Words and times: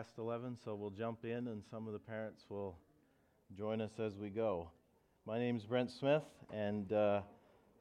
past 0.00 0.16
11, 0.16 0.56
so 0.64 0.74
we'll 0.74 0.88
jump 0.88 1.26
in 1.26 1.48
and 1.48 1.62
some 1.70 1.86
of 1.86 1.92
the 1.92 1.98
parents 1.98 2.44
will 2.48 2.74
join 3.54 3.82
us 3.82 3.90
as 3.98 4.16
we 4.16 4.30
go. 4.30 4.70
My 5.26 5.38
name 5.38 5.58
is 5.58 5.66
Brent 5.66 5.90
Smith, 5.90 6.22
and 6.50 6.90
uh, 6.90 7.20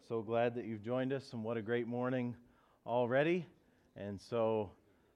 so 0.09 0.21
glad 0.21 0.53
that 0.55 0.65
you've 0.65 0.83
joined 0.83 1.13
us, 1.13 1.31
and 1.31 1.45
what 1.45 1.55
a 1.55 1.61
great 1.61 1.87
morning 1.87 2.35
already. 2.85 3.45
And 3.95 4.19
so 4.19 4.71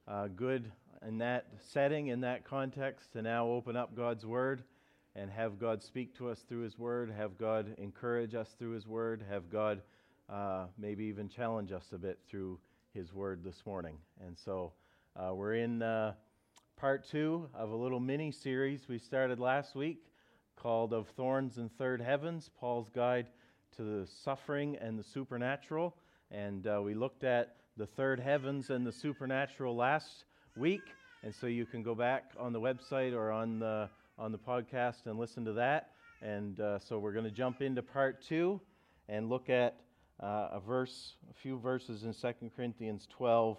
uh, 0.08 0.30
good 0.30 0.72
in 1.06 1.18
that 1.18 1.48
setting, 1.74 2.08
in 2.08 2.22
that 2.22 2.46
context, 2.46 3.12
to 3.12 3.22
now 3.22 3.48
open 3.48 3.76
up 3.76 3.98
God's 3.98 4.26
Word 4.26 4.64
and 5.14 5.30
have 5.30 5.60
God 5.60 5.84
speak 5.84 6.16
to 6.20 6.30
us 6.30 6.40
through 6.48 6.62
His 6.62 6.80
Word, 6.80 7.12
have 7.12 7.38
God 7.38 7.76
encourage 7.80 8.34
us 8.34 8.48
through 8.58 8.72
His 8.72 8.88
Word, 8.88 9.26
have 9.30 9.50
God 9.50 9.82
uh, 10.30 10.68
maybe 10.78 11.04
even 11.04 11.28
challenge 11.28 11.74
us 11.74 11.84
a 11.92 11.98
bit 11.98 12.20
through 12.30 12.60
His 12.94 13.12
Word 13.12 13.44
this 13.44 13.66
morning. 13.66 13.98
And 14.26 14.38
so 14.46 14.72
uh, 15.18 15.34
we're 15.36 15.56
in 15.56 15.82
uh, 15.82 16.14
part 16.84 17.08
two 17.10 17.48
of 17.56 17.70
a 17.70 17.76
little 17.78 18.02
mini 18.02 18.30
series 18.30 18.90
we 18.90 19.00
started 19.00 19.40
last 19.40 19.74
week 19.74 20.04
called 20.58 20.92
Of 20.92 21.08
Thorns 21.16 21.58
and 21.58 21.72
Third 21.78 22.02
Heavens 22.02 22.50
Paul's 22.60 22.90
Guide 22.94 23.28
to 23.78 23.84
the 23.84 24.06
Suffering 24.06 24.76
and 24.82 25.00
the 25.00 25.04
Supernatural. 25.06 25.96
And 26.30 26.68
uh, 26.68 26.82
we 26.84 26.94
looked 26.94 27.24
at 27.24 27.56
the 27.78 27.86
third 27.86 28.20
heavens 28.20 28.70
and 28.70 28.86
the 28.86 28.92
supernatural 28.92 29.78
last 29.78 30.26
week. 30.58 30.82
And 31.24 31.34
so 31.34 31.48
you 31.48 31.66
can 31.66 31.84
go 31.84 31.96
back 31.96 32.32
on 32.38 32.52
the 32.52 32.60
website 32.60 33.14
or 33.14 33.32
on 33.32 33.60
the, 33.60 33.88
on 34.20 34.34
the 34.34 34.38
podcast 34.38 35.06
and 35.06 35.18
listen 35.18 35.46
to 35.46 35.54
that. 35.54 35.92
And 36.22 36.60
uh, 36.60 36.80
so 36.80 37.00
we're 37.00 37.14
going 37.14 37.24
to 37.24 37.32
jump 37.32 37.62
into 37.62 37.82
part 37.82 38.22
two 38.22 38.60
and 39.08 39.30
look 39.30 39.50
at 39.50 39.78
uh, 40.22 40.50
a 40.52 40.60
verse, 40.60 41.14
a 41.32 41.34
few 41.34 41.58
verses 41.60 42.04
in 42.04 42.14
2 42.14 42.52
Corinthians 42.54 43.08
12 43.10 43.58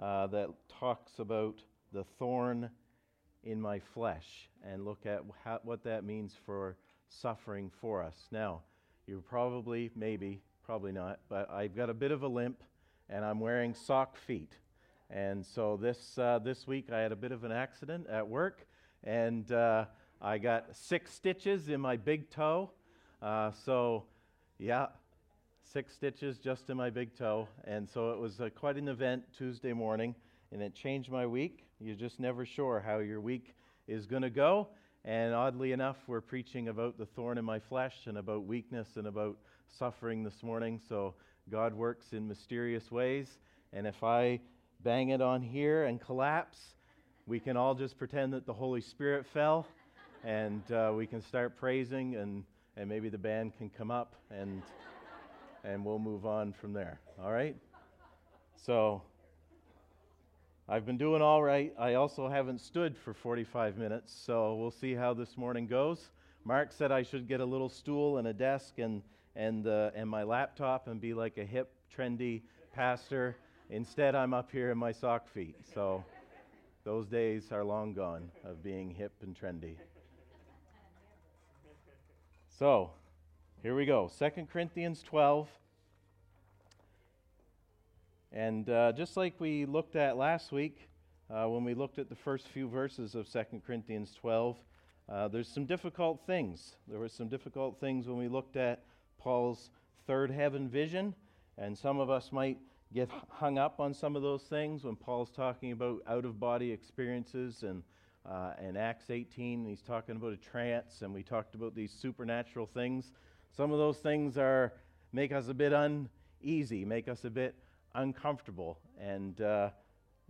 uh, 0.00 0.26
that 0.26 0.50
talks 0.78 1.18
about 1.18 1.62
the 1.92 2.04
thorn 2.18 2.70
in 3.44 3.60
my 3.60 3.78
flesh 3.78 4.48
and 4.64 4.84
look 4.84 5.06
at 5.06 5.22
how, 5.44 5.60
what 5.62 5.84
that 5.84 6.04
means 6.04 6.34
for 6.44 6.76
suffering 7.08 7.70
for 7.80 8.02
us. 8.02 8.28
Now, 8.30 8.60
you're 9.06 9.20
probably, 9.20 9.90
maybe, 9.96 10.42
probably 10.64 10.92
not, 10.92 11.20
but 11.28 11.50
I've 11.50 11.74
got 11.74 11.88
a 11.88 11.94
bit 11.94 12.10
of 12.10 12.22
a 12.22 12.28
limp 12.28 12.62
and 13.08 13.24
I'm 13.24 13.40
wearing 13.40 13.74
sock 13.74 14.16
feet. 14.16 14.52
And 15.10 15.44
so 15.44 15.78
this, 15.80 16.18
uh, 16.18 16.38
this 16.40 16.66
week 16.66 16.92
I 16.92 17.00
had 17.00 17.12
a 17.12 17.16
bit 17.16 17.32
of 17.32 17.44
an 17.44 17.52
accident 17.52 18.06
at 18.10 18.28
work 18.28 18.66
and 19.04 19.50
uh, 19.50 19.86
I 20.20 20.38
got 20.38 20.76
six 20.76 21.14
stitches 21.14 21.68
in 21.68 21.80
my 21.80 21.96
big 21.96 22.28
toe. 22.28 22.70
Uh, 23.22 23.52
so, 23.64 24.04
yeah, 24.58 24.88
six 25.64 25.94
stitches 25.94 26.38
just 26.38 26.68
in 26.68 26.76
my 26.76 26.90
big 26.90 27.16
toe. 27.16 27.48
And 27.64 27.88
so 27.88 28.10
it 28.10 28.18
was 28.18 28.40
uh, 28.40 28.50
quite 28.54 28.76
an 28.76 28.88
event 28.88 29.22
Tuesday 29.36 29.72
morning 29.72 30.14
and 30.52 30.60
it 30.60 30.74
changed 30.74 31.10
my 31.10 31.26
week. 31.26 31.67
You're 31.80 31.94
just 31.94 32.18
never 32.18 32.44
sure 32.44 32.82
how 32.84 32.98
your 32.98 33.20
week 33.20 33.54
is 33.86 34.06
going 34.06 34.22
to 34.22 34.30
go. 34.30 34.66
And 35.04 35.32
oddly 35.32 35.70
enough, 35.70 35.96
we're 36.08 36.20
preaching 36.20 36.68
about 36.68 36.98
the 36.98 37.06
thorn 37.06 37.38
in 37.38 37.44
my 37.44 37.60
flesh 37.60 37.94
and 38.06 38.18
about 38.18 38.46
weakness 38.46 38.88
and 38.96 39.06
about 39.06 39.36
suffering 39.78 40.24
this 40.24 40.42
morning. 40.42 40.80
So 40.88 41.14
God 41.48 41.72
works 41.72 42.06
in 42.12 42.26
mysterious 42.26 42.90
ways. 42.90 43.38
And 43.72 43.86
if 43.86 44.02
I 44.02 44.40
bang 44.82 45.10
it 45.10 45.20
on 45.20 45.40
here 45.40 45.84
and 45.84 46.00
collapse, 46.00 46.58
we 47.28 47.38
can 47.38 47.56
all 47.56 47.76
just 47.76 47.96
pretend 47.96 48.32
that 48.32 48.44
the 48.44 48.54
Holy 48.54 48.80
Spirit 48.80 49.24
fell 49.32 49.64
and 50.24 50.62
uh, 50.72 50.92
we 50.96 51.06
can 51.06 51.22
start 51.22 51.56
praising 51.56 52.16
and, 52.16 52.42
and 52.76 52.88
maybe 52.88 53.08
the 53.08 53.18
band 53.18 53.56
can 53.56 53.70
come 53.70 53.92
up 53.92 54.16
and, 54.32 54.62
and 55.62 55.84
we'll 55.84 56.00
move 56.00 56.26
on 56.26 56.52
from 56.52 56.72
there. 56.72 56.98
All 57.22 57.30
right? 57.30 57.54
So 58.56 59.02
I've 60.70 60.84
been 60.84 60.98
doing 60.98 61.22
all 61.22 61.42
right. 61.42 61.72
I 61.78 61.94
also 61.94 62.28
haven't 62.28 62.60
stood 62.60 62.94
for 62.94 63.14
45 63.14 63.78
minutes, 63.78 64.12
so 64.12 64.54
we'll 64.56 64.70
see 64.70 64.92
how 64.92 65.14
this 65.14 65.38
morning 65.38 65.66
goes. 65.66 66.10
Mark 66.44 66.72
said 66.72 66.92
I 66.92 67.02
should 67.02 67.26
get 67.26 67.40
a 67.40 67.44
little 67.44 67.70
stool 67.70 68.18
and 68.18 68.28
a 68.28 68.34
desk 68.34 68.74
and, 68.76 69.00
and, 69.34 69.66
uh, 69.66 69.92
and 69.94 70.10
my 70.10 70.24
laptop 70.24 70.86
and 70.86 71.00
be 71.00 71.14
like 71.14 71.38
a 71.38 71.44
hip, 71.44 71.72
trendy 71.96 72.42
pastor. 72.74 73.34
Instead, 73.70 74.14
I'm 74.14 74.34
up 74.34 74.52
here 74.52 74.70
in 74.70 74.76
my 74.76 74.92
sock 74.92 75.26
feet. 75.30 75.56
So 75.72 76.04
those 76.84 77.06
days 77.06 77.50
are 77.50 77.64
long 77.64 77.94
gone 77.94 78.30
of 78.44 78.62
being 78.62 78.90
hip 78.90 79.12
and 79.22 79.34
trendy. 79.34 79.76
So 82.58 82.90
here 83.62 83.74
we 83.74 83.86
go 83.86 84.10
2 84.18 84.46
Corinthians 84.52 85.02
12. 85.02 85.48
And 88.32 88.68
uh, 88.68 88.92
just 88.92 89.16
like 89.16 89.34
we 89.38 89.64
looked 89.64 89.96
at 89.96 90.16
last 90.16 90.52
week, 90.52 90.88
uh, 91.30 91.46
when 91.46 91.64
we 91.64 91.74
looked 91.74 91.98
at 91.98 92.08
the 92.08 92.14
first 92.14 92.48
few 92.48 92.68
verses 92.68 93.14
of 93.14 93.30
2 93.30 93.62
Corinthians 93.66 94.14
12, 94.20 94.56
uh, 95.08 95.28
there's 95.28 95.48
some 95.48 95.64
difficult 95.64 96.20
things. 96.26 96.76
There 96.86 96.98
were 96.98 97.08
some 97.08 97.28
difficult 97.28 97.80
things 97.80 98.06
when 98.06 98.18
we 98.18 98.28
looked 98.28 98.56
at 98.56 98.84
Paul's 99.18 99.70
third 100.06 100.30
heaven 100.30 100.68
vision, 100.68 101.14
and 101.56 101.76
some 101.76 101.98
of 101.98 102.10
us 102.10 102.30
might 102.30 102.58
get 102.92 103.10
hung 103.30 103.58
up 103.58 103.80
on 103.80 103.94
some 103.94 104.16
of 104.16 104.22
those 104.22 104.42
things 104.42 104.84
when 104.84 104.96
Paul's 104.96 105.30
talking 105.30 105.72
about 105.72 106.02
out 106.06 106.24
of 106.24 106.38
body 106.38 106.70
experiences 106.70 107.62
and 107.62 107.82
uh, 108.28 108.52
in 108.60 108.76
Acts 108.76 109.08
18, 109.08 109.64
he's 109.64 109.80
talking 109.80 110.16
about 110.16 110.34
a 110.34 110.36
trance, 110.36 111.00
and 111.00 111.14
we 111.14 111.22
talked 111.22 111.54
about 111.54 111.74
these 111.74 111.90
supernatural 111.90 112.66
things. 112.66 113.12
Some 113.56 113.72
of 113.72 113.78
those 113.78 113.98
things 113.98 114.36
are 114.36 114.74
make 115.12 115.32
us 115.32 115.48
a 115.48 115.54
bit 115.54 115.72
uneasy, 115.72 116.84
make 116.84 117.08
us 117.08 117.24
a 117.24 117.30
bit 117.30 117.54
uncomfortable. 117.94 118.78
And 119.00 119.40
uh, 119.40 119.70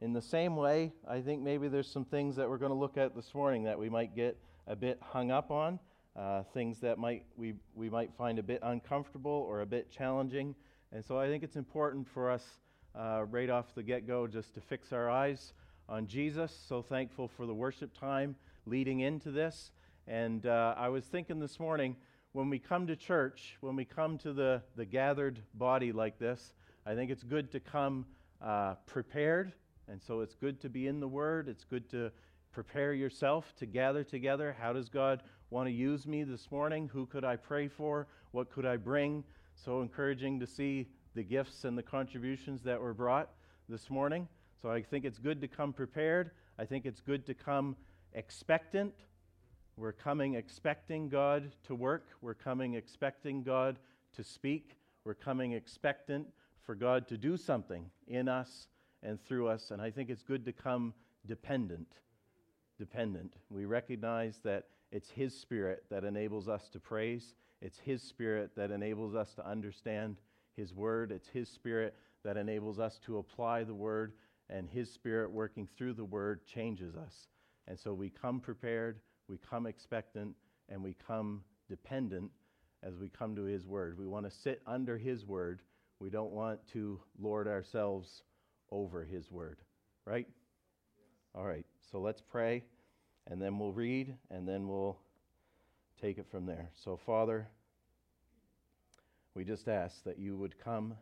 in 0.01 0.13
the 0.13 0.23
same 0.23 0.57
way, 0.57 0.93
I 1.09 1.21
think 1.21 1.43
maybe 1.43 1.69
there's 1.69 1.91
some 1.91 2.05
things 2.05 2.37
that 2.37 2.49
we're 2.49 2.59
going 2.59 2.73
to 2.73 2.79
look 2.79 2.97
at 2.97 3.15
this 3.17 3.35
morning 3.35 3.65
that 3.65 3.79
we 3.79 3.89
might 3.89 4.15
get 4.15 4.39
a 4.67 4.77
bit 4.77 4.99
hung 5.01 5.31
up 5.31 5.51
on, 5.51 5.79
uh, 6.17 6.43
things 6.55 6.81
that 6.81 6.99
might 6.99 7.25
we, 7.37 7.55
we 7.75 7.89
might 7.89 8.13
find 8.15 8.39
a 8.39 8.43
bit 8.43 8.61
uncomfortable 8.63 9.47
or 9.49 9.63
a 9.63 9.67
bit 9.67 9.91
challenging. 9.91 10.55
And 10.93 11.05
so 11.05 11.19
I 11.19 11.27
think 11.27 11.43
it's 11.43 11.57
important 11.57 12.09
for 12.09 12.31
us 12.31 12.45
uh, 12.99 13.25
right 13.31 13.51
off 13.51 13.75
the 13.75 13.83
get 13.83 14.07
go 14.07 14.27
just 14.27 14.55
to 14.55 14.61
fix 14.61 14.93
our 14.93 15.11
eyes 15.11 15.53
on 15.89 16.07
Jesus. 16.07 16.57
So 16.69 16.83
thankful 16.83 17.29
for 17.29 17.47
the 17.47 17.55
worship 17.55 17.99
time 17.99 18.37
leading 18.67 19.01
into 19.01 19.31
this. 19.31 19.73
And 20.07 20.47
uh, 20.47 20.75
I 20.77 20.89
was 20.89 21.05
thinking 21.05 21.39
this 21.39 21.61
morning, 21.61 21.97
when 22.33 22.51
we 22.51 22.59
come 22.59 22.87
to 22.87 22.97
church, 22.97 23.57
when 23.61 23.77
we 23.77 23.85
come 23.85 24.19
to 24.19 24.33
the, 24.33 24.63
the 24.77 24.85
gathered 24.85 25.41
body 25.55 25.93
like 25.93 26.19
this, 26.19 26.55
I 26.89 26.95
think 26.95 27.11
it's 27.11 27.23
good 27.23 27.53
to 27.53 27.61
come 27.61 28.07
uh, 28.41 28.77
prepared. 28.87 29.53
And 29.89 30.01
so 30.01 30.21
it's 30.21 30.35
good 30.35 30.59
to 30.63 30.71
be 30.71 30.87
in 30.87 31.01
the 31.01 31.09
Word. 31.09 31.47
It's 31.47 31.65
good 31.65 31.91
to 31.91 32.11
prepare 32.51 32.95
yourself 32.95 33.53
to 33.59 33.67
gather 33.67 34.03
together. 34.03 34.57
How 34.59 34.73
does 34.73 34.89
God 34.89 35.23
want 35.51 35.67
to 35.67 35.71
use 35.71 36.07
me 36.07 36.25
this 36.25 36.51
morning? 36.51 36.89
Who 36.91 37.05
could 37.05 37.25
I 37.25 37.37
pray 37.37 37.69
for? 37.69 38.07
What 38.31 38.51
could 38.51 38.65
I 38.65 38.79
bring? 38.79 39.23
So 39.55 39.83
encouraging 39.83 40.41
to 40.41 40.47
see 40.47 40.89
the 41.15 41.23
gifts 41.23 41.65
and 41.65 41.77
the 41.77 41.83
contributions 41.83 42.63
that 42.63 42.81
were 42.81 42.95
brought 42.95 43.33
this 43.69 43.91
morning. 43.91 44.27
So 44.63 44.71
I 44.71 44.81
think 44.81 45.05
it's 45.05 45.19
good 45.19 45.43
to 45.43 45.49
come 45.49 45.75
prepared. 45.75 46.31
I 46.59 46.65
think 46.65 46.87
it's 46.87 47.03
good 47.03 47.27
to 47.27 47.35
come 47.35 47.77
expectant. 48.15 48.95
We're 49.77 49.93
coming 49.93 50.37
expecting 50.37 51.11
God 51.11 51.53
to 51.67 51.75
work. 51.75 52.07
We're 52.23 52.33
coming 52.33 52.75
expecting 52.75 53.43
God 53.43 53.79
to 54.17 54.25
speak. 54.25 54.79
We're 55.05 55.13
coming 55.13 55.53
expectant 55.53 56.29
for 56.69 56.75
God 56.75 57.09
to 57.09 57.17
do 57.17 57.39
something 57.39 57.87
in 58.09 58.29
us 58.29 58.67
and 59.03 59.19
through 59.25 59.49
us. 59.49 59.71
And 59.71 59.81
I 59.81 59.91
think 59.91 60.11
it's 60.11 60.23
good 60.23 60.45
to 60.45 60.53
come 60.53 60.93
dependent. 61.27 61.95
Dependent. 62.79 63.33
We 63.49 63.65
recognize 63.65 64.39
that 64.45 64.65
it's 64.93 65.09
His 65.09 65.33
Spirit 65.33 65.85
that 65.89 66.05
enables 66.05 66.47
us 66.47 66.69
to 66.75 66.79
praise, 66.79 67.33
it's 67.63 67.79
His 67.79 68.03
Spirit 68.03 68.51
that 68.55 68.71
enables 68.71 69.15
us 69.15 69.33
to 69.37 69.49
understand 69.49 70.19
His 70.59 70.75
Word, 70.75 71.11
it's 71.11 71.29
His 71.29 71.49
Spirit 71.49 71.95
that 72.23 72.37
enables 72.37 72.79
us 72.79 73.01
to 73.07 73.17
apply 73.17 73.65
the 73.65 73.75
Word, 73.75 74.13
and 74.51 74.69
His 74.69 74.93
Spirit 74.93 75.31
working 75.31 75.67
through 75.79 75.95
the 75.95 76.05
Word 76.05 76.45
changes 76.45 76.95
us. 76.97 77.29
And 77.67 77.79
so 77.79 77.95
we 77.95 78.11
come 78.11 78.41
prepared, 78.41 79.01
we 79.27 79.39
come 79.39 79.67
expectant, 79.67 80.35
and 80.69 80.85
we 80.85 80.95
come 81.07 81.41
dependent 81.67 82.31
as 82.83 82.99
we 82.99 83.09
come 83.09 83.35
to 83.37 83.45
His 83.45 83.67
Word. 83.67 83.99
We 83.99 84.07
want 84.07 84.27
to 84.27 84.31
sit 84.31 84.61
under 84.67 84.99
His 84.99 85.25
Word 85.25 85.63
we 86.01 86.11
don't 86.11 86.33
want 86.33 86.61
to 86.73 87.01
lord 87.21 87.49
ourselves 87.49 88.23
over 88.71 89.05
His 89.05 89.31
word, 89.31 89.59
right? 90.05 90.27
All 91.35 91.47
right, 91.47 91.67
so 91.91 92.01
let's 92.01 92.23
pray, 92.23 92.65
and 93.27 93.41
then 93.41 93.59
we'll 93.59 93.73
read, 93.73 94.15
and 94.31 94.49
then 94.49 94.69
we'll 94.69 94.99
take 96.01 96.19
it 96.19 96.27
from 96.31 96.47
there. 96.47 96.71
So, 96.85 96.99
Father, 97.05 97.49
we 99.35 99.45
just 99.45 99.69
ask 99.69 100.03
that 100.05 100.19
you 100.19 100.37
would 100.37 100.59
come 100.59 100.95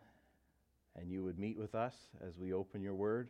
and 0.99 1.11
you 1.11 1.23
would 1.23 1.39
meet 1.39 1.59
with 1.59 1.75
us 1.75 1.95
as 2.27 2.37
we 2.39 2.53
open 2.53 2.83
your 2.83 2.95
word. 2.95 3.29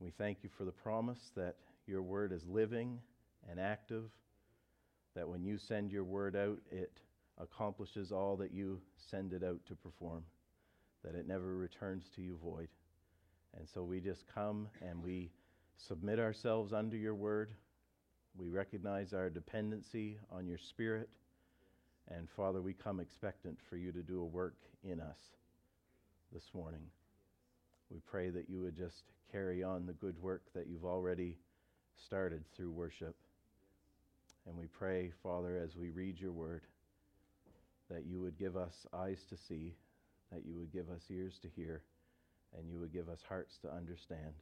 We 0.00 0.10
thank 0.10 0.38
you 0.42 0.50
for 0.56 0.64
the 0.64 0.72
promise 0.72 1.30
that 1.36 1.56
your 1.86 2.02
word 2.02 2.32
is 2.32 2.46
living 2.46 2.98
and 3.50 3.58
active, 3.58 4.04
that 5.14 5.28
when 5.28 5.42
you 5.42 5.58
send 5.58 5.90
your 5.90 6.04
word 6.04 6.36
out, 6.36 6.58
it 6.70 6.98
accomplishes 7.42 8.12
all 8.12 8.36
that 8.36 8.52
you 8.52 8.80
send 9.10 9.32
it 9.32 9.42
out 9.42 9.58
to 9.66 9.74
perform, 9.74 10.22
that 11.04 11.14
it 11.14 11.26
never 11.26 11.56
returns 11.56 12.08
to 12.14 12.22
you 12.22 12.38
void. 12.42 12.68
And 13.56 13.68
so 13.68 13.82
we 13.82 14.00
just 14.00 14.24
come 14.32 14.68
and 14.80 15.02
we 15.02 15.30
submit 15.76 16.18
ourselves 16.18 16.72
under 16.72 16.96
your 16.96 17.14
word. 17.14 17.50
We 18.36 18.48
recognize 18.48 19.12
our 19.12 19.28
dependency 19.28 20.18
on 20.30 20.46
your 20.46 20.58
spirit. 20.58 21.08
And 22.10 22.28
Father, 22.30 22.62
we 22.62 22.72
come 22.72 23.00
expectant 23.00 23.58
for 23.68 23.76
you 23.76 23.92
to 23.92 24.02
do 24.02 24.20
a 24.20 24.24
work 24.24 24.56
in 24.84 25.00
us 25.00 25.18
this 26.32 26.50
morning. 26.54 26.82
We 27.90 28.00
pray 28.06 28.30
that 28.30 28.48
you 28.48 28.60
would 28.62 28.76
just 28.76 29.02
carry 29.30 29.62
on 29.62 29.86
the 29.86 29.92
good 29.92 30.20
work 30.22 30.42
that 30.54 30.66
you've 30.66 30.84
already 30.84 31.36
started 32.06 32.42
through 32.56 32.70
worship. 32.70 33.14
And 34.46 34.56
we 34.56 34.66
pray, 34.66 35.12
Father, 35.22 35.60
as 35.62 35.76
we 35.76 35.90
read 35.90 36.18
your 36.18 36.32
word, 36.32 36.62
that 37.92 38.06
you 38.06 38.20
would 38.20 38.38
give 38.38 38.56
us 38.56 38.86
eyes 38.94 39.24
to 39.28 39.36
see, 39.36 39.74
that 40.32 40.46
you 40.46 40.56
would 40.56 40.72
give 40.72 40.88
us 40.88 41.02
ears 41.10 41.38
to 41.42 41.48
hear, 41.48 41.82
and 42.56 42.70
you 42.70 42.80
would 42.80 42.92
give 42.92 43.08
us 43.08 43.20
hearts 43.28 43.58
to 43.58 43.72
understand. 43.72 44.32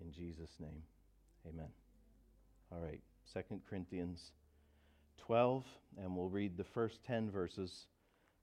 In 0.00 0.12
Jesus' 0.12 0.54
name, 0.60 0.82
amen. 1.48 1.70
All 2.70 2.80
right, 2.80 3.00
2 3.32 3.60
Corinthians 3.68 4.32
12, 5.18 5.64
and 6.02 6.14
we'll 6.14 6.28
read 6.28 6.56
the 6.56 6.64
first 6.64 7.02
10 7.06 7.30
verses, 7.30 7.86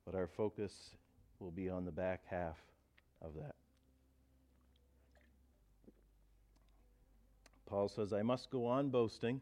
but 0.05 0.15
our 0.15 0.27
focus 0.27 0.73
will 1.39 1.51
be 1.51 1.69
on 1.69 1.85
the 1.85 1.91
back 1.91 2.21
half 2.27 2.57
of 3.21 3.33
that. 3.35 3.55
Paul 7.67 7.89
says, 7.89 8.13
I 8.13 8.21
must 8.21 8.49
go 8.49 8.65
on 8.65 8.89
boasting, 8.89 9.41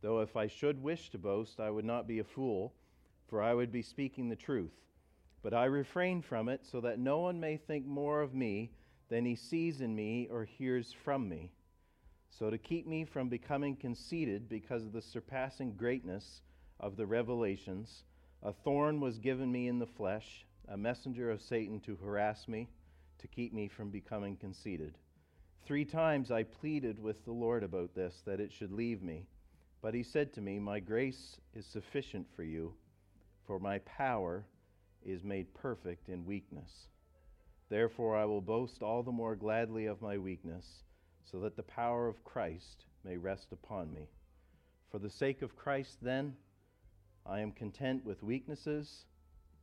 Though 0.00 0.20
if 0.20 0.36
I 0.36 0.46
should 0.46 0.82
wish 0.82 1.10
to 1.10 1.18
boast, 1.18 1.58
I 1.60 1.70
would 1.70 1.84
not 1.84 2.06
be 2.06 2.18
a 2.18 2.24
fool, 2.24 2.74
for 3.26 3.42
I 3.42 3.54
would 3.54 3.72
be 3.72 3.82
speaking 3.82 4.28
the 4.28 4.36
truth. 4.36 4.74
But 5.42 5.54
I 5.54 5.64
refrain 5.64 6.22
from 6.22 6.48
it, 6.48 6.64
so 6.64 6.80
that 6.80 6.98
no 6.98 7.18
one 7.20 7.40
may 7.40 7.56
think 7.56 7.86
more 7.86 8.22
of 8.22 8.34
me 8.34 8.70
than 9.08 9.24
he 9.24 9.34
sees 9.34 9.80
in 9.80 9.94
me 9.94 10.28
or 10.30 10.44
hears 10.44 10.92
from 10.92 11.28
me. 11.28 11.52
So, 12.30 12.50
to 12.50 12.58
keep 12.58 12.86
me 12.86 13.04
from 13.04 13.28
becoming 13.28 13.74
conceited 13.74 14.48
because 14.48 14.84
of 14.84 14.92
the 14.92 15.02
surpassing 15.02 15.74
greatness 15.74 16.42
of 16.78 16.96
the 16.96 17.06
revelations, 17.06 18.04
a 18.42 18.52
thorn 18.52 19.00
was 19.00 19.18
given 19.18 19.50
me 19.50 19.66
in 19.66 19.78
the 19.78 19.86
flesh, 19.86 20.46
a 20.68 20.76
messenger 20.76 21.30
of 21.30 21.42
Satan 21.42 21.80
to 21.80 21.96
harass 21.96 22.46
me, 22.46 22.68
to 23.18 23.26
keep 23.26 23.52
me 23.52 23.66
from 23.66 23.90
becoming 23.90 24.36
conceited. 24.36 24.98
Three 25.64 25.84
times 25.84 26.30
I 26.30 26.44
pleaded 26.44 27.00
with 27.00 27.24
the 27.24 27.32
Lord 27.32 27.64
about 27.64 27.94
this, 27.94 28.22
that 28.26 28.40
it 28.40 28.52
should 28.52 28.72
leave 28.72 29.02
me. 29.02 29.26
But 29.80 29.94
he 29.94 30.02
said 30.02 30.32
to 30.34 30.40
me, 30.40 30.58
My 30.58 30.80
grace 30.80 31.40
is 31.54 31.66
sufficient 31.66 32.26
for 32.34 32.42
you, 32.42 32.74
for 33.46 33.58
my 33.58 33.78
power 33.80 34.44
is 35.04 35.22
made 35.22 35.54
perfect 35.54 36.08
in 36.08 36.26
weakness. 36.26 36.88
Therefore 37.68 38.16
I 38.16 38.24
will 38.24 38.40
boast 38.40 38.82
all 38.82 39.02
the 39.02 39.12
more 39.12 39.36
gladly 39.36 39.86
of 39.86 40.02
my 40.02 40.18
weakness, 40.18 40.82
so 41.24 41.40
that 41.40 41.56
the 41.56 41.62
power 41.62 42.08
of 42.08 42.24
Christ 42.24 42.86
may 43.04 43.16
rest 43.16 43.52
upon 43.52 43.92
me. 43.92 44.08
For 44.90 44.98
the 44.98 45.10
sake 45.10 45.42
of 45.42 45.56
Christ, 45.56 45.98
then, 46.02 46.34
I 47.26 47.40
am 47.40 47.52
content 47.52 48.04
with 48.04 48.22
weaknesses, 48.22 49.04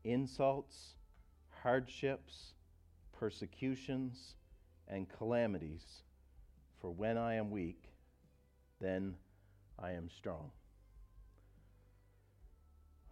insults, 0.04 0.96
hardships, 1.50 2.54
persecutions 3.12 4.36
and 4.88 5.10
calamities. 5.10 6.04
For 6.80 6.92
when 6.92 7.18
I 7.18 7.36
am 7.36 7.50
weak, 7.50 7.90
then 8.80 9.16
I 9.82 9.92
am 9.92 10.10
strong. 10.10 10.52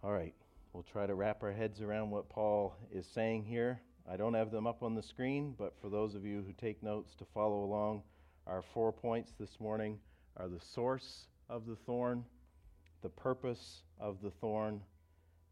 All 0.02 0.12
right, 0.12 0.34
we'll 0.72 0.82
try 0.82 1.06
to 1.06 1.14
wrap 1.14 1.42
our 1.42 1.52
heads 1.52 1.80
around 1.80 2.10
what 2.10 2.28
Paul 2.28 2.76
is 2.92 3.06
saying 3.06 3.44
here. 3.44 3.80
I 4.10 4.16
don't 4.16 4.34
have 4.34 4.50
them 4.50 4.66
up 4.66 4.82
on 4.82 4.94
the 4.94 5.02
screen, 5.02 5.54
but 5.58 5.74
for 5.80 5.88
those 5.88 6.14
of 6.14 6.24
you 6.24 6.42
who 6.46 6.52
take 6.52 6.82
notes 6.82 7.14
to 7.16 7.24
follow 7.32 7.64
along, 7.64 8.02
our 8.46 8.62
four 8.62 8.92
points 8.92 9.32
this 9.38 9.58
morning 9.60 9.98
are 10.36 10.48
the 10.48 10.60
source 10.60 11.26
of 11.48 11.66
the 11.66 11.76
thorn, 11.76 12.24
the 13.02 13.08
purpose 13.08 13.82
of 13.98 14.20
the 14.22 14.30
thorn, 14.30 14.80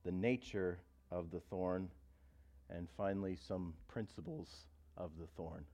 the 0.05 0.13
nature 0.13 0.81
of 1.11 1.31
the 1.31 1.41
thorn, 1.41 1.89
and 2.69 2.89
finally 2.97 3.37
some 3.37 3.75
principles 3.89 4.65
of 4.97 5.11
the 5.19 5.27
thorn 5.37 5.65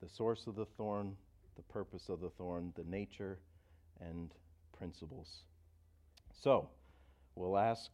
the 0.00 0.08
source 0.08 0.46
of 0.46 0.54
the 0.54 0.64
thorn, 0.64 1.14
the 1.56 1.62
purpose 1.62 2.08
of 2.08 2.20
the 2.20 2.30
thorn, 2.30 2.72
the 2.76 2.84
nature 2.84 3.38
and 4.00 4.32
principles. 4.76 5.44
So, 6.42 6.68
we'll 7.34 7.58
ask 7.58 7.90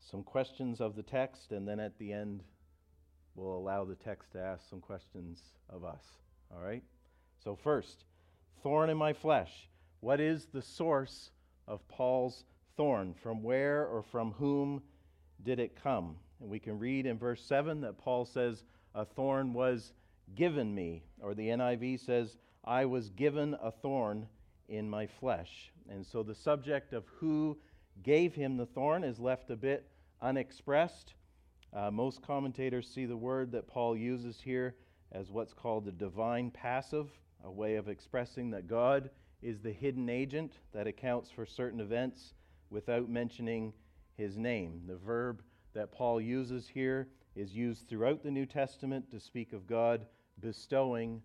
some 0.00 0.22
questions 0.22 0.80
of 0.80 0.96
the 0.96 1.02
text, 1.02 1.52
and 1.52 1.66
then 1.66 1.80
at 1.80 1.98
the 1.98 2.12
end, 2.12 2.42
we'll 3.34 3.56
allow 3.56 3.84
the 3.84 3.94
text 3.94 4.32
to 4.32 4.40
ask 4.40 4.68
some 4.68 4.80
questions 4.80 5.40
of 5.68 5.84
us. 5.84 6.02
All 6.54 6.62
right? 6.62 6.82
So, 7.42 7.56
first, 7.56 8.04
thorn 8.62 8.90
in 8.90 8.96
my 8.96 9.12
flesh. 9.12 9.68
What 10.00 10.20
is 10.20 10.46
the 10.46 10.62
source 10.62 11.30
of 11.66 11.86
Paul's 11.88 12.44
thorn? 12.76 13.14
From 13.14 13.42
where 13.42 13.86
or 13.86 14.02
from 14.02 14.32
whom 14.32 14.82
did 15.44 15.58
it 15.58 15.80
come? 15.82 16.16
And 16.40 16.50
we 16.50 16.58
can 16.58 16.78
read 16.78 17.06
in 17.06 17.18
verse 17.18 17.42
7 17.42 17.80
that 17.82 17.98
Paul 17.98 18.24
says 18.24 18.64
a 18.94 19.04
thorn 19.04 19.52
was 19.52 19.92
given 20.34 20.74
me. 20.74 21.02
Or 21.20 21.34
the 21.34 21.48
NIV 21.48 22.04
says, 22.04 22.36
I 22.64 22.84
was 22.84 23.10
given 23.10 23.56
a 23.62 23.70
thorn 23.70 24.26
in 24.68 24.88
my 24.88 25.06
flesh. 25.06 25.72
And 25.88 26.04
so 26.04 26.22
the 26.22 26.34
subject 26.34 26.92
of 26.92 27.04
who 27.18 27.58
gave 28.02 28.34
him 28.34 28.56
the 28.56 28.66
thorn 28.66 29.04
is 29.04 29.18
left 29.18 29.50
a 29.50 29.56
bit 29.56 29.88
unexpressed. 30.20 31.14
Uh, 31.72 31.90
most 31.90 32.22
commentators 32.22 32.88
see 32.88 33.06
the 33.06 33.16
word 33.16 33.52
that 33.52 33.66
Paul 33.66 33.96
uses 33.96 34.40
here 34.40 34.76
as 35.12 35.30
what's 35.30 35.52
called 35.52 35.84
the 35.84 35.92
divine 35.92 36.50
passive, 36.50 37.08
a 37.44 37.50
way 37.50 37.76
of 37.76 37.88
expressing 37.88 38.50
that 38.50 38.66
God 38.66 39.10
is 39.42 39.60
the 39.60 39.72
hidden 39.72 40.08
agent 40.08 40.54
that 40.72 40.86
accounts 40.86 41.30
for 41.30 41.46
certain 41.46 41.80
events 41.80 42.34
without 42.70 43.08
mentioning 43.08 43.72
his 44.16 44.36
name. 44.36 44.82
The 44.86 44.96
verb 44.96 45.42
that 45.74 45.92
Paul 45.92 46.20
uses 46.20 46.66
here 46.66 47.08
is 47.34 47.54
used 47.54 47.88
throughout 47.88 48.22
the 48.22 48.30
New 48.30 48.46
Testament 48.46 49.10
to 49.10 49.20
speak 49.20 49.52
of 49.52 49.66
God 49.66 50.06
bestowing 50.40 51.22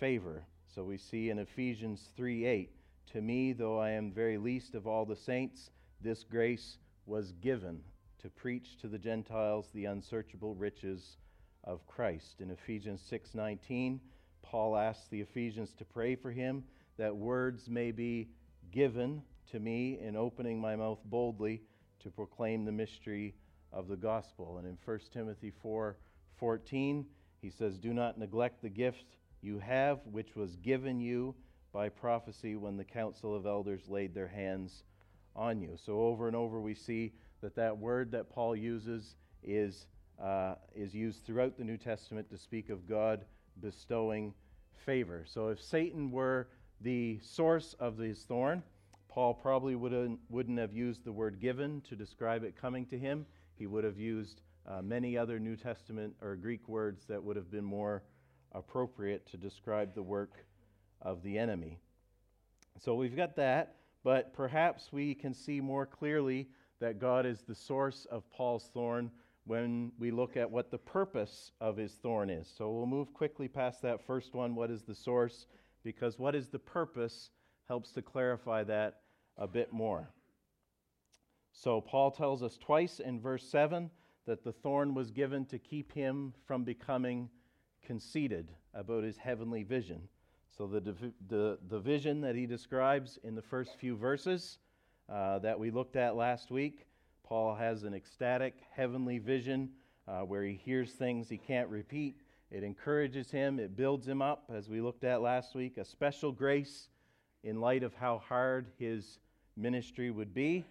favor. 0.00 0.44
So 0.74 0.82
we 0.84 0.98
see 0.98 1.30
in 1.30 1.38
Ephesians 1.38 2.08
3 2.16 2.44
8, 2.44 2.70
to 3.12 3.20
me, 3.20 3.52
though 3.52 3.78
I 3.78 3.90
am 3.90 4.12
very 4.12 4.38
least 4.38 4.74
of 4.74 4.86
all 4.86 5.04
the 5.04 5.16
saints, 5.16 5.70
this 6.00 6.24
grace 6.24 6.78
was 7.06 7.32
given 7.32 7.80
to 8.18 8.30
preach 8.30 8.76
to 8.78 8.88
the 8.88 8.98
Gentiles 8.98 9.68
the 9.74 9.86
unsearchable 9.86 10.54
riches 10.54 11.16
of 11.64 11.86
Christ. 11.86 12.40
In 12.40 12.50
Ephesians 12.50 13.00
6:19, 13.02 14.00
Paul 14.42 14.76
asks 14.76 15.08
the 15.08 15.20
Ephesians 15.20 15.72
to 15.74 15.84
pray 15.84 16.14
for 16.14 16.30
him 16.30 16.64
that 16.96 17.16
words 17.16 17.68
may 17.68 17.90
be 17.90 18.28
given 18.70 19.22
to 19.50 19.60
me 19.60 19.98
in 19.98 20.16
opening 20.16 20.60
my 20.60 20.76
mouth 20.76 21.00
boldly 21.04 21.62
to 22.00 22.10
proclaim 22.10 22.64
the 22.64 22.72
mystery 22.72 23.34
of 23.72 23.88
the 23.88 23.96
gospel. 23.96 24.58
And 24.58 24.66
in 24.66 24.76
1 24.84 25.12
Timothy 25.12 25.52
4:14, 25.64 27.06
he 27.40 27.50
says, 27.50 27.78
Do 27.78 27.92
not 27.92 28.18
neglect 28.18 28.62
the 28.62 28.68
gift 28.68 29.16
you 29.40 29.58
have, 29.58 30.06
which 30.06 30.36
was 30.36 30.56
given 30.56 31.00
you 31.00 31.34
by 31.72 31.88
prophecy 31.88 32.56
when 32.56 32.76
the 32.76 32.84
council 32.84 33.34
of 33.34 33.46
elders 33.46 33.88
laid 33.88 34.14
their 34.14 34.28
hands 34.28 34.84
on 35.34 35.60
you. 35.60 35.76
So, 35.76 36.00
over 36.00 36.26
and 36.26 36.36
over, 36.36 36.60
we 36.60 36.74
see 36.74 37.12
that 37.40 37.56
that 37.56 37.76
word 37.76 38.12
that 38.12 38.30
Paul 38.30 38.54
uses 38.54 39.14
is, 39.42 39.86
uh, 40.22 40.54
is 40.74 40.94
used 40.94 41.24
throughout 41.24 41.56
the 41.56 41.64
New 41.64 41.78
Testament 41.78 42.30
to 42.30 42.38
speak 42.38 42.68
of 42.68 42.86
God 42.86 43.24
bestowing 43.60 44.34
favor. 44.84 45.24
So, 45.26 45.48
if 45.48 45.62
Satan 45.62 46.10
were 46.10 46.48
the 46.82 47.18
source 47.22 47.74
of 47.80 47.96
this 47.96 48.24
thorn, 48.24 48.62
Paul 49.08 49.34
probably 49.34 49.74
wouldn't, 49.74 50.20
wouldn't 50.30 50.58
have 50.58 50.72
used 50.72 51.04
the 51.04 51.12
word 51.12 51.40
given 51.40 51.82
to 51.88 51.96
describe 51.96 52.44
it 52.44 52.60
coming 52.60 52.86
to 52.86 52.98
him. 52.98 53.26
He 53.54 53.66
would 53.66 53.84
have 53.84 53.98
used 53.98 54.40
uh, 54.66 54.80
many 54.82 55.16
other 55.16 55.38
New 55.38 55.56
Testament 55.56 56.14
or 56.22 56.36
Greek 56.36 56.68
words 56.68 57.04
that 57.06 57.22
would 57.22 57.36
have 57.36 57.50
been 57.50 57.64
more 57.64 58.02
appropriate 58.52 59.26
to 59.30 59.36
describe 59.36 59.94
the 59.94 60.02
work 60.02 60.44
of 61.02 61.22
the 61.22 61.38
enemy. 61.38 61.78
So 62.78 62.94
we've 62.94 63.16
got 63.16 63.36
that, 63.36 63.76
but 64.02 64.32
perhaps 64.32 64.92
we 64.92 65.14
can 65.14 65.34
see 65.34 65.60
more 65.60 65.86
clearly 65.86 66.48
that 66.80 66.98
God 66.98 67.26
is 67.26 67.42
the 67.42 67.54
source 67.54 68.06
of 68.10 68.28
Paul's 68.30 68.70
thorn 68.72 69.10
when 69.44 69.92
we 69.98 70.10
look 70.10 70.36
at 70.36 70.50
what 70.50 70.70
the 70.70 70.78
purpose 70.78 71.52
of 71.60 71.76
his 71.76 71.92
thorn 71.94 72.30
is. 72.30 72.48
So 72.56 72.70
we'll 72.70 72.86
move 72.86 73.12
quickly 73.12 73.48
past 73.48 73.82
that 73.82 74.06
first 74.06 74.34
one 74.34 74.54
what 74.54 74.70
is 74.70 74.82
the 74.82 74.94
source? 74.94 75.46
because 75.84 76.18
what 76.18 76.34
is 76.34 76.48
the 76.48 76.58
purpose 76.58 77.30
helps 77.68 77.92
to 77.92 78.02
clarify 78.02 78.62
that 78.64 79.00
a 79.38 79.46
bit 79.46 79.72
more. 79.72 80.10
So, 81.52 81.80
Paul 81.80 82.10
tells 82.10 82.42
us 82.42 82.56
twice 82.56 82.98
in 82.98 83.20
verse 83.20 83.46
7 83.46 83.90
that 84.26 84.42
the 84.42 84.52
thorn 84.52 84.94
was 84.94 85.10
given 85.10 85.44
to 85.46 85.58
keep 85.58 85.92
him 85.92 86.32
from 86.46 86.64
becoming 86.64 87.28
conceited 87.84 88.50
about 88.72 89.04
his 89.04 89.18
heavenly 89.18 89.62
vision. 89.62 90.08
So, 90.58 90.66
the, 90.66 90.80
the, 91.28 91.58
the 91.70 91.78
vision 91.78 92.20
that 92.20 92.34
he 92.34 92.44
describes 92.44 93.18
in 93.24 93.34
the 93.34 93.40
first 93.40 93.74
few 93.78 93.96
verses 93.96 94.58
uh, 95.10 95.38
that 95.38 95.58
we 95.58 95.70
looked 95.70 95.96
at 95.96 96.14
last 96.14 96.50
week, 96.50 96.84
Paul 97.24 97.54
has 97.54 97.84
an 97.84 97.94
ecstatic 97.94 98.56
heavenly 98.70 99.18
vision 99.18 99.70
uh, 100.06 100.20
where 100.20 100.44
he 100.44 100.52
hears 100.52 100.92
things 100.92 101.30
he 101.30 101.38
can't 101.38 101.70
repeat. 101.70 102.16
It 102.50 102.64
encourages 102.64 103.30
him, 103.30 103.58
it 103.58 103.76
builds 103.76 104.06
him 104.06 104.20
up, 104.20 104.44
as 104.54 104.68
we 104.68 104.82
looked 104.82 105.04
at 105.04 105.22
last 105.22 105.54
week, 105.54 105.78
a 105.78 105.86
special 105.86 106.32
grace 106.32 106.88
in 107.42 107.58
light 107.58 107.82
of 107.82 107.94
how 107.94 108.18
hard 108.18 108.66
his 108.78 109.20
ministry 109.56 110.10
would 110.10 110.34
be. 110.34 110.66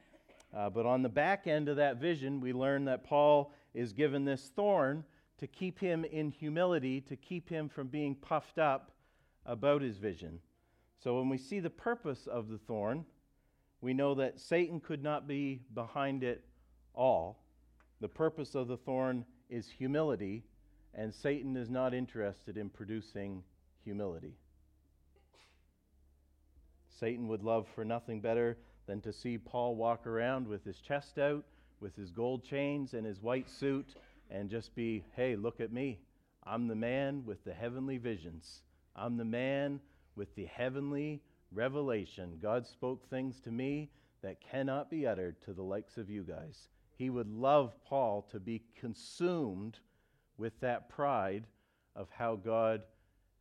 Uh, 0.56 0.70
but 0.70 0.86
on 0.86 1.02
the 1.02 1.10
back 1.10 1.48
end 1.48 1.68
of 1.68 1.78
that 1.78 1.98
vision, 1.98 2.40
we 2.40 2.54
learn 2.54 2.86
that 2.86 3.04
Paul 3.04 3.52
is 3.74 3.94
given 3.94 4.26
this 4.26 4.52
thorn 4.56 5.04
to 5.40 5.48
keep 5.48 5.80
him 5.80 6.06
in 6.06 6.30
humility, 6.30 7.02
to 7.02 7.16
keep 7.16 7.50
him 7.50 7.68
from 7.68 7.88
being 7.88 8.14
puffed 8.14 8.60
up 8.60 8.92
about 9.46 9.82
his 9.82 9.98
vision. 9.98 10.40
So 11.04 11.18
when 11.18 11.30
we 11.30 11.38
see 11.38 11.60
the 11.60 11.70
purpose 11.70 12.28
of 12.28 12.50
the 12.50 12.60
thorn, 12.60 13.06
we 13.82 13.94
know 13.94 14.14
that 14.16 14.40
Satan 14.40 14.80
could 14.80 15.02
not 15.02 15.28
be 15.28 15.62
behind 15.74 16.24
it 16.24 16.44
all. 16.94 17.44
The 18.00 18.08
purpose 18.08 18.56
of 18.56 18.68
the 18.68 18.78
thorn 18.78 19.26
is 19.50 19.68
humility, 19.68 20.44
and 20.94 21.14
Satan 21.14 21.58
is 21.58 21.70
not 21.70 21.94
interested 21.94 22.58
in 22.58 22.70
producing 22.70 23.44
humility. 23.84 24.36
Satan 27.00 27.28
would 27.28 27.44
love 27.44 27.68
for 27.74 27.84
nothing 27.84 28.22
better 28.22 28.58
than 28.86 29.02
to 29.02 29.12
see 29.12 29.38
Paul 29.38 29.76
walk 29.76 30.06
around 30.06 30.48
with 30.48 30.64
his 30.64 30.80
chest 30.80 31.18
out, 31.18 31.44
with 31.80 31.96
his 31.96 32.12
gold 32.12 32.44
chains 32.44 32.94
and 32.94 33.06
his 33.06 33.22
white 33.22 33.50
suit, 33.50 33.96
and 34.30 34.50
just 34.50 34.76
be, 34.76 35.04
hey, 35.16 35.36
look 35.36 35.60
at 35.60 35.74
me. 35.74 36.00
I'm 36.44 36.68
the 36.68 36.76
man 36.76 37.24
with 37.26 37.44
the 37.44 37.54
heavenly 37.54 37.98
visions. 37.98 38.62
I'm 38.96 39.18
the 39.18 39.26
man 39.26 39.80
with 40.16 40.34
the 40.36 40.46
heavenly 40.46 41.22
revelation. 41.52 42.38
God 42.42 42.68
spoke 42.68 43.10
things 43.10 43.40
to 43.42 43.52
me 43.52 43.90
that 44.22 44.42
cannot 44.42 44.90
be 44.90 45.08
uttered 45.08 45.42
to 45.42 45.54
the 45.54 45.64
likes 45.64 45.98
of 45.98 46.10
you 46.10 46.24
guys. 46.24 46.70
He 46.98 47.10
would 47.10 47.30
love 47.30 47.74
Paul 47.86 48.28
to 48.32 48.40
be 48.40 48.64
consumed 48.80 49.80
with 50.38 50.60
that 50.60 50.90
pride 50.90 51.48
of 51.96 52.10
how 52.12 52.36
God 52.36 52.84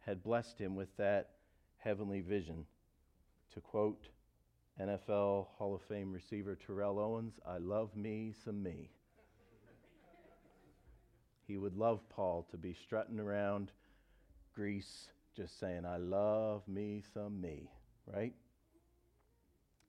had 0.01 0.23
blessed 0.23 0.59
him 0.59 0.75
with 0.75 0.95
that 0.97 1.31
heavenly 1.77 2.21
vision. 2.21 2.65
To 3.55 3.61
quote 3.61 4.09
NFL 4.81 5.49
Hall 5.59 5.75
of 5.75 5.83
Fame 5.83 6.13
receiver 6.13 6.57
Terrell 6.57 6.99
Owens, 6.99 7.39
I 7.47 7.59
love 7.59 7.95
me 7.97 8.33
some 8.45 8.63
me. 8.63 8.91
he 11.47 11.59
would 11.59 11.77
love 11.77 12.09
Paul 12.09 12.47
to 12.53 12.57
be 12.57 12.73
strutting 12.73 13.19
around 13.19 13.73
Greece 14.55 15.09
just 15.37 15.59
saying, 15.59 15.85
I 15.85 15.97
love 15.97 16.67
me 16.69 17.03
some 17.15 17.41
me, 17.41 17.71
right? 18.13 18.33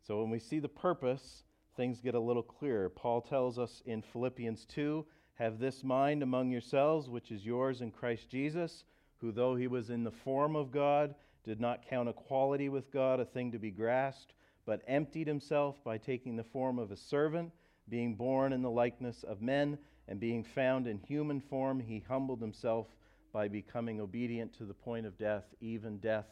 So 0.08 0.22
when 0.22 0.30
we 0.30 0.40
see 0.40 0.60
the 0.60 0.70
purpose, 0.70 1.44
things 1.76 2.00
get 2.02 2.16
a 2.16 2.20
little 2.20 2.44
clearer. 2.44 2.90
Paul 2.90 3.22
tells 3.22 3.60
us 3.60 3.82
in 3.86 4.02
Philippians 4.02 4.66
2 4.66 5.06
Have 5.36 5.60
this 5.60 5.84
mind 5.84 6.24
among 6.24 6.52
yourselves, 6.52 7.10
which 7.10 7.32
is 7.32 7.46
yours 7.46 7.82
in 7.82 7.92
Christ 7.92 8.30
Jesus, 8.30 8.86
who, 9.18 9.32
though 9.32 9.56
he 9.56 9.68
was 9.68 9.90
in 9.90 10.04
the 10.04 10.12
form 10.12 10.56
of 10.56 10.72
God, 10.72 11.16
did 11.44 11.60
not 11.60 11.88
count 11.88 12.10
equality 12.10 12.70
with 12.70 12.92
God 12.92 13.20
a 13.20 13.26
thing 13.26 13.52
to 13.52 13.60
be 13.60 13.72
grasped 13.72 14.34
but 14.66 14.84
emptied 14.88 15.28
himself 15.28 15.84
by 15.84 15.98
taking 15.98 16.36
the 16.36 16.44
form 16.44 16.78
of 16.80 16.92
a 16.92 16.98
servant, 16.98 17.52
being 17.90 18.16
born 18.16 18.54
in 18.54 18.62
the 18.62 18.70
likeness 18.70 19.24
of 19.24 19.42
men, 19.42 19.78
and 20.08 20.20
being 20.20 20.44
found 20.44 20.88
in 20.88 20.98
human 20.98 21.40
form, 21.40 21.80
he 21.80 22.04
humbled 22.08 22.42
himself 22.42 22.88
by 23.34 23.48
becoming 23.48 24.02
obedient 24.02 24.54
to 24.58 24.66
the 24.66 24.74
point 24.74 25.06
of 25.06 25.18
death, 25.18 25.46
even 25.62 25.98
death 25.98 26.28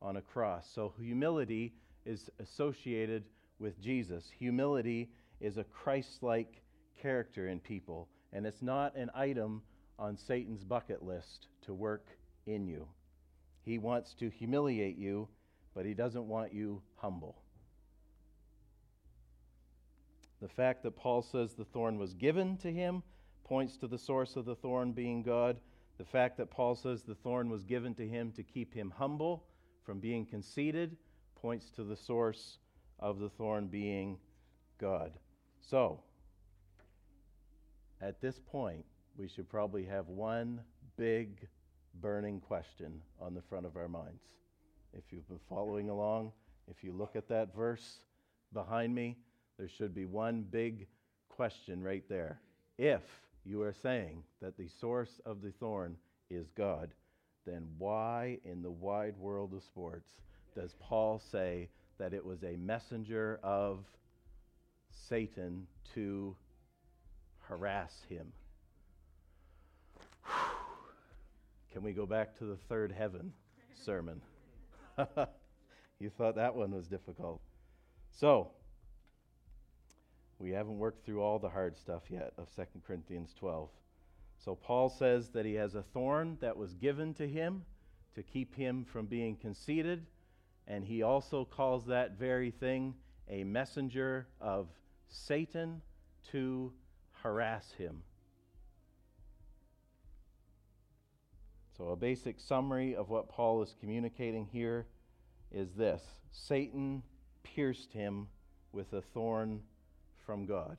on 0.00 0.16
a 0.16 0.22
cross. 0.22 0.68
So, 0.72 0.92
humility 1.00 1.74
is 2.04 2.30
associated 2.40 3.24
with 3.58 3.80
Jesus. 3.80 4.30
Humility 4.38 5.10
is 5.40 5.56
a 5.56 5.64
Christ 5.64 6.22
like 6.22 6.62
character 7.00 7.48
in 7.48 7.60
people, 7.60 8.08
and 8.32 8.46
it's 8.46 8.62
not 8.62 8.96
an 8.96 9.10
item 9.14 9.62
on 9.98 10.16
Satan's 10.16 10.64
bucket 10.64 11.02
list 11.02 11.46
to 11.62 11.74
work 11.74 12.06
in 12.46 12.66
you. 12.66 12.86
He 13.64 13.78
wants 13.78 14.14
to 14.14 14.28
humiliate 14.28 14.98
you, 14.98 15.28
but 15.74 15.86
he 15.86 15.94
doesn't 15.94 16.26
want 16.26 16.52
you 16.52 16.82
humble. 16.96 17.36
The 20.40 20.48
fact 20.48 20.82
that 20.82 20.96
Paul 20.96 21.22
says 21.22 21.54
the 21.54 21.64
thorn 21.64 21.98
was 21.98 22.14
given 22.14 22.56
to 22.58 22.72
him 22.72 23.04
points 23.44 23.76
to 23.76 23.86
the 23.86 23.98
source 23.98 24.34
of 24.34 24.44
the 24.44 24.56
thorn 24.56 24.92
being 24.92 25.22
God. 25.22 25.58
The 25.98 26.04
fact 26.04 26.36
that 26.38 26.50
Paul 26.50 26.74
says 26.74 27.02
the 27.02 27.14
thorn 27.14 27.48
was 27.48 27.64
given 27.64 27.94
to 27.94 28.06
him 28.06 28.32
to 28.32 28.42
keep 28.42 28.74
him 28.74 28.92
humble 28.96 29.44
from 29.84 30.00
being 30.00 30.24
conceited 30.24 30.96
points 31.40 31.70
to 31.70 31.84
the 31.84 31.96
source 31.96 32.58
of 32.98 33.18
the 33.18 33.28
thorn 33.28 33.66
being 33.66 34.18
God. 34.78 35.12
So, 35.60 36.00
at 38.00 38.20
this 38.20 38.40
point, 38.40 38.84
we 39.16 39.28
should 39.28 39.48
probably 39.48 39.84
have 39.84 40.08
one 40.08 40.60
big 40.96 41.46
burning 42.00 42.40
question 42.40 43.00
on 43.20 43.34
the 43.34 43.42
front 43.42 43.66
of 43.66 43.76
our 43.76 43.88
minds. 43.88 44.22
If 44.92 45.04
you've 45.10 45.28
been 45.28 45.40
following 45.48 45.88
along, 45.88 46.32
if 46.68 46.82
you 46.82 46.92
look 46.92 47.16
at 47.16 47.28
that 47.28 47.54
verse 47.54 47.98
behind 48.52 48.94
me, 48.94 49.18
there 49.58 49.68
should 49.68 49.94
be 49.94 50.04
one 50.04 50.42
big 50.42 50.86
question 51.28 51.82
right 51.82 52.04
there. 52.08 52.40
If 52.78 53.02
you 53.44 53.62
are 53.62 53.72
saying 53.72 54.22
that 54.40 54.56
the 54.56 54.68
source 54.68 55.20
of 55.26 55.42
the 55.42 55.50
thorn 55.52 55.96
is 56.30 56.50
God, 56.56 56.92
then 57.46 57.66
why 57.78 58.38
in 58.44 58.62
the 58.62 58.70
wide 58.70 59.16
world 59.16 59.52
of 59.54 59.62
sports 59.62 60.10
does 60.54 60.76
Paul 60.80 61.18
say 61.18 61.68
that 61.98 62.14
it 62.14 62.24
was 62.24 62.42
a 62.44 62.56
messenger 62.56 63.40
of 63.42 63.84
Satan 64.90 65.66
to 65.94 66.36
harass 67.40 68.02
him? 68.08 68.32
Can 71.72 71.82
we 71.82 71.92
go 71.92 72.06
back 72.06 72.38
to 72.38 72.44
the 72.44 72.56
third 72.68 72.92
heaven 72.92 73.32
sermon? 73.74 74.20
you 75.98 76.10
thought 76.10 76.36
that 76.36 76.54
one 76.54 76.72
was 76.72 76.86
difficult. 76.86 77.40
So, 78.10 78.50
we 80.42 80.50
haven't 80.50 80.78
worked 80.78 81.06
through 81.06 81.22
all 81.22 81.38
the 81.38 81.48
hard 81.48 81.76
stuff 81.76 82.02
yet 82.10 82.32
of 82.36 82.52
2 82.56 82.64
Corinthians 82.84 83.32
12. 83.38 83.68
So 84.44 84.56
Paul 84.56 84.90
says 84.90 85.28
that 85.30 85.46
he 85.46 85.54
has 85.54 85.76
a 85.76 85.82
thorn 85.82 86.36
that 86.40 86.56
was 86.56 86.74
given 86.74 87.14
to 87.14 87.28
him 87.28 87.62
to 88.16 88.24
keep 88.24 88.56
him 88.56 88.84
from 88.84 89.06
being 89.06 89.36
conceited, 89.36 90.04
and 90.66 90.84
he 90.84 91.04
also 91.04 91.44
calls 91.44 91.86
that 91.86 92.18
very 92.18 92.50
thing 92.50 92.94
a 93.30 93.44
messenger 93.44 94.26
of 94.40 94.66
Satan 95.08 95.80
to 96.32 96.72
harass 97.22 97.70
him. 97.78 98.02
So, 101.78 101.90
a 101.90 101.96
basic 101.96 102.40
summary 102.40 102.96
of 102.96 103.08
what 103.10 103.28
Paul 103.28 103.62
is 103.62 103.74
communicating 103.78 104.46
here 104.52 104.86
is 105.52 105.72
this 105.74 106.02
Satan 106.32 107.04
pierced 107.44 107.92
him 107.92 108.26
with 108.72 108.92
a 108.92 109.02
thorn 109.02 109.60
from 110.24 110.46
God. 110.46 110.76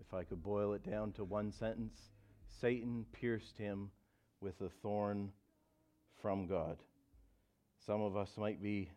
If 0.00 0.14
I 0.14 0.24
could 0.24 0.42
boil 0.42 0.72
it 0.74 0.88
down 0.88 1.12
to 1.12 1.24
one 1.24 1.52
sentence, 1.52 1.98
Satan 2.60 3.04
pierced 3.12 3.58
him 3.58 3.90
with 4.40 4.60
a 4.60 4.68
thorn 4.82 5.30
from 6.22 6.46
God. 6.46 6.78
Some 7.86 8.00
of 8.00 8.16
us 8.16 8.30
might 8.36 8.62
be 8.62 8.90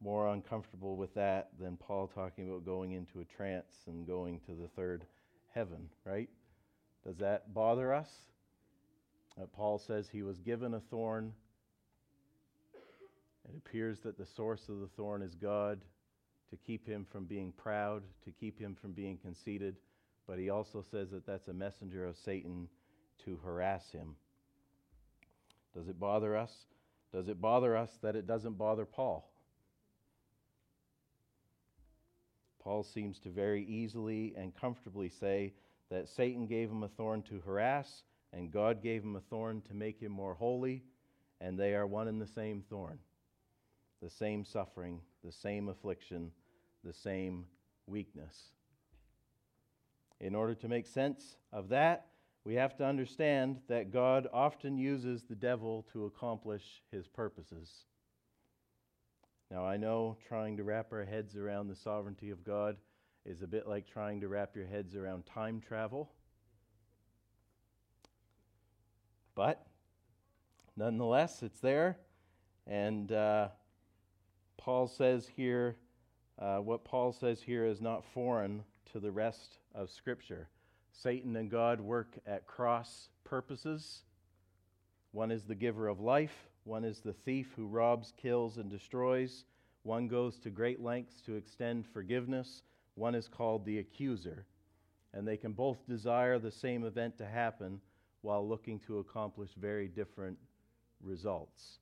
more 0.00 0.28
uncomfortable 0.28 0.96
with 0.96 1.14
that 1.14 1.50
than 1.58 1.76
Paul 1.76 2.10
talking 2.14 2.48
about 2.48 2.64
going 2.64 2.92
into 2.92 3.20
a 3.20 3.36
trance 3.36 3.72
and 3.86 4.06
going 4.06 4.40
to 4.46 4.52
the 4.52 4.68
third 4.76 5.04
heaven, 5.54 5.88
right? 6.04 6.28
Does 7.06 7.18
that 7.18 7.54
bother 7.54 7.92
us? 7.92 8.08
Uh, 9.40 9.46
Paul 9.46 9.78
says 9.78 10.08
he 10.08 10.22
was 10.22 10.38
given 10.40 10.74
a 10.74 10.80
thorn. 10.80 11.32
It 13.48 13.56
appears 13.56 14.00
that 14.00 14.18
the 14.18 14.26
source 14.26 14.68
of 14.68 14.80
the 14.80 14.88
thorn 14.96 15.22
is 15.22 15.34
God 15.34 15.80
to 16.54 16.60
keep 16.64 16.86
him 16.86 17.04
from 17.10 17.24
being 17.24 17.52
proud, 17.52 18.04
to 18.24 18.30
keep 18.30 18.60
him 18.60 18.76
from 18.80 18.92
being 18.92 19.18
conceited, 19.18 19.74
but 20.24 20.38
he 20.38 20.50
also 20.50 20.84
says 20.88 21.10
that 21.10 21.26
that's 21.26 21.48
a 21.48 21.52
messenger 21.52 22.06
of 22.06 22.16
Satan 22.16 22.68
to 23.24 23.40
harass 23.44 23.90
him. 23.90 24.14
Does 25.74 25.88
it 25.88 25.98
bother 25.98 26.36
us? 26.36 26.52
Does 27.12 27.26
it 27.26 27.40
bother 27.40 27.76
us 27.76 27.90
that 28.02 28.14
it 28.14 28.28
doesn't 28.28 28.56
bother 28.56 28.84
Paul? 28.84 29.28
Paul 32.62 32.84
seems 32.84 33.18
to 33.20 33.30
very 33.30 33.64
easily 33.64 34.32
and 34.36 34.54
comfortably 34.54 35.08
say 35.08 35.54
that 35.90 36.08
Satan 36.08 36.46
gave 36.46 36.70
him 36.70 36.84
a 36.84 36.88
thorn 36.88 37.22
to 37.22 37.40
harass, 37.44 38.04
and 38.32 38.52
God 38.52 38.80
gave 38.80 39.02
him 39.02 39.16
a 39.16 39.20
thorn 39.20 39.60
to 39.62 39.74
make 39.74 40.00
him 40.00 40.12
more 40.12 40.34
holy, 40.34 40.84
and 41.40 41.58
they 41.58 41.74
are 41.74 41.86
one 41.86 42.06
and 42.06 42.22
the 42.22 42.28
same 42.28 42.62
thorn. 42.70 43.00
the 44.04 44.10
same 44.10 44.44
suffering, 44.44 45.00
the 45.24 45.32
same 45.32 45.68
affliction, 45.68 46.30
the 46.84 46.92
same 46.92 47.46
weakness. 47.86 48.36
In 50.20 50.34
order 50.34 50.54
to 50.54 50.68
make 50.68 50.86
sense 50.86 51.36
of 51.52 51.68
that, 51.70 52.06
we 52.44 52.54
have 52.54 52.76
to 52.76 52.84
understand 52.84 53.58
that 53.68 53.90
God 53.90 54.28
often 54.32 54.76
uses 54.76 55.22
the 55.22 55.34
devil 55.34 55.86
to 55.92 56.04
accomplish 56.04 56.82
his 56.90 57.08
purposes. 57.08 57.84
Now, 59.50 59.66
I 59.66 59.76
know 59.76 60.16
trying 60.28 60.56
to 60.58 60.64
wrap 60.64 60.92
our 60.92 61.04
heads 61.04 61.36
around 61.36 61.68
the 61.68 61.76
sovereignty 61.76 62.30
of 62.30 62.44
God 62.44 62.76
is 63.24 63.42
a 63.42 63.46
bit 63.46 63.66
like 63.66 63.86
trying 63.86 64.20
to 64.20 64.28
wrap 64.28 64.54
your 64.54 64.66
heads 64.66 64.94
around 64.94 65.24
time 65.26 65.60
travel. 65.60 66.10
But 69.34 69.66
nonetheless, 70.76 71.42
it's 71.42 71.60
there. 71.60 71.98
And 72.66 73.10
uh, 73.10 73.48
Paul 74.56 74.86
says 74.86 75.28
here, 75.34 75.76
uh, 76.38 76.58
what 76.58 76.84
Paul 76.84 77.12
says 77.12 77.40
here 77.40 77.64
is 77.64 77.80
not 77.80 78.04
foreign 78.12 78.64
to 78.92 79.00
the 79.00 79.10
rest 79.10 79.58
of 79.74 79.90
Scripture. 79.90 80.48
Satan 80.92 81.36
and 81.36 81.50
God 81.50 81.80
work 81.80 82.18
at 82.26 82.46
cross 82.46 83.08
purposes. 83.24 84.02
One 85.12 85.30
is 85.30 85.44
the 85.44 85.54
giver 85.54 85.88
of 85.88 86.00
life, 86.00 86.48
one 86.64 86.84
is 86.84 87.00
the 87.00 87.12
thief 87.12 87.52
who 87.56 87.66
robs, 87.66 88.12
kills, 88.16 88.56
and 88.56 88.70
destroys. 88.70 89.44
One 89.82 90.08
goes 90.08 90.38
to 90.40 90.50
great 90.50 90.80
lengths 90.80 91.20
to 91.22 91.34
extend 91.34 91.86
forgiveness. 91.86 92.62
One 92.94 93.14
is 93.14 93.28
called 93.28 93.66
the 93.66 93.78
accuser. 93.78 94.46
And 95.12 95.28
they 95.28 95.36
can 95.36 95.52
both 95.52 95.86
desire 95.86 96.38
the 96.38 96.50
same 96.50 96.84
event 96.84 97.18
to 97.18 97.26
happen 97.26 97.80
while 98.22 98.48
looking 98.48 98.80
to 98.80 98.98
accomplish 98.98 99.50
very 99.58 99.88
different 99.88 100.38
results. 101.02 101.80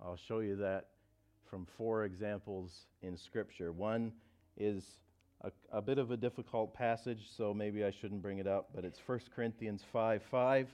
I'll 0.00 0.16
show 0.16 0.38
you 0.38 0.54
that 0.56 0.86
from 1.50 1.66
four 1.76 2.04
examples 2.04 2.86
in 3.02 3.16
Scripture. 3.16 3.72
One 3.72 4.12
is 4.56 4.84
a, 5.42 5.50
a, 5.72 5.82
bit 5.82 5.98
of 5.98 6.12
a 6.12 6.16
difficult 6.16 6.72
passage, 6.72 7.28
so 7.36 7.52
maybe 7.52 7.84
I 7.84 7.90
shouldn't 7.90 8.22
bring 8.22 8.38
it 8.38 8.46
up, 8.46 8.68
but 8.74 8.84
it's 8.84 9.00
1 9.04 9.20
Corinthians 9.34 9.82
5 9.92 10.22
5, 10.22 10.68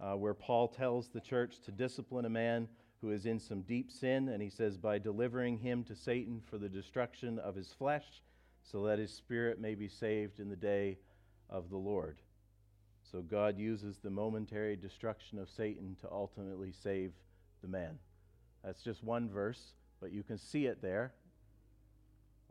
uh, 0.00 0.12
where 0.12 0.34
Paul 0.34 0.68
tells 0.68 1.08
the 1.08 1.20
church 1.20 1.60
to 1.64 1.72
discipline 1.72 2.24
a 2.24 2.30
man 2.30 2.68
who 3.00 3.10
is 3.10 3.26
in 3.26 3.40
some 3.40 3.62
deep 3.62 3.90
sin, 3.90 4.28
and 4.28 4.40
he 4.40 4.48
says, 4.48 4.76
by 4.76 4.98
delivering 4.98 5.58
him 5.58 5.82
to 5.84 5.96
Satan 5.96 6.40
for 6.48 6.56
the 6.56 6.68
destruction 6.68 7.40
of 7.40 7.56
his 7.56 7.72
flesh, 7.72 8.22
so 8.62 8.84
that 8.86 9.00
his 9.00 9.12
spirit 9.12 9.60
may 9.60 9.74
be 9.74 9.88
saved 9.88 10.38
in 10.38 10.48
the 10.48 10.56
day 10.56 10.98
of 11.50 11.68
the 11.68 11.76
Lord. 11.76 12.18
So 13.10 13.22
God 13.22 13.58
uses 13.58 13.98
the 13.98 14.10
momentary 14.10 14.76
destruction 14.76 15.40
of 15.40 15.50
Satan 15.50 15.96
to 16.00 16.08
ultimately 16.12 16.72
save 16.72 17.12
the 17.60 17.68
man. 17.68 17.98
That's 18.64 18.82
just 18.82 19.02
one 19.02 19.28
verse, 19.28 19.74
but 20.02 20.12
you 20.12 20.24
can 20.24 20.36
see 20.36 20.66
it 20.66 20.82
there, 20.82 21.12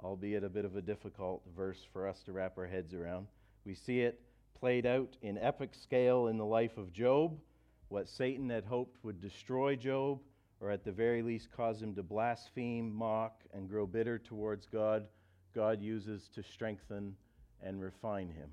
albeit 0.01 0.45
a 0.45 0.49
bit 0.49 0.63
of 0.63 0.77
a 0.77 0.81
difficult 0.81 1.43
verse 1.53 1.85
for 1.91 2.07
us 2.07 2.23
to 2.23 2.31
wrap 2.31 2.57
our 2.57 2.65
heads 2.65 2.93
around. 2.93 3.27
We 3.65 3.75
see 3.75 3.99
it 3.99 4.21
played 4.57 4.85
out 4.85 5.17
in 5.21 5.37
epic 5.37 5.75
scale 5.75 6.27
in 6.27 6.37
the 6.37 6.45
life 6.45 6.77
of 6.77 6.93
Job. 6.93 7.37
What 7.89 8.07
Satan 8.07 8.49
had 8.49 8.63
hoped 8.63 9.03
would 9.03 9.19
destroy 9.19 9.75
Job, 9.75 10.21
or 10.61 10.71
at 10.71 10.85
the 10.85 10.93
very 10.93 11.21
least 11.21 11.51
cause 11.51 11.81
him 11.81 11.93
to 11.95 12.03
blaspheme, 12.03 12.89
mock, 12.95 13.43
and 13.53 13.67
grow 13.67 13.85
bitter 13.85 14.17
towards 14.17 14.65
God, 14.65 15.07
God 15.53 15.81
uses 15.81 16.29
to 16.33 16.41
strengthen 16.41 17.17
and 17.61 17.81
refine 17.81 18.29
him. 18.29 18.49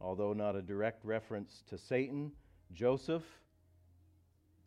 Although 0.00 0.34
not 0.34 0.54
a 0.54 0.62
direct 0.62 1.04
reference 1.04 1.64
to 1.68 1.76
Satan, 1.76 2.30
Joseph, 2.72 3.24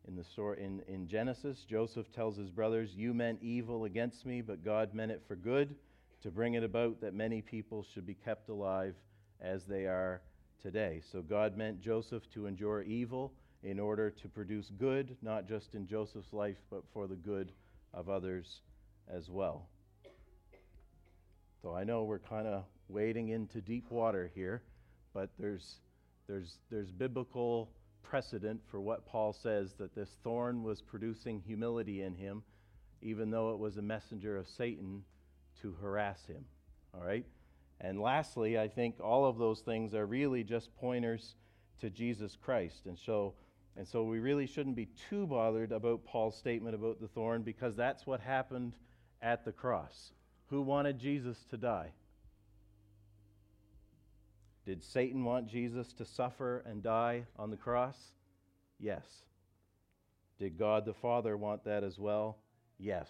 in, 0.08 0.16
the 0.16 0.24
story, 0.24 0.62
in, 0.62 0.82
in 0.88 1.08
Genesis, 1.08 1.64
Joseph 1.68 2.12
tells 2.12 2.36
his 2.36 2.50
brothers, 2.50 2.94
You 2.94 3.12
meant 3.12 3.40
evil 3.42 3.84
against 3.84 4.24
me, 4.24 4.40
but 4.40 4.64
God 4.64 4.94
meant 4.94 5.10
it 5.10 5.22
for 5.26 5.36
good, 5.36 5.74
to 6.22 6.30
bring 6.30 6.54
it 6.54 6.62
about 6.64 7.00
that 7.00 7.14
many 7.14 7.42
people 7.42 7.84
should 7.92 8.06
be 8.06 8.14
kept 8.14 8.48
alive 8.48 8.94
as 9.40 9.64
they 9.64 9.84
are 9.86 10.22
today. 10.62 11.02
So 11.12 11.22
God 11.22 11.56
meant 11.56 11.80
Joseph 11.80 12.22
to 12.34 12.46
endure 12.46 12.82
evil 12.82 13.32
in 13.62 13.78
order 13.80 14.10
to 14.10 14.28
produce 14.28 14.70
good, 14.78 15.16
not 15.22 15.48
just 15.48 15.74
in 15.74 15.86
Joseph's 15.86 16.32
life, 16.32 16.56
but 16.70 16.82
for 16.92 17.06
the 17.06 17.16
good 17.16 17.52
of 17.92 18.08
others 18.08 18.60
as 19.08 19.28
well. 19.28 19.68
So 21.62 21.74
I 21.74 21.84
know 21.84 22.04
we're 22.04 22.18
kind 22.18 22.46
of 22.46 22.64
wading 22.88 23.30
into 23.30 23.60
deep 23.60 23.90
water 23.90 24.30
here, 24.34 24.62
but 25.12 25.30
there's, 25.38 25.80
there's, 26.28 26.58
there's 26.70 26.90
biblical 26.92 27.70
precedent 28.08 28.60
for 28.70 28.80
what 28.80 29.06
Paul 29.06 29.32
says 29.32 29.74
that 29.74 29.94
this 29.94 30.16
thorn 30.22 30.62
was 30.62 30.80
producing 30.80 31.40
humility 31.40 32.02
in 32.02 32.14
him, 32.14 32.42
even 33.02 33.30
though 33.30 33.52
it 33.52 33.58
was 33.58 33.76
a 33.76 33.82
messenger 33.82 34.36
of 34.36 34.48
Satan 34.48 35.02
to 35.62 35.76
harass 35.80 36.24
him. 36.26 36.44
All 36.94 37.04
right? 37.04 37.24
And 37.80 38.00
lastly, 38.00 38.58
I 38.58 38.68
think 38.68 38.96
all 39.00 39.26
of 39.26 39.38
those 39.38 39.60
things 39.60 39.94
are 39.94 40.06
really 40.06 40.44
just 40.44 40.74
pointers 40.76 41.34
to 41.80 41.90
Jesus 41.90 42.36
Christ. 42.40 42.86
And 42.86 42.98
so, 42.98 43.34
and 43.76 43.86
so 43.86 44.04
we 44.04 44.18
really 44.18 44.46
shouldn't 44.46 44.76
be 44.76 44.88
too 45.10 45.26
bothered 45.26 45.72
about 45.72 46.04
Paul's 46.04 46.36
statement 46.36 46.74
about 46.74 47.00
the 47.00 47.08
thorn 47.08 47.42
because 47.42 47.76
that's 47.76 48.06
what 48.06 48.20
happened 48.20 48.72
at 49.20 49.44
the 49.44 49.52
cross. 49.52 50.12
Who 50.48 50.62
wanted 50.62 50.98
Jesus 50.98 51.44
to 51.50 51.56
die? 51.56 51.90
Did 54.66 54.82
Satan 54.82 55.24
want 55.24 55.48
Jesus 55.48 55.92
to 55.92 56.04
suffer 56.04 56.64
and 56.66 56.82
die 56.82 57.24
on 57.38 57.50
the 57.50 57.56
cross? 57.56 57.96
Yes. 58.80 59.06
Did 60.40 60.58
God 60.58 60.84
the 60.84 60.92
Father 60.92 61.36
want 61.36 61.64
that 61.64 61.84
as 61.84 62.00
well? 62.00 62.36
Yes, 62.76 63.08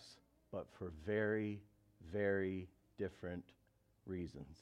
but 0.53 0.67
for 0.79 0.93
very, 1.07 1.63
very 2.13 2.69
different 2.99 3.43
reasons. 4.05 4.59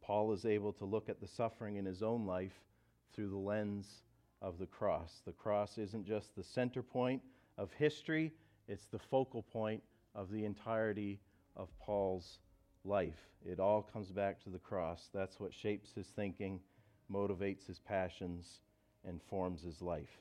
Paul 0.00 0.32
is 0.32 0.46
able 0.46 0.72
to 0.74 0.84
look 0.84 1.08
at 1.08 1.20
the 1.20 1.28
suffering 1.28 1.76
in 1.76 1.84
his 1.84 2.02
own 2.02 2.24
life 2.24 2.64
through 3.12 3.30
the 3.30 3.36
lens 3.36 4.02
of 4.40 4.58
the 4.58 4.66
cross. 4.66 5.20
The 5.26 5.32
cross 5.32 5.78
isn't 5.78 6.06
just 6.06 6.34
the 6.36 6.44
center 6.44 6.82
point 6.82 7.22
of 7.58 7.72
history, 7.72 8.32
it's 8.68 8.86
the 8.86 8.98
focal 8.98 9.42
point 9.42 9.82
of 10.14 10.30
the 10.30 10.44
entirety 10.44 11.20
of 11.56 11.68
Paul's 11.80 12.38
life. 12.84 13.28
It 13.44 13.60
all 13.60 13.82
comes 13.82 14.10
back 14.10 14.42
to 14.44 14.50
the 14.50 14.58
cross. 14.58 15.08
That's 15.12 15.40
what 15.40 15.54
shapes 15.54 15.90
his 15.94 16.08
thinking, 16.08 16.60
motivates 17.12 17.66
his 17.66 17.78
passions, 17.78 18.60
and 19.06 19.20
forms 19.28 19.62
his 19.62 19.80
life. 19.80 20.20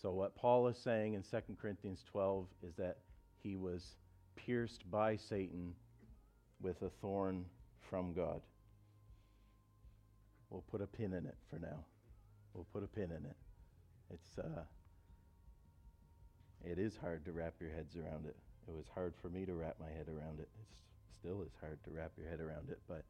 So, 0.00 0.10
what 0.10 0.34
Paul 0.34 0.66
is 0.66 0.78
saying 0.78 1.14
in 1.14 1.22
2 1.22 1.56
Corinthians 1.60 2.04
12 2.10 2.46
is 2.66 2.74
that 2.76 2.98
he 3.42 3.56
was 3.56 3.94
pierced 4.34 4.90
by 4.90 5.16
Satan 5.16 5.74
with 6.60 6.82
a 6.82 6.90
thorn 7.00 7.44
from 7.88 8.12
God. 8.12 8.40
We'll 10.50 10.64
put 10.70 10.80
a 10.80 10.86
pin 10.86 11.12
in 11.12 11.26
it 11.26 11.36
for 11.48 11.58
now. 11.58 11.84
We'll 12.52 12.66
put 12.72 12.82
a 12.82 12.86
pin 12.86 13.04
in 13.04 13.24
it. 13.24 13.36
It's 14.12 14.38
uh, 14.38 14.62
it 16.64 16.78
is 16.78 16.96
hard 17.00 17.24
to 17.24 17.32
wrap 17.32 17.54
your 17.60 17.70
heads 17.70 17.96
around 17.96 18.26
it. 18.26 18.36
It 18.68 18.74
was 18.74 18.86
hard 18.94 19.14
for 19.20 19.28
me 19.28 19.44
to 19.46 19.54
wrap 19.54 19.76
my 19.80 19.88
head 19.88 20.06
around 20.08 20.40
it. 20.40 20.48
It 20.54 20.66
still 21.22 21.42
is 21.42 21.52
hard 21.60 21.78
to 21.84 21.90
wrap 21.90 22.10
your 22.18 22.28
head 22.28 22.40
around 22.40 22.68
it, 22.68 22.80
but 22.88 23.04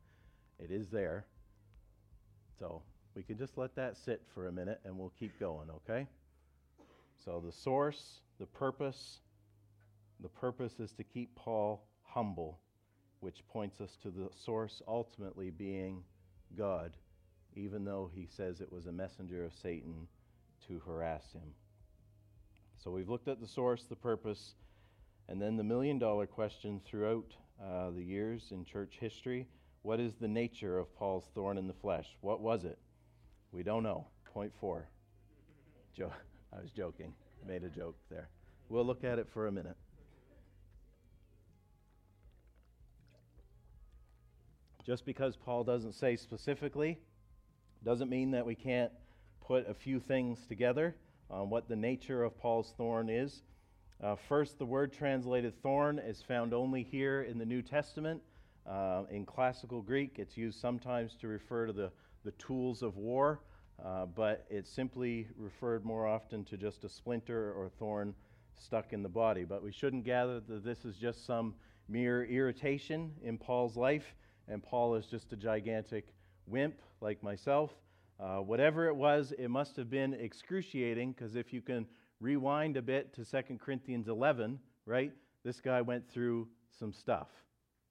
it 0.58 0.70
is 0.70 0.88
there. 0.90 1.24
So 2.58 2.82
we 3.14 3.22
can 3.22 3.38
just 3.38 3.56
let 3.56 3.74
that 3.76 3.96
sit 3.96 4.22
for 4.34 4.48
a 4.48 4.52
minute 4.52 4.80
and 4.84 4.98
we'll 4.98 5.12
keep 5.18 5.38
going, 5.40 5.68
okay? 5.70 6.06
So 7.24 7.42
the 7.44 7.52
source, 7.52 8.20
the 8.38 8.46
purpose, 8.46 9.20
the 10.20 10.28
purpose 10.28 10.78
is 10.78 10.92
to 10.92 11.04
keep 11.04 11.34
Paul 11.36 11.82
humble, 12.04 12.58
which 13.20 13.46
points 13.48 13.80
us 13.80 13.96
to 14.02 14.10
the 14.10 14.28
source 14.44 14.82
ultimately 14.86 15.50
being 15.50 16.02
God, 16.56 16.92
even 17.56 17.84
though 17.84 18.10
he 18.14 18.26
says 18.26 18.60
it 18.60 18.70
was 18.70 18.86
a 18.86 18.92
messenger 18.92 19.44
of 19.44 19.54
Satan 19.54 20.06
to 20.68 20.82
harass 20.86 21.32
him. 21.32 21.54
So 22.76 22.90
we've 22.90 23.08
looked 23.08 23.28
at 23.28 23.40
the 23.40 23.48
source, 23.48 23.84
the 23.88 23.96
purpose, 23.96 24.54
and 25.28 25.40
then 25.40 25.56
the 25.56 25.64
million 25.64 25.98
dollar 25.98 26.26
question 26.26 26.80
throughout 26.84 27.34
uh, 27.64 27.90
the 27.90 28.02
years 28.02 28.48
in 28.50 28.64
church 28.64 28.96
history 29.00 29.46
what 29.82 29.98
is 29.98 30.14
the 30.14 30.28
nature 30.28 30.78
of 30.78 30.94
Paul's 30.96 31.24
thorn 31.34 31.58
in 31.58 31.66
the 31.66 31.74
flesh? 31.74 32.06
What 32.20 32.40
was 32.40 32.64
it? 32.64 32.78
We 33.50 33.62
don't 33.62 33.82
know. 33.82 34.06
Point 34.32 34.52
four. 34.60 34.86
Jo- 35.96 36.12
I 36.56 36.60
was 36.62 36.70
joking. 36.70 37.12
Made 37.46 37.64
a 37.64 37.68
joke 37.68 37.96
there. 38.08 38.28
We'll 38.68 38.84
look 38.84 39.02
at 39.02 39.18
it 39.18 39.28
for 39.34 39.48
a 39.48 39.52
minute. 39.52 39.76
Just 44.86 45.04
because 45.04 45.36
Paul 45.36 45.64
doesn't 45.64 45.94
say 45.94 46.16
specifically 46.16 46.98
doesn't 47.84 48.08
mean 48.08 48.30
that 48.30 48.46
we 48.46 48.54
can't 48.54 48.92
put 49.44 49.68
a 49.68 49.74
few 49.74 49.98
things 49.98 50.46
together 50.46 50.94
on 51.28 51.50
what 51.50 51.68
the 51.68 51.76
nature 51.76 52.22
of 52.22 52.38
Paul's 52.38 52.72
thorn 52.76 53.08
is. 53.08 53.42
Uh, 54.02 54.16
first, 54.16 54.58
the 54.58 54.66
word 54.66 54.92
translated 54.92 55.54
thorn 55.62 56.00
is 56.00 56.20
found 56.20 56.52
only 56.52 56.82
here 56.82 57.22
in 57.22 57.38
the 57.38 57.46
New 57.46 57.62
Testament. 57.62 58.20
Uh, 58.66 59.04
in 59.12 59.24
classical 59.24 59.80
Greek, 59.80 60.16
it's 60.18 60.36
used 60.36 60.58
sometimes 60.60 61.14
to 61.14 61.28
refer 61.28 61.66
to 61.66 61.72
the, 61.72 61.88
the 62.24 62.32
tools 62.32 62.82
of 62.82 62.96
war. 62.96 63.42
uh, 63.84 64.06
but 64.06 64.44
it 64.50 64.66
simply 64.66 65.28
referred 65.36 65.84
more 65.84 66.06
often 66.06 66.44
to 66.44 66.56
just 66.56 66.84
a 66.84 66.88
splinter 66.88 67.52
or 67.52 67.68
thorn 67.68 68.14
stuck 68.54 68.92
in 68.92 69.02
the 69.02 69.08
body. 69.08 69.44
But 69.44 69.62
we 69.62 69.72
shouldn't 69.72 70.04
gather 70.04 70.40
that 70.40 70.64
this 70.64 70.84
is 70.84 70.96
just 70.96 71.26
some 71.26 71.54
mere 71.88 72.24
irritation 72.24 73.12
in 73.22 73.38
Paul's 73.38 73.76
life, 73.76 74.14
and 74.48 74.62
Paul 74.62 74.94
is 74.94 75.06
just 75.06 75.32
a 75.32 75.36
gigantic 75.36 76.08
wimp 76.46 76.74
like 77.00 77.22
myself. 77.22 77.70
Uh, 78.20 78.38
whatever 78.38 78.86
it 78.86 78.94
was, 78.94 79.32
it 79.38 79.48
must 79.48 79.76
have 79.76 79.90
been 79.90 80.14
excruciating 80.14 81.12
because 81.12 81.34
if 81.34 81.52
you 81.52 81.60
can 81.60 81.86
rewind 82.22 82.76
a 82.76 82.82
bit 82.82 83.12
to 83.14 83.24
2 83.24 83.58
Corinthians 83.58 84.06
11, 84.08 84.58
right, 84.86 85.12
this 85.44 85.60
guy 85.60 85.82
went 85.82 86.08
through 86.08 86.48
some 86.78 86.92
stuff, 86.92 87.28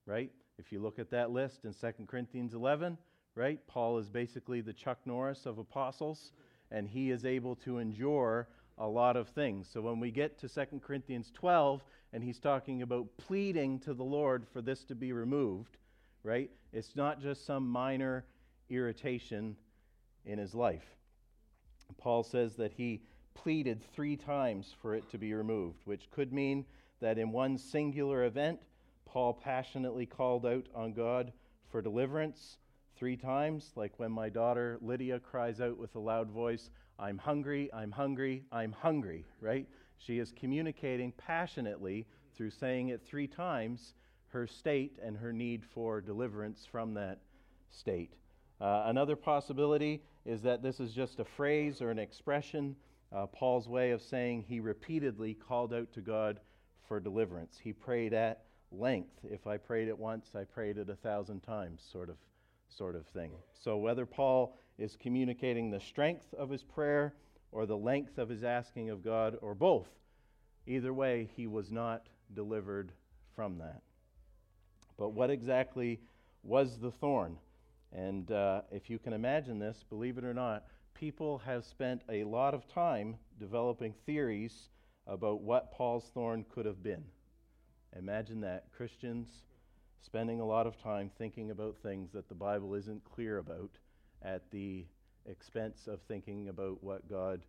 right? 0.06 0.32
If 0.58 0.72
you 0.72 0.80
look 0.80 1.00
at 1.00 1.12
that 1.12 1.32
list 1.32 1.65
in 1.65 1.74
2 1.74 2.06
Corinthians 2.08 2.54
11, 2.54 2.98
right, 3.36 3.60
Paul 3.67 3.98
is 3.98 4.10
basically 4.10 4.62
the 4.62 4.72
Chuck 4.74 5.00
Norris 5.06 5.46
of 5.46 5.58
apostles, 5.58 6.32
and 6.72 6.88
he 6.88 7.12
is 7.12 7.26
able 7.26 7.58
to 7.58 7.80
endure 7.80 8.48
a 8.78 8.88
lot 8.88 9.17
of 9.17 9.28
things. 9.28 9.67
So 9.72 9.82
when 9.82 10.00
we 10.00 10.12
get 10.12 10.39
to 10.39 10.48
2 10.48 10.80
Corinthians 10.82 11.30
12, 11.34 11.84
and 12.13 12.24
he's 12.24 12.39
talking 12.39 12.82
about 12.82 13.08
pleading 13.17 13.80
to 13.80 13.94
the 13.94 14.04
Lord 14.04 14.46
for 14.54 14.62
this 14.62 14.86
to 14.86 14.96
be 14.96 15.12
removed, 15.12 15.78
right, 16.24 16.50
it's 16.72 16.96
not 16.96 17.22
just 17.22 17.46
some 17.46 17.67
minor 17.67 18.24
irritation 18.70 19.58
in 20.26 20.39
his 20.39 20.56
life. 20.56 20.86
Paul 21.98 22.24
says 22.24 22.56
that 22.56 22.72
he 22.72 23.02
pleaded 23.34 23.82
three 23.94 24.15
times 24.15 24.76
for 24.82 24.96
it 24.96 25.10
to 25.12 25.17
be 25.17 25.34
removed, 25.34 25.82
which 25.86 26.10
could 26.12 26.32
mean 26.32 26.65
that 27.00 27.17
in 27.17 27.32
one 27.32 27.58
singular 27.58 28.26
event, 28.26 28.60
Paul 29.06 29.34
passionately 29.34 30.06
called 30.06 30.46
out 30.46 30.67
on 30.74 30.94
God 30.94 31.34
for 31.70 31.82
deliverance 31.82 32.58
three 32.96 33.17
times, 33.17 33.72
like 33.76 33.94
when 33.98 34.12
my 34.12 34.30
daughter 34.30 34.78
Lydia 34.82 35.20
cries 35.20 35.60
out 35.60 35.78
with 35.78 35.96
a 35.96 36.00
loud 36.00 36.30
voice, 36.30 36.70
I'm 37.00 37.17
hungry, 37.17 37.70
I'm 37.74 37.91
hungry, 37.91 38.44
I'm 38.52 38.72
hungry, 38.72 39.26
right? 39.39 39.67
She 39.98 40.20
is 40.20 40.32
communicating 40.32 41.12
passionately 41.13 42.06
through 42.36 42.52
saying 42.52 42.89
it 42.89 43.02
three 43.04 43.28
times 43.28 43.96
her 44.28 44.48
state 44.48 44.98
and 45.04 45.17
her 45.17 45.34
need 45.34 45.65
for 45.65 46.00
deliverance 46.00 46.65
from 46.72 46.94
that 46.94 47.20
state. 47.70 48.13
Uh, 48.60 48.84
another 48.86 49.15
possibility 49.15 50.04
is 50.26 50.41
that 50.44 50.62
this 50.62 50.80
is 50.80 50.94
just 50.94 51.20
a 51.20 51.26
phrase 51.26 51.82
or 51.82 51.89
an 51.89 52.00
expression, 52.00 52.76
uh, 53.13 53.26
Paul's 53.28 53.67
way 53.67 53.91
of 53.91 54.02
saying 54.02 54.45
he 54.47 54.60
repeatedly 54.60 55.34
called 55.34 55.74
out 55.74 55.91
to 55.93 56.02
God 56.02 56.39
for 56.88 57.00
deliverance. 57.00 57.58
He 57.62 57.74
prayed 57.74 58.13
at 58.13 58.43
length. 58.71 59.19
If 59.24 59.47
I 59.47 59.58
prayed 59.58 59.88
it 59.88 59.97
once, 59.97 60.30
I 60.36 60.43
prayed 60.43 60.78
it 60.78 60.89
a 60.89 60.95
thousand 60.95 61.41
times, 61.41 61.82
sort 61.91 62.10
of, 62.10 62.17
sort 62.69 62.95
of 62.95 63.06
thing. 63.08 63.32
So 63.54 63.78
whether 63.78 64.06
Paul 64.06 64.58
is 64.78 64.95
communicating 64.95 65.69
the 65.69 65.80
strength 65.80 66.34
of 66.34 66.50
his 66.50 66.63
prayer 66.63 67.13
or 67.52 67.65
the 67.65 67.78
length 67.78 68.17
of 68.17 68.30
his 68.30 68.43
asking 68.43 68.89
of 68.89 69.04
God, 69.04 69.38
or 69.41 69.54
both, 69.54 69.89
either 70.65 70.93
way, 70.93 71.30
he 71.36 71.47
was 71.47 71.69
not 71.69 72.08
delivered 72.34 72.93
from 73.36 73.58
that. 73.58 73.82
But 74.97 75.10
what 75.10 75.30
exactly 75.30 76.00
was 76.43 76.78
the 76.80 76.91
thorn? 76.91 77.38
And 77.91 78.32
uh, 78.32 78.62
if 78.71 78.89
you 78.89 79.00
can 79.00 79.12
imagine 79.12 79.60
this, 79.60 79.84
believe 79.89 80.17
it 80.17 80.24
or 80.24 80.34
not, 80.34 80.63
people 80.94 81.40
have 81.40 81.66
spent 81.66 82.02
a 82.10 82.24
lot 82.24 82.54
of 82.54 82.68
time 82.68 83.16
developing 83.40 83.94
theories 84.06 84.70
about 85.08 85.42
what 85.42 85.72
Paul's 85.72 86.10
thorn 86.14 86.46
could 86.50 86.66
have 86.66 86.84
been. 86.84 87.04
Imagine 87.98 88.42
that. 88.42 88.66
Christians 88.76 89.30
spending 90.02 90.40
a 90.40 90.46
lot 90.46 90.68
of 90.68 90.82
time 90.82 91.12
thinking 91.18 91.52
about 91.52 91.76
things 91.84 92.12
that 92.14 92.28
the 92.30 92.36
Bible 92.36 92.74
isn't 92.76 93.04
clear 93.04 93.38
about 93.38 93.72
at 94.22 94.50
the 94.52 94.86
expense 95.26 95.88
of 95.88 96.00
thinking 96.08 96.50
about 96.50 96.84
what 96.84 97.10
God 97.10 97.42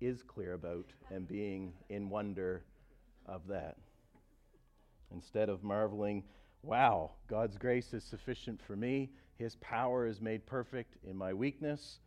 is 0.00 0.22
clear 0.22 0.54
about 0.54 0.86
and 1.10 1.26
being 1.26 1.72
in 1.88 2.08
wonder 2.08 2.64
of 3.26 3.46
that. 3.48 3.76
Instead 5.12 5.48
of 5.48 5.62
marveling, 5.62 6.24
wow, 6.62 7.12
God's 7.28 7.56
grace 7.56 7.94
is 7.94 8.04
sufficient 8.04 8.60
for 8.66 8.76
me, 8.76 9.10
his 9.36 9.56
power 9.56 10.06
is 10.06 10.20
made 10.20 10.44
perfect 10.46 10.96
in 11.08 11.16
my 11.16 11.32
weakness. 11.32 12.00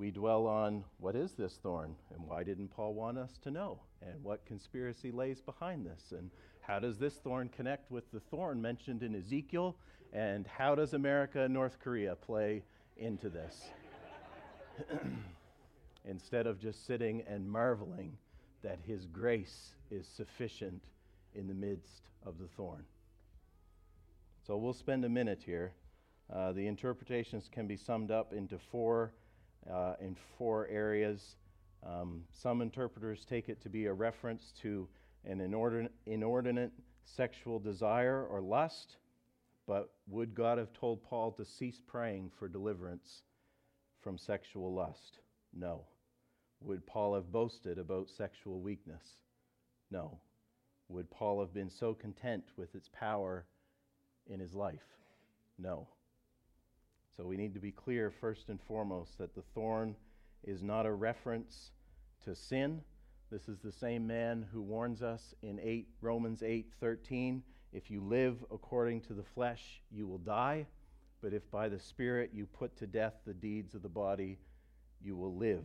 We 0.00 0.10
dwell 0.10 0.46
on 0.46 0.82
what 0.96 1.14
is 1.14 1.32
this 1.32 1.58
thorn 1.62 1.94
and 2.14 2.26
why 2.26 2.42
didn't 2.42 2.68
Paul 2.68 2.94
want 2.94 3.18
us 3.18 3.36
to 3.42 3.50
know? 3.50 3.80
And 4.00 4.24
what 4.24 4.46
conspiracy 4.46 5.10
lays 5.10 5.42
behind 5.42 5.84
this? 5.84 6.14
And 6.16 6.30
how 6.62 6.78
does 6.78 6.96
this 6.96 7.16
thorn 7.16 7.50
connect 7.50 7.90
with 7.90 8.10
the 8.10 8.20
thorn 8.20 8.62
mentioned 8.62 9.02
in 9.02 9.14
Ezekiel? 9.14 9.76
And 10.14 10.46
how 10.46 10.74
does 10.74 10.94
America 10.94 11.42
and 11.42 11.52
North 11.52 11.78
Korea 11.80 12.14
play 12.14 12.62
into 12.96 13.28
this? 13.28 13.68
Instead 16.06 16.46
of 16.46 16.58
just 16.58 16.86
sitting 16.86 17.22
and 17.28 17.46
marveling 17.46 18.16
that 18.62 18.78
his 18.82 19.04
grace 19.04 19.74
is 19.90 20.08
sufficient 20.08 20.82
in 21.34 21.46
the 21.46 21.52
midst 21.52 22.08
of 22.24 22.38
the 22.38 22.48
thorn. 22.56 22.84
So 24.46 24.56
we'll 24.56 24.72
spend 24.72 25.04
a 25.04 25.10
minute 25.10 25.42
here 25.44 25.74
uh, 26.32 26.52
the 26.52 26.66
interpretations 26.66 27.48
can 27.50 27.66
be 27.66 27.76
summed 27.76 28.10
up 28.10 28.32
into 28.32 28.56
four, 28.56 29.12
uh, 29.68 29.94
in 30.00 30.16
four 30.38 30.68
areas. 30.68 31.36
Um, 31.84 32.22
some 32.32 32.60
interpreters 32.60 33.24
take 33.24 33.48
it 33.48 33.60
to 33.62 33.68
be 33.68 33.86
a 33.86 33.92
reference 33.92 34.52
to 34.62 34.88
an 35.24 35.40
inordinate, 35.40 35.92
inordinate 36.06 36.72
sexual 37.04 37.58
desire 37.58 38.26
or 38.26 38.40
lust, 38.40 38.96
but 39.66 39.90
would 40.08 40.34
God 40.34 40.58
have 40.58 40.72
told 40.72 41.02
Paul 41.02 41.32
to 41.32 41.44
cease 41.44 41.80
praying 41.86 42.30
for 42.38 42.48
deliverance 42.48 43.22
from 44.02 44.18
sexual 44.18 44.72
lust? 44.72 45.18
No. 45.52 45.84
Would 46.60 46.86
Paul 46.86 47.14
have 47.14 47.32
boasted 47.32 47.78
about 47.78 48.08
sexual 48.10 48.60
weakness? 48.60 49.02
No. 49.90 50.18
Would 50.88 51.10
Paul 51.10 51.40
have 51.40 51.54
been 51.54 51.70
so 51.70 51.94
content 51.94 52.44
with 52.56 52.74
its 52.74 52.88
power 52.92 53.46
in 54.26 54.40
his 54.40 54.54
life? 54.54 54.84
No. 55.58 55.88
So 57.16 57.24
we 57.24 57.36
need 57.36 57.54
to 57.54 57.60
be 57.60 57.72
clear, 57.72 58.10
first 58.10 58.48
and 58.48 58.60
foremost, 58.62 59.18
that 59.18 59.34
the 59.34 59.42
thorn 59.54 59.96
is 60.44 60.62
not 60.62 60.86
a 60.86 60.92
reference 60.92 61.72
to 62.24 62.34
sin. 62.34 62.80
This 63.30 63.48
is 63.48 63.58
the 63.58 63.72
same 63.72 64.06
man 64.06 64.46
who 64.52 64.62
warns 64.62 65.02
us 65.02 65.34
in 65.42 65.60
8, 65.60 65.88
Romans 66.00 66.42
8 66.42 66.72
13. 66.80 67.42
If 67.72 67.90
you 67.90 68.00
live 68.00 68.36
according 68.50 69.02
to 69.02 69.12
the 69.12 69.22
flesh, 69.22 69.80
you 69.90 70.06
will 70.06 70.18
die. 70.18 70.66
But 71.22 71.34
if 71.34 71.48
by 71.50 71.68
the 71.68 71.78
Spirit 71.78 72.30
you 72.32 72.46
put 72.46 72.76
to 72.78 72.86
death 72.86 73.14
the 73.26 73.34
deeds 73.34 73.74
of 73.74 73.82
the 73.82 73.88
body, 73.88 74.38
you 75.02 75.16
will 75.16 75.36
live. 75.36 75.64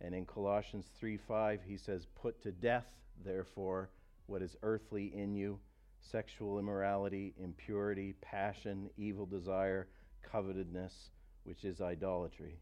And 0.00 0.14
in 0.14 0.26
Colossians 0.26 0.86
3 0.98 1.16
5, 1.16 1.60
he 1.66 1.76
says, 1.76 2.06
Put 2.14 2.42
to 2.42 2.52
death, 2.52 2.86
therefore, 3.24 3.90
what 4.26 4.42
is 4.42 4.56
earthly 4.62 5.12
in 5.14 5.34
you 5.34 5.58
sexual 6.00 6.58
immorality, 6.58 7.34
impurity, 7.42 8.14
passion, 8.20 8.88
evil 8.96 9.26
desire 9.26 9.88
covetousness, 10.30 11.10
which 11.44 11.64
is 11.64 11.80
idolatry. 11.80 12.58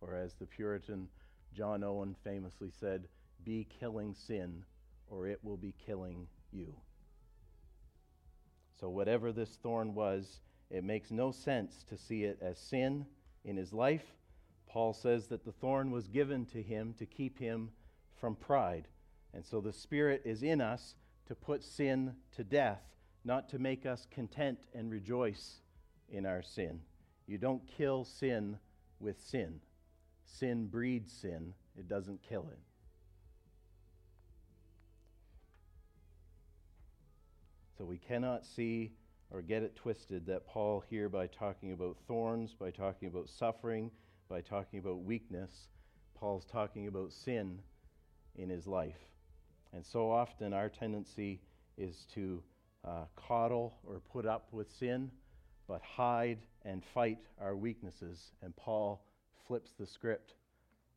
Or 0.00 0.16
as 0.16 0.34
the 0.34 0.46
Puritan 0.46 1.08
John 1.52 1.82
Owen 1.82 2.14
famously 2.22 2.70
said, 2.70 3.08
be 3.44 3.66
killing 3.78 4.14
sin, 4.14 4.64
or 5.08 5.26
it 5.26 5.40
will 5.42 5.56
be 5.56 5.74
killing 5.84 6.26
you. 6.52 6.74
So, 8.78 8.88
whatever 8.88 9.32
this 9.32 9.58
thorn 9.62 9.94
was, 9.94 10.40
it 10.70 10.84
makes 10.84 11.10
no 11.10 11.32
sense 11.32 11.84
to 11.88 11.98
see 11.98 12.24
it 12.24 12.38
as 12.40 12.58
sin 12.58 13.06
in 13.44 13.56
his 13.56 13.72
life. 13.72 14.04
Paul 14.68 14.92
says 14.92 15.26
that 15.28 15.44
the 15.44 15.52
thorn 15.52 15.90
was 15.90 16.06
given 16.06 16.46
to 16.46 16.62
him 16.62 16.94
to 16.98 17.06
keep 17.06 17.38
him 17.38 17.70
from 18.20 18.36
pride. 18.36 18.86
And 19.34 19.44
so 19.44 19.60
the 19.60 19.72
Spirit 19.72 20.22
is 20.24 20.42
in 20.42 20.60
us 20.60 20.94
to 21.26 21.34
put 21.34 21.64
sin 21.64 22.14
to 22.36 22.44
death, 22.44 22.82
not 23.24 23.48
to 23.50 23.58
make 23.58 23.84
us 23.84 24.06
content 24.10 24.58
and 24.74 24.90
rejoice 24.90 25.60
in 26.10 26.26
our 26.26 26.42
sin. 26.42 26.80
You 27.26 27.38
don't 27.38 27.62
kill 27.76 28.04
sin 28.04 28.58
with 28.98 29.20
sin. 29.20 29.60
Sin 30.26 30.66
breeds 30.66 31.12
sin, 31.12 31.54
it 31.78 31.88
doesn't 31.88 32.22
kill 32.22 32.46
it. 32.50 32.58
So 37.78 37.84
we 37.84 37.98
cannot 37.98 38.44
see 38.44 38.92
or 39.30 39.42
get 39.42 39.62
it 39.62 39.76
twisted 39.76 40.26
that 40.26 40.46
Paul, 40.46 40.82
here, 40.90 41.08
by 41.08 41.28
talking 41.28 41.72
about 41.72 41.96
thorns, 42.06 42.52
by 42.52 42.70
talking 42.70 43.08
about 43.08 43.28
suffering, 43.28 43.90
by 44.28 44.40
talking 44.40 44.80
about 44.80 45.02
weakness, 45.02 45.68
Paul's 46.14 46.44
talking 46.44 46.88
about 46.88 47.12
sin 47.12 47.60
in 48.36 48.50
his 48.50 48.66
life. 48.66 48.98
And 49.72 49.84
so 49.86 50.10
often 50.10 50.52
our 50.52 50.68
tendency 50.68 51.40
is 51.78 52.06
to 52.14 52.42
uh, 52.84 53.04
coddle 53.16 53.78
or 53.84 54.00
put 54.00 54.26
up 54.26 54.48
with 54.52 54.70
sin 54.70 55.10
but 55.70 55.82
hide 55.82 56.40
and 56.64 56.82
fight 56.92 57.20
our 57.40 57.54
weaknesses. 57.54 58.32
And 58.42 58.54
Paul 58.56 59.00
flips 59.46 59.70
the 59.78 59.86
script 59.86 60.34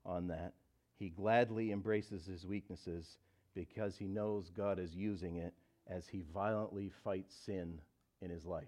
on 0.04 0.28
that. 0.30 0.54
He 0.98 1.10
gladly 1.10 1.72
embraces 1.72 2.26
his 2.26 2.44
weaknesses 2.48 3.20
because 3.54 3.96
he 3.96 4.08
knows 4.08 4.50
God 4.50 4.80
is 4.80 4.96
using 4.96 5.36
it 5.36 5.54
as 5.88 6.08
he 6.08 6.24
violently 6.34 6.92
fights 7.04 7.36
sin 7.46 7.80
in 8.20 8.32
his 8.32 8.46
life. 8.46 8.64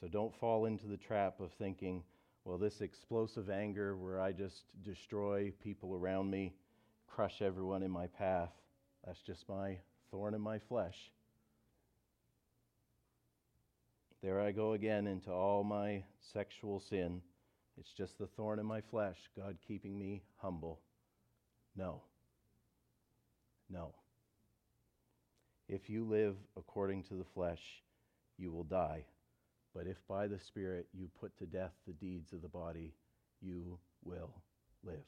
So 0.00 0.08
don't 0.08 0.34
fall 0.40 0.64
into 0.64 0.88
the 0.88 0.96
trap 0.96 1.38
of 1.38 1.52
thinking, 1.52 2.02
well, 2.44 2.58
this 2.58 2.80
explosive 2.80 3.50
anger 3.50 3.96
where 3.96 4.20
I 4.20 4.32
just 4.32 4.64
destroy 4.84 5.52
people 5.62 5.94
around 5.94 6.28
me, 6.28 6.54
crush 7.06 7.40
everyone 7.40 7.84
in 7.84 7.90
my 7.90 8.08
path, 8.08 8.50
that's 9.04 9.22
just 9.22 9.48
my 9.48 9.76
thorn 10.10 10.34
in 10.34 10.40
my 10.40 10.58
flesh. 10.58 10.96
There 14.22 14.40
I 14.40 14.52
go 14.52 14.72
again 14.72 15.06
into 15.06 15.30
all 15.30 15.62
my 15.62 16.04
sexual 16.32 16.80
sin. 16.80 17.20
It's 17.78 17.92
just 17.92 18.18
the 18.18 18.26
thorn 18.26 18.58
in 18.58 18.66
my 18.66 18.80
flesh, 18.80 19.18
God 19.36 19.56
keeping 19.66 19.98
me 19.98 20.22
humble. 20.36 20.80
No. 21.76 22.02
No. 23.68 23.94
If 25.68 25.90
you 25.90 26.04
live 26.04 26.36
according 26.56 27.02
to 27.04 27.14
the 27.14 27.26
flesh, 27.34 27.60
you 28.38 28.50
will 28.50 28.64
die. 28.64 29.04
But 29.74 29.86
if 29.86 29.96
by 30.08 30.26
the 30.26 30.38
Spirit 30.38 30.86
you 30.94 31.08
put 31.20 31.36
to 31.38 31.46
death 31.46 31.72
the 31.86 31.92
deeds 31.92 32.32
of 32.32 32.40
the 32.40 32.48
body, 32.48 32.94
you 33.42 33.78
will 34.04 34.30
live. 34.82 35.04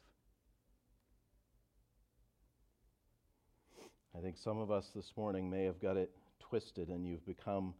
I 4.16 4.20
think 4.20 4.36
some 4.36 4.58
of 4.58 4.70
us 4.70 4.90
this 4.94 5.12
morning 5.16 5.48
may 5.48 5.64
have 5.64 5.80
got 5.80 5.96
it 5.96 6.10
twisted 6.40 6.88
and 6.88 7.06
you've 7.06 7.24
become 7.24 7.72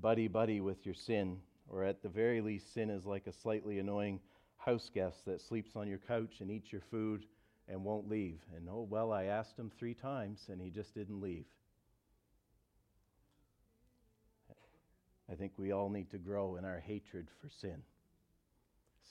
buddy 0.00 0.28
buddy 0.28 0.60
with 0.60 0.84
your 0.84 0.94
sin, 0.94 1.38
or 1.68 1.84
at 1.84 2.02
the 2.02 2.08
very 2.08 2.40
least, 2.40 2.72
sin 2.72 2.90
is 2.90 3.04
like 3.04 3.26
a 3.26 3.32
slightly 3.32 3.78
annoying 3.78 4.20
house 4.56 4.90
guest 4.92 5.24
that 5.26 5.40
sleeps 5.40 5.76
on 5.76 5.88
your 5.88 5.98
couch 5.98 6.40
and 6.40 6.50
eats 6.50 6.72
your 6.72 6.82
food 6.90 7.24
and 7.68 7.84
won't 7.84 8.08
leave. 8.08 8.38
And 8.56 8.68
oh, 8.70 8.86
well, 8.88 9.12
I 9.12 9.24
asked 9.24 9.58
him 9.58 9.70
three 9.78 9.94
times 9.94 10.40
and 10.48 10.60
he 10.60 10.70
just 10.70 10.94
didn't 10.94 11.20
leave. 11.20 11.44
I 15.30 15.34
think 15.34 15.52
we 15.56 15.72
all 15.72 15.90
need 15.90 16.10
to 16.10 16.18
grow 16.18 16.56
in 16.56 16.64
our 16.64 16.80
hatred 16.80 17.28
for 17.40 17.50
sin. 17.50 17.82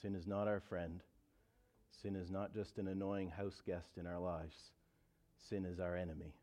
Sin 0.02 0.14
is 0.14 0.26
not 0.26 0.48
our 0.48 0.60
friend. 0.60 1.00
Sin 2.02 2.16
is 2.16 2.30
not 2.30 2.54
just 2.54 2.78
an 2.78 2.88
annoying 2.88 3.30
house 3.30 3.62
guest 3.64 3.90
in 3.96 4.06
our 4.06 4.18
lives. 4.18 4.56
Sin 5.48 5.64
is 5.64 5.78
our 5.78 5.96
enemy. 5.96 6.34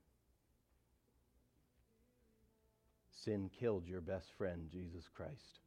Sin 3.26 3.50
killed 3.60 3.88
your 3.88 4.02
best 4.02 4.28
friend, 4.38 4.70
Jesus 4.72 5.04
Christ. 5.16 5.60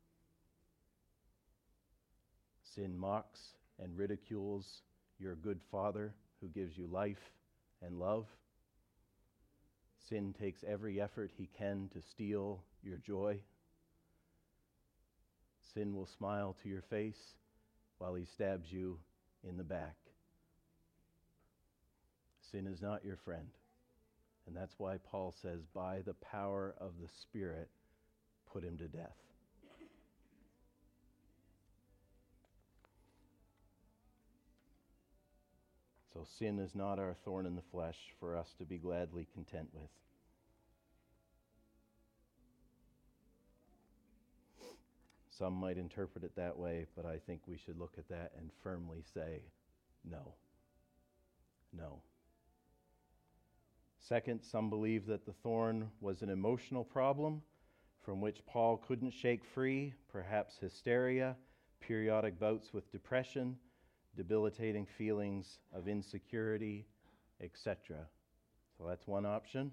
Sin 2.76 2.96
mocks 2.96 3.40
and 3.82 3.98
ridicules 3.98 4.64
your 5.18 5.34
good 5.34 5.58
father 5.72 6.14
who 6.40 6.46
gives 6.46 6.78
you 6.78 6.86
life 6.86 7.32
and 7.82 7.98
love. 7.98 8.26
Sin 10.08 10.32
takes 10.40 10.62
every 10.62 11.00
effort 11.00 11.32
he 11.36 11.48
can 11.58 11.90
to 11.92 12.00
steal 12.00 12.62
your 12.84 12.98
joy. 12.98 13.40
Sin 15.74 15.96
will 15.96 16.08
smile 16.16 16.56
to 16.62 16.68
your 16.68 16.82
face 16.82 17.34
while 17.98 18.14
he 18.14 18.24
stabs 18.24 18.70
you 18.70 18.98
in 19.42 19.56
the 19.56 19.64
back. 19.64 19.96
Sin 22.52 22.68
is 22.68 22.80
not 22.80 23.04
your 23.04 23.16
friend. 23.16 23.48
And 24.48 24.56
that's 24.56 24.74
why 24.78 24.96
Paul 25.10 25.34
says, 25.42 25.60
by 25.74 26.00
the 26.06 26.14
power 26.14 26.74
of 26.80 26.92
the 27.02 27.08
Spirit, 27.20 27.68
put 28.50 28.64
him 28.64 28.78
to 28.78 28.88
death. 28.88 29.12
So 36.14 36.26
sin 36.38 36.58
is 36.58 36.74
not 36.74 36.98
our 36.98 37.14
thorn 37.26 37.44
in 37.44 37.56
the 37.56 37.62
flesh 37.70 37.98
for 38.18 38.38
us 38.38 38.48
to 38.58 38.64
be 38.64 38.78
gladly 38.78 39.28
content 39.34 39.68
with. 39.74 39.90
Some 45.38 45.52
might 45.52 45.76
interpret 45.76 46.24
it 46.24 46.34
that 46.36 46.58
way, 46.58 46.86
but 46.96 47.04
I 47.04 47.18
think 47.18 47.42
we 47.46 47.58
should 47.58 47.78
look 47.78 47.92
at 47.98 48.08
that 48.08 48.32
and 48.38 48.50
firmly 48.62 49.04
say, 49.12 49.42
no. 50.10 50.32
No. 51.72 52.00
Second, 54.08 54.40
some 54.42 54.70
believe 54.70 55.04
that 55.04 55.26
the 55.26 55.34
thorn 55.34 55.90
was 56.00 56.22
an 56.22 56.30
emotional 56.30 56.82
problem 56.82 57.42
from 58.00 58.22
which 58.22 58.40
Paul 58.46 58.78
couldn't 58.78 59.10
shake 59.10 59.44
free, 59.44 59.92
perhaps 60.10 60.56
hysteria, 60.56 61.36
periodic 61.80 62.40
bouts 62.40 62.72
with 62.72 62.90
depression, 62.90 63.58
debilitating 64.16 64.86
feelings 64.86 65.58
of 65.74 65.88
insecurity, 65.88 66.86
etc. 67.42 67.98
So 68.78 68.86
that's 68.88 69.06
one 69.06 69.26
option. 69.26 69.70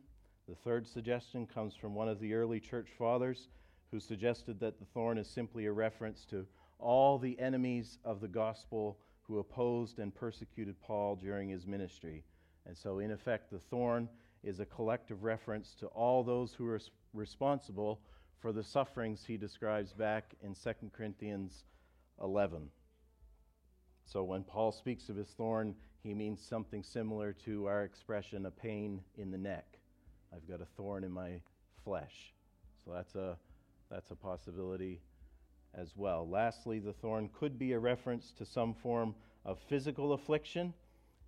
The 0.50 0.56
third 0.56 0.86
suggestion 0.86 1.48
comes 1.48 1.74
from 1.74 1.96
one 1.96 2.10
of 2.10 2.20
the 2.20 2.34
early 2.34 2.60
church 2.60 2.90
fathers 2.98 3.48
who 3.90 4.02
suggested 4.02 4.60
that 4.60 4.80
the 4.80 4.86
thorn 4.94 5.18
is 5.18 5.30
simply 5.30 5.66
a 5.66 5.72
reference 5.72 6.26
to 6.26 6.46
all 6.78 7.18
the 7.18 7.40
enemies 7.40 8.00
of 8.04 8.20
the 8.20 8.28
gospel 8.28 9.00
who 9.22 9.40
opposed 9.40 10.00
and 10.00 10.14
persecuted 10.14 10.76
Paul 10.82 11.16
during 11.16 11.48
his 11.48 11.66
ministry. 11.66 12.26
And 12.66 12.78
so, 12.78 13.00
in 13.00 13.12
effect, 13.12 13.50
the 13.50 13.60
thorn 13.60 14.10
is 14.46 14.60
a 14.60 14.66
collective 14.66 15.24
reference 15.24 15.74
to 15.80 15.88
all 15.88 16.24
those 16.24 16.54
who 16.54 16.68
are 16.68 16.80
responsible 17.14 18.00
for 18.40 18.54
the 18.54 18.64
sufferings 18.64 19.24
he 19.26 19.38
describes 19.38 19.92
back 19.92 20.36
in 20.44 20.54
2 20.54 20.72
Corinthians 20.96 21.66
11. 22.22 22.70
So 24.06 24.24
when 24.24 24.44
Paul 24.44 24.72
speaks 24.72 25.10
of 25.10 25.16
his 25.16 25.30
thorn, 25.30 25.74
he 26.04 26.14
means 26.14 26.46
something 26.48 26.84
similar 26.84 27.34
to 27.46 27.66
our 27.66 27.84
expression, 27.84 28.46
a 28.46 28.52
pain 28.52 29.02
in 29.18 29.32
the 29.32 29.38
neck. 29.38 29.66
I've 30.32 30.48
got 30.48 30.62
a 30.62 30.68
thorn 30.78 31.04
in 31.04 31.12
my 31.12 31.42
flesh. 31.84 32.34
So 32.86 32.92
that's 32.94 33.16
a, 33.16 33.38
that's 33.90 34.12
a 34.12 34.16
possibility 34.16 35.02
as 35.74 35.94
well. 35.96 36.30
Lastly, 36.30 36.78
the 36.78 36.94
thorn 36.94 37.32
could 37.34 37.58
be 37.58 37.72
a 37.72 37.80
reference 37.80 38.32
to 38.38 38.46
some 38.46 38.76
form 38.76 39.16
of 39.44 39.58
physical 39.68 40.14
affliction. 40.14 40.72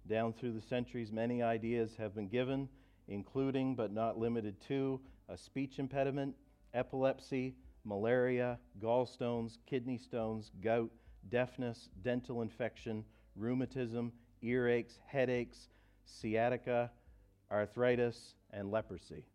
Down 0.08 0.34
through 0.34 0.54
the 0.54 0.62
centuries, 0.62 1.12
many 1.12 1.42
ideas 1.42 1.96
have 1.98 2.14
been 2.14 2.28
given 2.28 2.70
including 3.08 3.76
but 3.76 3.92
not 3.92 4.18
limited 4.18 4.60
to 4.68 5.00
a 5.30 5.38
speech 5.38 5.80
impediment, 5.80 6.36
epilepsy, 6.74 7.56
malaria, 7.84 8.60
gallstones, 8.82 9.58
kidney 9.66 9.98
stones, 9.98 10.52
gout, 10.62 10.92
deafness, 11.30 11.90
dental 12.04 12.42
infection, 12.42 13.04
rheumatism, 13.36 14.12
earaches, 14.44 15.00
headaches, 15.06 15.70
sciatica, 16.06 16.92
arthritis, 17.52 18.36
and 18.52 18.72
leprosy. 18.72 19.26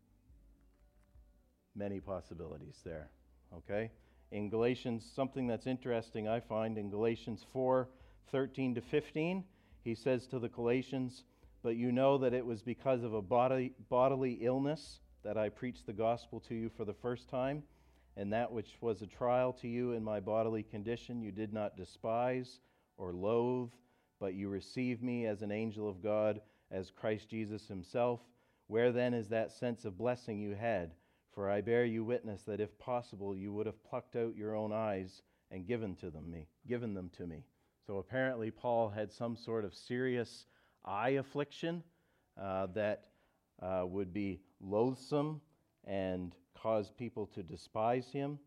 Many 1.74 2.00
possibilities 2.00 2.80
there. 2.84 3.08
Okay? 3.56 3.90
In 4.30 4.48
Galatians, 4.48 5.10
something 5.14 5.46
that's 5.46 5.66
interesting 5.66 6.28
I 6.28 6.40
find 6.40 6.78
in 6.78 6.90
Galatians 6.90 7.44
4 7.52 7.88
13 8.30 8.74
to 8.76 8.80
15, 8.80 9.44
he 9.84 9.94
says 9.94 10.26
to 10.26 10.38
the 10.38 10.48
Galatians, 10.48 11.24
but 11.62 11.76
you 11.76 11.92
know 11.92 12.18
that 12.18 12.34
it 12.34 12.44
was 12.44 12.62
because 12.62 13.02
of 13.02 13.14
a 13.14 13.22
body, 13.22 13.72
bodily 13.88 14.38
illness 14.40 15.00
that 15.22 15.36
I 15.36 15.48
preached 15.48 15.86
the 15.86 15.92
gospel 15.92 16.40
to 16.48 16.54
you 16.54 16.68
for 16.68 16.84
the 16.84 16.92
first 16.92 17.28
time, 17.28 17.62
and 18.16 18.32
that 18.32 18.52
which 18.52 18.76
was 18.80 19.00
a 19.00 19.06
trial 19.06 19.52
to 19.54 19.68
you 19.68 19.92
in 19.92 20.02
my 20.02 20.20
bodily 20.20 20.62
condition 20.62 21.22
you 21.22 21.30
did 21.30 21.52
not 21.52 21.76
despise 21.76 22.60
or 22.96 23.12
loathe, 23.12 23.70
but 24.20 24.34
you 24.34 24.48
received 24.48 25.02
me 25.02 25.26
as 25.26 25.42
an 25.42 25.52
angel 25.52 25.88
of 25.88 26.02
God, 26.02 26.40
as 26.70 26.90
Christ 26.90 27.28
Jesus 27.28 27.68
himself. 27.68 28.20
Where 28.66 28.92
then 28.92 29.14
is 29.14 29.28
that 29.28 29.52
sense 29.52 29.84
of 29.84 29.98
blessing 29.98 30.38
you 30.38 30.54
had? 30.54 30.92
For 31.34 31.48
I 31.48 31.60
bear 31.60 31.84
you 31.84 32.04
witness 32.04 32.42
that 32.42 32.60
if 32.60 32.78
possible 32.78 33.36
you 33.36 33.52
would 33.52 33.66
have 33.66 33.82
plucked 33.84 34.16
out 34.16 34.36
your 34.36 34.54
own 34.54 34.72
eyes 34.72 35.22
and 35.50 35.66
given 35.66 35.94
to 35.96 36.10
them 36.10 36.30
me, 36.30 36.48
given 36.66 36.94
them 36.94 37.10
to 37.16 37.26
me. 37.26 37.44
So 37.86 37.98
apparently 37.98 38.50
Paul 38.50 38.90
had 38.90 39.12
some 39.12 39.36
sort 39.36 39.64
of 39.64 39.74
serious 39.74 40.46
eye 40.84 41.10
affliction 41.10 41.82
uh, 42.40 42.66
that 42.74 43.06
uh, 43.62 43.84
would 43.86 44.12
be 44.12 44.40
loathsome 44.60 45.40
and 45.84 46.34
cause 46.54 46.90
people 46.90 47.26
to 47.26 47.42
despise 47.42 48.08
him. 48.10 48.38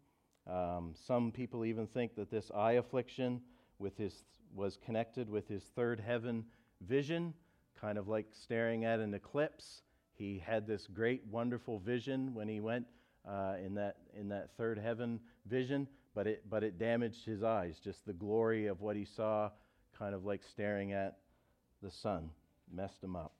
Um, 0.47 0.93
some 1.07 1.31
people 1.31 1.65
even 1.65 1.87
think 1.87 2.15
that 2.15 2.29
this 2.29 2.51
eye 2.55 2.73
affliction 2.73 3.41
with 3.79 3.97
his, 3.97 4.23
was 4.53 4.77
connected 4.77 5.29
with 5.29 5.47
his 5.47 5.63
third 5.75 5.99
heaven 5.99 6.45
vision, 6.81 7.33
kind 7.79 7.97
of 7.97 8.07
like 8.07 8.27
staring 8.31 8.85
at 8.85 8.99
an 8.99 9.13
eclipse. 9.13 9.81
He 10.13 10.41
had 10.45 10.65
this 10.65 10.87
great, 10.87 11.23
wonderful 11.29 11.79
vision 11.79 12.33
when 12.33 12.47
he 12.47 12.61
went 12.61 12.85
uh, 13.27 13.55
in, 13.63 13.73
that, 13.75 13.97
in 14.17 14.29
that 14.29 14.51
third 14.55 14.77
heaven 14.77 15.19
vision, 15.47 15.87
but 16.13 16.27
it, 16.27 16.43
but 16.49 16.63
it 16.63 16.77
damaged 16.77 17.25
his 17.25 17.43
eyes. 17.43 17.79
Just 17.83 18.05
the 18.05 18.13
glory 18.13 18.67
of 18.67 18.81
what 18.81 18.95
he 18.95 19.03
saw, 19.03 19.49
kind 19.97 20.15
of 20.15 20.25
like 20.25 20.41
staring 20.43 20.93
at 20.93 21.17
the 21.85 21.91
sun, 21.91 22.31
messed 22.73 23.03
him 23.03 23.15
up. 23.15 23.33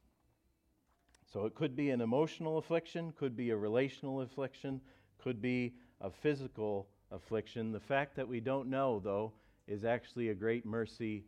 So 1.34 1.46
it 1.46 1.56
could 1.56 1.76
be 1.76 1.90
an 1.90 2.00
emotional 2.00 2.60
affliction, 2.60 3.12
could 3.18 3.36
be 3.36 3.50
a 3.50 3.58
relational 3.58 4.22
affliction, 4.22 4.80
could 5.18 5.42
be 5.42 5.74
a 6.00 6.12
physical 6.12 6.88
affliction. 7.12 7.72
The 7.72 7.80
fact 7.80 8.16
that 8.16 8.28
we 8.28 8.40
don't 8.40 8.70
know, 8.70 9.02
though, 9.04 9.34
is 9.68 9.84
actually 9.84 10.30
a 10.30 10.36
great 10.36 10.66
mercy 10.66 11.26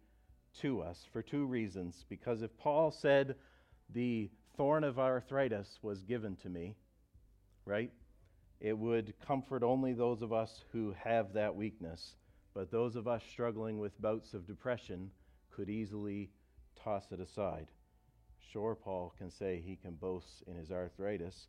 to 0.61 0.81
us 0.81 1.05
for 1.11 1.23
two 1.23 1.45
reasons. 1.45 2.05
Because 2.07 2.43
if 2.43 2.55
Paul 2.57 2.91
said, 2.91 3.35
the 3.89 4.29
thorn 4.55 4.83
of 4.83 4.99
arthritis 4.99 5.79
was 5.81 6.03
given 6.03 6.35
to 6.37 6.49
me, 6.49 6.75
right? 7.65 7.91
it 8.59 8.77
would 8.77 9.13
comfort 9.25 9.63
only 9.63 9.93
those 9.93 10.21
of 10.21 10.33
us 10.33 10.63
who 10.71 10.95
have 11.03 11.33
that 11.33 11.55
weakness, 11.55 12.15
but 12.53 12.71
those 12.71 12.95
of 12.95 13.07
us 13.07 13.21
struggling 13.29 13.79
with 13.79 14.01
bouts 14.01 14.33
of 14.33 14.47
depression 14.47 15.11
could 15.51 15.69
easily 15.69 16.31
toss 16.87 17.11
it 17.11 17.19
aside. 17.19 17.67
Sure, 18.53 18.73
Paul 18.73 19.13
can 19.17 19.29
say 19.29 19.61
he 19.65 19.75
can 19.75 19.95
boast 19.95 20.43
in 20.47 20.55
his 20.55 20.71
arthritis, 20.71 21.47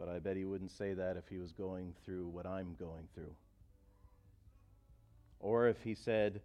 but 0.00 0.08
I 0.08 0.18
bet 0.18 0.36
he 0.36 0.44
wouldn't 0.44 0.72
say 0.72 0.94
that 0.94 1.16
if 1.16 1.28
he 1.28 1.38
was 1.38 1.52
going 1.52 1.94
through 2.04 2.26
what 2.26 2.44
I'm 2.44 2.74
going 2.76 3.06
through. 3.14 3.32
Or 5.38 5.68
if 5.68 5.80
he 5.84 5.94
said, 5.94 6.40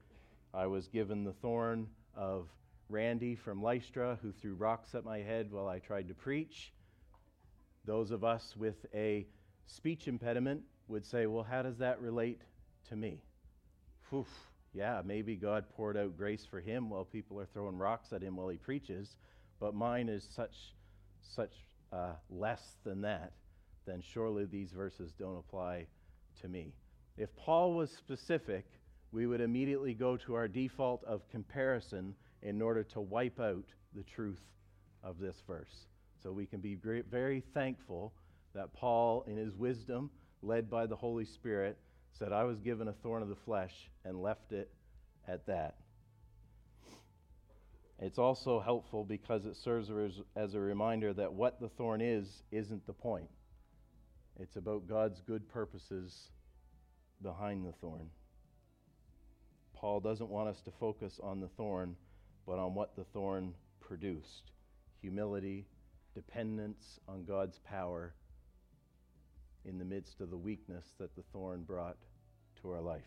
I 0.54 0.68
was 0.68 0.88
given 0.88 1.24
the 1.24 1.34
thorn 1.34 1.88
of 2.16 2.48
Randy 2.88 3.34
from 3.34 3.64
Lystra 3.64 4.20
who 4.22 4.32
threw 4.32 4.54
rocks 4.54 4.94
at 4.94 5.04
my 5.04 5.18
head 5.18 5.52
while 5.52 5.68
I 5.68 5.80
tried 5.80 6.08
to 6.10 6.14
preach. 6.14 6.72
Those 7.84 8.12
of 8.12 8.24
us 8.24 8.54
with 8.56 8.86
a 8.94 9.26
speech 9.66 10.08
impediment 10.08 10.62
would 10.88 11.04
say, 11.04 11.26
Well, 11.26 11.44
how 11.44 11.64
does 11.64 11.80
that 11.80 12.00
relate 12.00 12.42
to 12.90 12.96
me? 12.96 13.24
Oof, 14.14 14.30
yeah, 14.76 15.02
maybe 15.06 15.38
God 15.38 15.64
poured 15.76 15.96
out 15.96 16.18
grace 16.18 16.46
for 16.50 16.60
him 16.60 16.90
while 16.90 17.06
people 17.06 17.40
are 17.40 17.46
throwing 17.46 17.78
rocks 17.78 18.12
at 18.12 18.22
him 18.22 18.36
while 18.36 18.50
he 18.50 18.58
preaches, 18.58 19.16
but 19.58 19.74
mine 19.74 20.10
is 20.10 20.28
such, 20.36 20.74
such 21.22 21.54
uh, 21.94 22.12
less 22.30 22.62
than 22.84 23.02
that, 23.02 23.32
then 23.88 24.04
surely 24.14 24.44
these 24.44 24.72
verses 24.72 25.14
don't 25.18 25.38
apply 25.38 25.86
to 26.42 26.50
me. 26.50 26.74
If 27.18 27.34
Paul 27.38 27.74
was 27.74 27.90
specific, 27.90 28.66
we 29.14 29.28
would 29.28 29.40
immediately 29.40 29.94
go 29.94 30.18
to 30.18 30.34
our 30.34 30.50
default 30.50 31.06
of 31.06 31.30
comparison 31.30 32.14
in 32.42 32.62
order 32.62 32.84
to 32.84 33.00
wipe 33.00 33.40
out 33.40 33.64
the 33.96 34.04
truth 34.04 34.42
of 35.04 35.20
this 35.20 35.38
verse. 35.48 35.88
So 36.22 36.34
we 36.34 36.46
can 36.46 36.60
be 36.60 36.76
very 36.76 37.44
thankful 37.54 38.12
that 38.54 38.74
Paul, 38.74 39.24
in 39.26 39.38
his 39.38 39.56
wisdom, 39.56 40.10
led 40.42 40.70
by 40.70 40.86
the 40.86 40.96
Holy 40.98 41.26
Spirit, 41.26 41.78
said, 42.18 42.32
I 42.32 42.44
was 42.44 42.60
given 42.60 42.88
a 42.88 42.94
thorn 42.94 43.22
of 43.22 43.30
the 43.30 43.36
flesh 43.36 43.74
and 44.04 44.22
left 44.22 44.52
it 44.52 44.70
at 45.28 45.46
that. 45.48 45.76
It's 48.00 48.18
also 48.18 48.60
helpful 48.60 49.04
because 49.04 49.46
it 49.46 49.56
serves 49.56 49.90
as 50.36 50.54
a 50.54 50.60
reminder 50.60 51.14
that 51.14 51.34
what 51.34 51.60
the 51.60 51.70
thorn 51.70 52.02
is 52.02 52.44
isn't 52.52 52.86
the 52.86 52.94
point. 52.94 53.30
It's 54.40 54.58
about 54.58 54.88
God's 54.88 55.22
good 55.22 55.48
purposes 55.48 56.30
behind 57.22 57.66
the 57.66 57.72
thorn. 57.80 58.10
Paul 59.74 60.00
doesn't 60.02 60.30
want 60.30 60.50
us 60.50 60.62
to 60.64 60.72
focus 60.72 61.20
on 61.24 61.40
the 61.40 61.48
thorn, 61.48 61.96
but 62.46 62.60
on 62.60 62.74
what 62.74 62.96
the 62.96 63.06
thorn 63.06 63.54
produced 63.80 64.52
humility, 65.02 65.66
dependence 66.16 67.00
on 67.08 67.24
God's 67.24 67.60
power 67.60 68.14
in 69.68 69.80
the 69.80 69.86
midst 69.86 70.22
of 70.22 70.30
the 70.30 70.38
weakness 70.38 70.86
that 71.00 71.16
the 71.16 71.24
thorn 71.34 71.64
brought 71.64 71.98
to 72.62 72.72
our 72.72 72.82
life. 72.82 73.02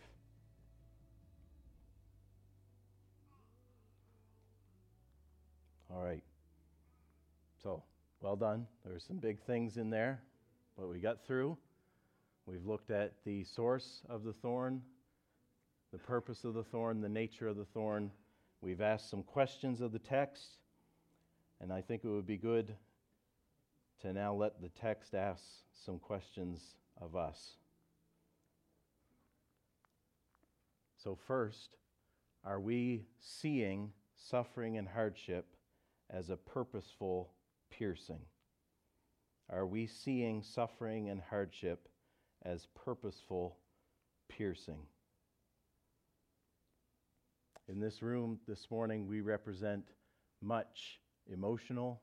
All 5.90 6.02
right. 6.02 6.22
So, 7.62 7.82
well 8.20 8.36
done. 8.36 8.66
There 8.84 8.94
are 8.94 9.00
some 9.00 9.16
big 9.16 9.40
things 9.40 9.76
in 9.76 9.90
there, 9.90 10.20
but 10.76 10.88
we 10.88 10.98
got 10.98 11.24
through. 11.24 11.56
We've 12.46 12.64
looked 12.64 12.90
at 12.90 13.12
the 13.24 13.44
source 13.44 14.02
of 14.08 14.24
the 14.24 14.32
thorn, 14.32 14.82
the 15.92 15.98
purpose 15.98 16.44
of 16.44 16.54
the 16.54 16.64
thorn, 16.64 17.00
the 17.00 17.08
nature 17.08 17.48
of 17.48 17.56
the 17.56 17.64
thorn. 17.64 18.10
We've 18.60 18.80
asked 18.80 19.10
some 19.10 19.22
questions 19.22 19.80
of 19.80 19.92
the 19.92 19.98
text, 19.98 20.58
and 21.60 21.72
I 21.72 21.80
think 21.80 22.04
it 22.04 22.08
would 22.08 22.26
be 22.26 22.36
good 22.36 22.74
to 24.00 24.12
now 24.12 24.32
let 24.32 24.60
the 24.60 24.68
text 24.68 25.14
ask 25.14 25.42
some 25.72 25.98
questions 25.98 26.76
of 27.00 27.16
us. 27.16 27.56
So, 31.02 31.16
first, 31.26 31.76
are 32.44 32.60
we 32.60 33.06
seeing 33.20 33.92
suffering 34.16 34.78
and 34.78 34.88
hardship 34.88 35.46
as 36.10 36.30
a 36.30 36.36
purposeful 36.36 37.32
piercing? 37.70 38.20
Are 39.50 39.66
we 39.66 39.86
seeing 39.86 40.42
suffering 40.42 41.08
and 41.08 41.20
hardship 41.20 41.88
as 42.42 42.66
purposeful 42.74 43.56
piercing? 44.28 44.80
In 47.68 47.80
this 47.80 48.02
room 48.02 48.38
this 48.46 48.70
morning, 48.70 49.06
we 49.06 49.20
represent 49.20 49.84
much 50.40 51.00
emotional, 51.30 52.00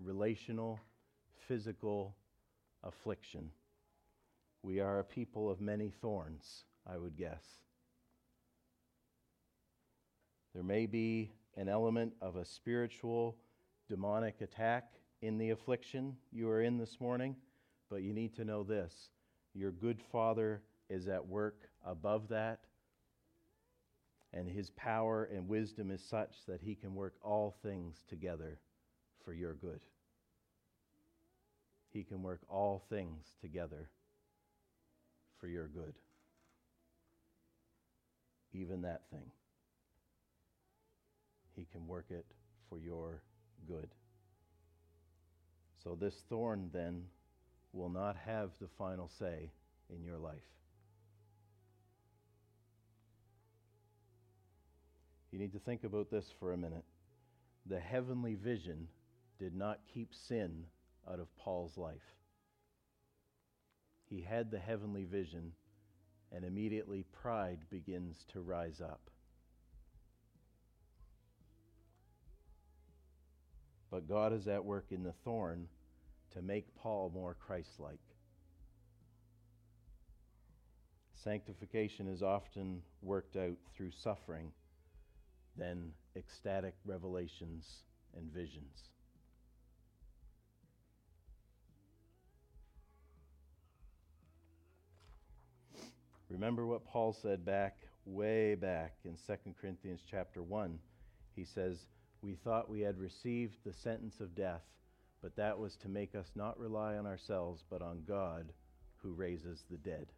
relational, 0.00 0.80
physical 1.48 2.14
affliction. 2.82 3.50
We 4.62 4.80
are 4.80 4.98
a 4.98 5.04
people 5.04 5.50
of 5.50 5.60
many 5.60 5.90
thorns, 6.00 6.64
I 6.86 6.96
would 6.96 7.16
guess. 7.16 7.44
There 10.54 10.62
may 10.62 10.86
be 10.86 11.32
an 11.56 11.68
element 11.68 12.14
of 12.20 12.36
a 12.36 12.44
spiritual 12.44 13.36
demonic 13.88 14.40
attack 14.40 14.92
in 15.20 15.38
the 15.38 15.50
affliction 15.50 16.16
you 16.32 16.48
are 16.48 16.62
in 16.62 16.78
this 16.78 17.00
morning, 17.00 17.36
but 17.90 18.02
you 18.02 18.12
need 18.12 18.34
to 18.36 18.44
know 18.44 18.62
this 18.62 19.10
your 19.54 19.70
good 19.70 20.00
Father 20.12 20.62
is 20.88 21.08
at 21.08 21.26
work 21.26 21.68
above 21.84 22.28
that, 22.28 22.60
and 24.32 24.48
his 24.48 24.70
power 24.70 25.28
and 25.32 25.48
wisdom 25.48 25.90
is 25.90 26.02
such 26.02 26.44
that 26.46 26.60
he 26.60 26.74
can 26.74 26.94
work 26.94 27.14
all 27.22 27.54
things 27.62 28.02
together 28.08 28.58
for 29.24 29.32
your 29.32 29.54
good. 29.54 29.80
He 31.94 32.02
can 32.02 32.22
work 32.22 32.40
all 32.48 32.82
things 32.90 33.24
together 33.40 33.88
for 35.40 35.46
your 35.46 35.68
good. 35.68 35.94
Even 38.52 38.82
that 38.82 39.02
thing. 39.12 39.30
He 41.54 41.66
can 41.70 41.86
work 41.86 42.06
it 42.10 42.26
for 42.68 42.80
your 42.80 43.22
good. 43.68 43.88
So, 45.84 45.96
this 46.00 46.24
thorn 46.28 46.68
then 46.72 47.04
will 47.72 47.90
not 47.90 48.16
have 48.26 48.50
the 48.60 48.68
final 48.76 49.08
say 49.08 49.52
in 49.88 50.02
your 50.02 50.18
life. 50.18 50.34
You 55.30 55.38
need 55.38 55.52
to 55.52 55.60
think 55.60 55.84
about 55.84 56.10
this 56.10 56.26
for 56.40 56.52
a 56.52 56.56
minute. 56.56 56.84
The 57.66 57.78
heavenly 57.78 58.34
vision 58.34 58.88
did 59.38 59.54
not 59.54 59.78
keep 59.92 60.12
sin 60.12 60.64
out 61.10 61.20
of 61.20 61.34
Paul's 61.36 61.76
life. 61.76 62.16
He 64.08 64.22
had 64.22 64.50
the 64.50 64.58
heavenly 64.58 65.04
vision, 65.04 65.52
and 66.32 66.44
immediately 66.44 67.04
pride 67.12 67.60
begins 67.70 68.24
to 68.32 68.40
rise 68.40 68.80
up. 68.80 69.10
But 73.90 74.08
God 74.08 74.32
is 74.32 74.48
at 74.48 74.64
work 74.64 74.86
in 74.90 75.02
the 75.02 75.14
thorn 75.24 75.68
to 76.32 76.42
make 76.42 76.74
Paul 76.74 77.12
more 77.14 77.34
Christ 77.34 77.78
like. 77.78 78.00
Sanctification 81.14 82.08
is 82.08 82.22
often 82.22 82.82
worked 83.00 83.36
out 83.36 83.56
through 83.74 83.92
suffering 83.92 84.50
than 85.56 85.92
ecstatic 86.16 86.74
revelations 86.84 87.84
and 88.16 88.30
visions. 88.32 88.93
Remember 96.34 96.66
what 96.66 96.84
Paul 96.84 97.12
said 97.12 97.44
back, 97.44 97.76
way 98.04 98.56
back 98.56 98.96
in 99.04 99.16
2 99.24 99.54
Corinthians 99.60 100.00
chapter 100.10 100.42
1. 100.42 100.80
He 101.36 101.44
says, 101.44 101.86
We 102.22 102.34
thought 102.34 102.68
we 102.68 102.80
had 102.80 102.98
received 102.98 103.54
the 103.64 103.72
sentence 103.72 104.18
of 104.18 104.34
death, 104.34 104.64
but 105.22 105.36
that 105.36 105.56
was 105.56 105.76
to 105.76 105.88
make 105.88 106.16
us 106.16 106.26
not 106.34 106.58
rely 106.58 106.96
on 106.96 107.06
ourselves, 107.06 107.62
but 107.70 107.82
on 107.82 108.02
God 108.08 108.46
who 108.96 109.12
raises 109.12 109.62
the 109.70 109.76
dead. 109.76 110.08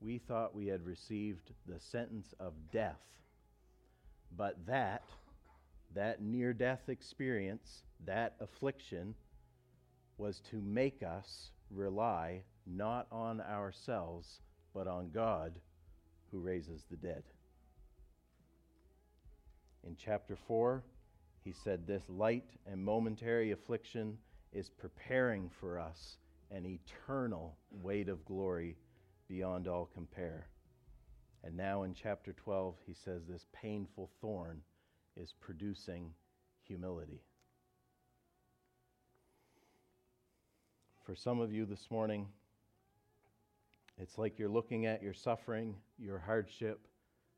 We 0.00 0.18
thought 0.18 0.54
we 0.54 0.68
had 0.68 0.86
received 0.86 1.50
the 1.66 1.80
sentence 1.80 2.32
of 2.38 2.52
death, 2.70 3.02
but 4.36 4.54
that, 4.68 5.02
that 5.96 6.22
near 6.22 6.52
death 6.52 6.88
experience, 6.88 7.82
that 8.06 8.36
affliction, 8.38 9.16
was 10.16 10.40
to 10.52 10.58
make 10.58 11.02
us 11.02 11.50
rely 11.72 12.44
not 12.68 13.08
on 13.10 13.40
ourselves, 13.40 14.38
but 14.74 14.86
on 14.86 15.10
God 15.10 15.52
who 16.30 16.40
raises 16.40 16.84
the 16.90 16.96
dead. 16.96 17.22
In 19.86 19.96
chapter 19.96 20.36
4, 20.46 20.82
he 21.44 21.52
said, 21.52 21.86
This 21.86 22.02
light 22.08 22.48
and 22.66 22.82
momentary 22.82 23.50
affliction 23.50 24.16
is 24.52 24.70
preparing 24.70 25.50
for 25.60 25.78
us 25.78 26.16
an 26.50 26.66
eternal 26.66 27.56
weight 27.70 28.08
of 28.08 28.24
glory 28.24 28.76
beyond 29.28 29.66
all 29.66 29.88
compare. 29.92 30.46
And 31.44 31.56
now 31.56 31.82
in 31.82 31.94
chapter 31.94 32.32
12, 32.32 32.76
he 32.86 32.94
says, 32.94 33.22
This 33.26 33.46
painful 33.52 34.10
thorn 34.20 34.62
is 35.16 35.34
producing 35.40 36.12
humility. 36.62 37.22
For 41.04 41.16
some 41.16 41.40
of 41.40 41.52
you 41.52 41.66
this 41.66 41.90
morning, 41.90 42.28
It's 43.98 44.18
like 44.18 44.38
you're 44.38 44.48
looking 44.48 44.86
at 44.86 45.02
your 45.02 45.14
suffering, 45.14 45.76
your 45.98 46.18
hardship, 46.18 46.86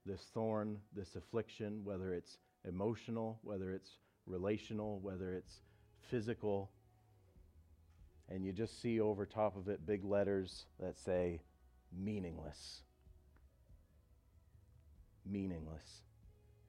this 0.06 0.22
thorn, 0.32 0.78
this 0.94 1.16
affliction, 1.16 1.80
whether 1.84 2.12
it's 2.12 2.38
emotional, 2.66 3.38
whether 3.42 3.72
it's 3.72 3.98
relational, 4.26 5.00
whether 5.00 5.32
it's 5.32 5.60
physical, 6.10 6.70
and 8.28 8.44
you 8.44 8.52
just 8.52 8.80
see 8.80 9.00
over 9.00 9.26
top 9.26 9.56
of 9.56 9.68
it 9.68 9.86
big 9.86 10.04
letters 10.04 10.64
that 10.80 10.98
say 10.98 11.40
meaningless. 11.92 12.82
Meaningless. 15.26 16.02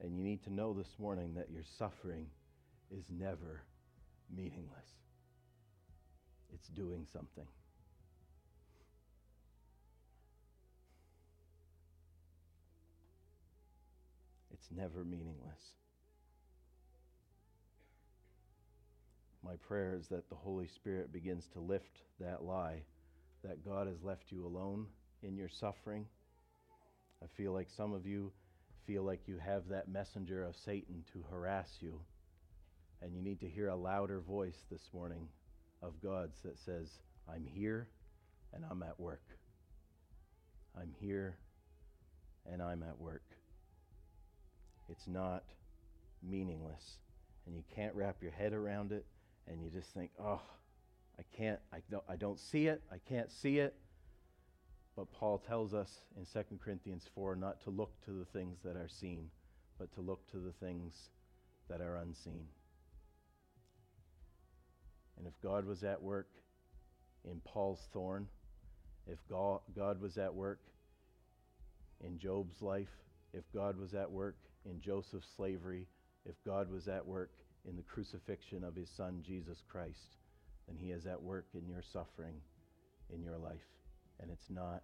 And 0.00 0.16
you 0.16 0.22
need 0.22 0.42
to 0.44 0.52
know 0.52 0.74
this 0.74 0.98
morning 0.98 1.34
that 1.34 1.50
your 1.50 1.62
suffering 1.78 2.26
is 2.90 3.06
never 3.10 3.62
meaningless, 4.34 4.88
it's 6.52 6.68
doing 6.68 7.06
something. 7.10 7.46
It's 14.58 14.70
never 14.74 15.04
meaningless. 15.04 15.60
My 19.44 19.56
prayer 19.68 19.94
is 19.94 20.08
that 20.08 20.30
the 20.30 20.34
Holy 20.34 20.66
Spirit 20.66 21.12
begins 21.12 21.46
to 21.52 21.60
lift 21.60 22.00
that 22.18 22.42
lie 22.42 22.82
that 23.44 23.64
God 23.64 23.86
has 23.86 24.02
left 24.02 24.24
you 24.30 24.46
alone 24.46 24.86
in 25.22 25.36
your 25.36 25.50
suffering. 25.50 26.06
I 27.22 27.26
feel 27.36 27.52
like 27.52 27.68
some 27.76 27.92
of 27.92 28.06
you 28.06 28.32
feel 28.86 29.02
like 29.02 29.28
you 29.28 29.38
have 29.38 29.68
that 29.68 29.88
messenger 29.88 30.42
of 30.42 30.56
Satan 30.56 31.04
to 31.12 31.22
harass 31.30 31.68
you. 31.80 32.00
And 33.02 33.14
you 33.14 33.20
need 33.20 33.40
to 33.40 33.48
hear 33.48 33.68
a 33.68 33.76
louder 33.76 34.20
voice 34.20 34.64
this 34.70 34.88
morning 34.94 35.28
of 35.82 36.00
God's 36.02 36.40
that 36.44 36.58
says, 36.58 36.88
I'm 37.28 37.44
here 37.46 37.88
and 38.54 38.64
I'm 38.70 38.82
at 38.82 38.98
work. 38.98 39.22
I'm 40.74 40.92
here 40.98 41.36
and 42.50 42.62
I'm 42.62 42.82
at 42.82 42.98
work. 42.98 43.35
It's 44.88 45.06
not 45.06 45.44
meaningless. 46.22 46.98
And 47.46 47.54
you 47.54 47.62
can't 47.74 47.94
wrap 47.94 48.22
your 48.22 48.32
head 48.32 48.52
around 48.52 48.92
it. 48.92 49.04
And 49.48 49.62
you 49.62 49.70
just 49.70 49.92
think, 49.94 50.10
oh, 50.20 50.40
I 51.18 51.22
can't, 51.36 51.60
I 51.72 51.78
don't, 51.90 52.04
I 52.08 52.16
don't 52.16 52.38
see 52.38 52.66
it. 52.66 52.82
I 52.92 52.98
can't 53.08 53.30
see 53.30 53.58
it. 53.58 53.74
But 54.96 55.12
Paul 55.12 55.38
tells 55.38 55.74
us 55.74 56.00
in 56.16 56.24
2 56.24 56.58
Corinthians 56.64 57.06
4 57.14 57.36
not 57.36 57.62
to 57.64 57.70
look 57.70 57.92
to 58.06 58.12
the 58.12 58.24
things 58.24 58.58
that 58.64 58.76
are 58.76 58.88
seen, 58.88 59.28
but 59.78 59.92
to 59.94 60.00
look 60.00 60.28
to 60.30 60.38
the 60.38 60.52
things 60.52 61.10
that 61.68 61.80
are 61.80 61.96
unseen. 61.96 62.46
And 65.18 65.26
if 65.26 65.34
God 65.42 65.66
was 65.66 65.84
at 65.84 66.02
work 66.02 66.28
in 67.24 67.40
Paul's 67.44 67.88
thorn, 67.92 68.26
if 69.06 69.18
God, 69.28 69.60
God 69.74 70.00
was 70.00 70.18
at 70.18 70.34
work 70.34 70.60
in 72.04 72.18
Job's 72.18 72.60
life, 72.62 72.90
if 73.32 73.44
God 73.54 73.78
was 73.78 73.94
at 73.94 74.10
work 74.10 74.36
in 74.68 74.80
Joseph's 74.80 75.28
slavery, 75.36 75.86
if 76.24 76.34
God 76.44 76.70
was 76.70 76.88
at 76.88 77.06
work 77.06 77.30
in 77.68 77.76
the 77.76 77.82
crucifixion 77.82 78.64
of 78.64 78.74
his 78.74 78.88
son, 78.96 79.22
Jesus 79.26 79.58
Christ, 79.68 80.16
then 80.66 80.76
he 80.76 80.90
is 80.90 81.06
at 81.06 81.22
work 81.22 81.46
in 81.54 81.68
your 81.68 81.82
suffering 81.92 82.34
in 83.12 83.22
your 83.22 83.38
life. 83.38 83.66
And 84.20 84.30
it's 84.30 84.50
not 84.50 84.82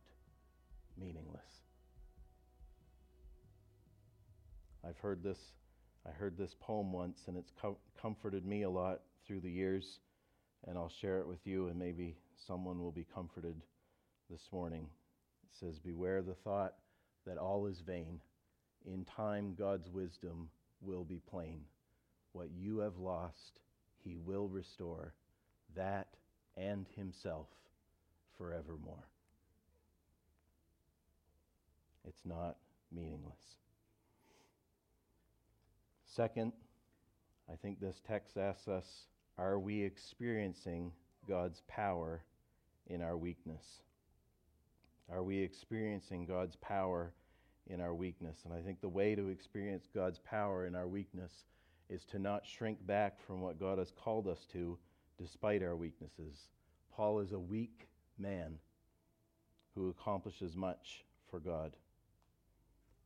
meaningless. 0.99 1.41
I've 4.87 4.99
heard 4.99 5.22
this. 5.22 5.39
I 6.07 6.11
heard 6.11 6.37
this 6.37 6.57
poem 6.61 6.93
once, 6.93 7.20
and 7.28 7.37
it's 7.37 7.53
com- 7.61 7.76
comforted 8.01 8.45
me 8.45 8.62
a 8.62 8.70
lot 8.70 9.03
through 9.26 9.41
the 9.41 9.51
years, 9.51 10.01
and 10.66 10.76
I'll 10.76 10.93
share 11.01 11.20
it 11.20 11.28
with 11.28 11.39
you, 11.45 11.68
and 11.68 11.78
maybe 11.78 12.16
someone 12.49 12.80
will 12.80 12.91
be 12.91 13.07
comforted 13.14 13.55
this 14.28 14.43
morning. 14.51 14.89
It 15.45 15.59
says, 15.61 15.78
Beware 15.78 16.22
the 16.22 16.35
thought 16.35 16.74
that 17.24 17.39
all 17.39 17.66
is 17.66 17.80
vain 17.87 18.20
in 18.87 19.05
time, 19.05 19.55
God's 19.59 19.89
wisdom 19.89 20.49
will 20.80 21.05
be 21.05 21.20
plain. 21.30 21.61
What 22.33 22.51
you 22.51 22.78
have 22.78 22.99
lost, 22.99 23.61
he 24.05 24.16
will 24.16 24.49
restore, 24.49 25.14
that 25.74 26.09
and 26.57 26.87
himself 26.97 27.47
forevermore. 28.37 29.09
It's 32.07 32.24
not 32.24 32.57
meaningless. 32.91 33.57
Second, 36.05 36.53
I 37.51 37.57
think 37.57 37.80
this 37.80 38.01
text 38.07 38.37
asks 38.37 38.68
us 38.68 39.07
are 39.39 39.59
we 39.59 39.83
experiencing 39.83 40.93
God's 41.26 41.62
power 41.68 42.22
in 42.87 43.01
our 43.01 43.16
weakness? 43.16 43.64
Are 45.11 45.22
we 45.22 45.39
experiencing 45.39 46.26
God's 46.26 46.57
power 46.57 47.12
in 47.67 47.81
our 47.81 47.95
weakness. 47.95 48.39
And 48.45 48.53
I 48.53 48.61
think 48.61 48.81
the 48.81 48.89
way 48.89 49.15
to 49.15 49.29
experience 49.29 49.89
God's 49.95 50.19
power 50.19 50.67
in 50.67 50.75
our 50.75 50.89
weakness 50.89 51.33
is 51.89 52.05
to 52.07 52.19
not 52.19 52.47
shrink 52.47 52.85
back 52.87 53.21
from 53.27 53.41
what 53.41 53.61
God 53.61 53.79
has 53.79 53.93
called 53.93 54.27
us 54.27 54.47
to 54.53 54.79
despite 55.19 55.63
our 55.63 55.77
weaknesses. 55.77 56.49
Paul 56.95 57.21
is 57.21 57.33
a 57.33 57.39
weak 57.39 57.89
man 58.19 58.59
who 59.75 59.89
accomplishes 59.91 60.57
much 60.57 61.05
for 61.31 61.41
God. 61.41 61.77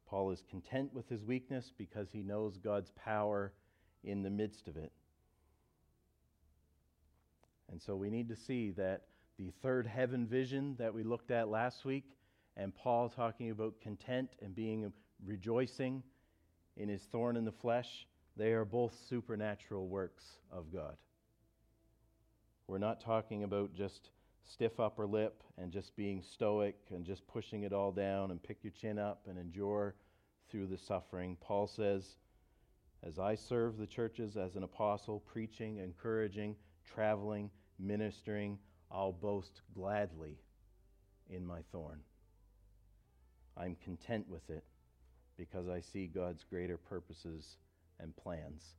Paul 0.08 0.30
is 0.30 0.42
content 0.48 0.94
with 0.94 1.08
his 1.08 1.24
weakness 1.24 1.72
because 1.76 2.08
he 2.12 2.22
knows 2.22 2.58
God's 2.58 2.92
power 2.92 3.52
in 4.04 4.22
the 4.22 4.30
midst 4.30 4.68
of 4.68 4.76
it. 4.76 4.92
And 7.70 7.82
so 7.82 7.96
we 7.96 8.10
need 8.10 8.28
to 8.28 8.36
see 8.36 8.70
that 8.72 9.02
the 9.38 9.52
third 9.62 9.86
heaven 9.86 10.26
vision 10.26 10.76
that 10.78 10.94
we 10.94 11.02
looked 11.02 11.30
at 11.30 11.48
last 11.48 11.84
week 11.84 12.15
and 12.56 12.74
Paul 12.74 13.08
talking 13.08 13.50
about 13.50 13.80
content 13.80 14.30
and 14.42 14.54
being 14.54 14.92
rejoicing 15.24 16.02
in 16.76 16.88
his 16.88 17.02
thorn 17.02 17.36
in 17.36 17.44
the 17.44 17.52
flesh, 17.52 18.06
they 18.36 18.52
are 18.52 18.64
both 18.64 18.96
supernatural 19.08 19.88
works 19.88 20.24
of 20.50 20.72
God. 20.72 20.96
We're 22.66 22.78
not 22.78 23.00
talking 23.00 23.44
about 23.44 23.74
just 23.74 24.10
stiff 24.44 24.80
upper 24.80 25.06
lip 25.06 25.42
and 25.58 25.72
just 25.72 25.96
being 25.96 26.22
stoic 26.22 26.76
and 26.90 27.04
just 27.04 27.26
pushing 27.26 27.62
it 27.62 27.72
all 27.72 27.92
down 27.92 28.30
and 28.30 28.42
pick 28.42 28.62
your 28.62 28.72
chin 28.72 28.98
up 28.98 29.26
and 29.28 29.38
endure 29.38 29.94
through 30.50 30.66
the 30.66 30.78
suffering. 30.78 31.36
Paul 31.40 31.66
says, 31.66 32.16
As 33.02 33.18
I 33.18 33.34
serve 33.34 33.76
the 33.76 33.86
churches 33.86 34.36
as 34.36 34.56
an 34.56 34.62
apostle, 34.62 35.20
preaching, 35.20 35.78
encouraging, 35.78 36.56
traveling, 36.84 37.50
ministering, 37.78 38.58
I'll 38.90 39.12
boast 39.12 39.62
gladly 39.74 40.38
in 41.28 41.44
my 41.44 41.60
thorn. 41.72 42.00
I'm 43.56 43.76
content 43.82 44.26
with 44.28 44.48
it 44.50 44.64
because 45.36 45.68
I 45.68 45.80
see 45.80 46.06
God's 46.06 46.44
greater 46.44 46.76
purposes 46.76 47.56
and 48.00 48.16
plans. 48.16 48.74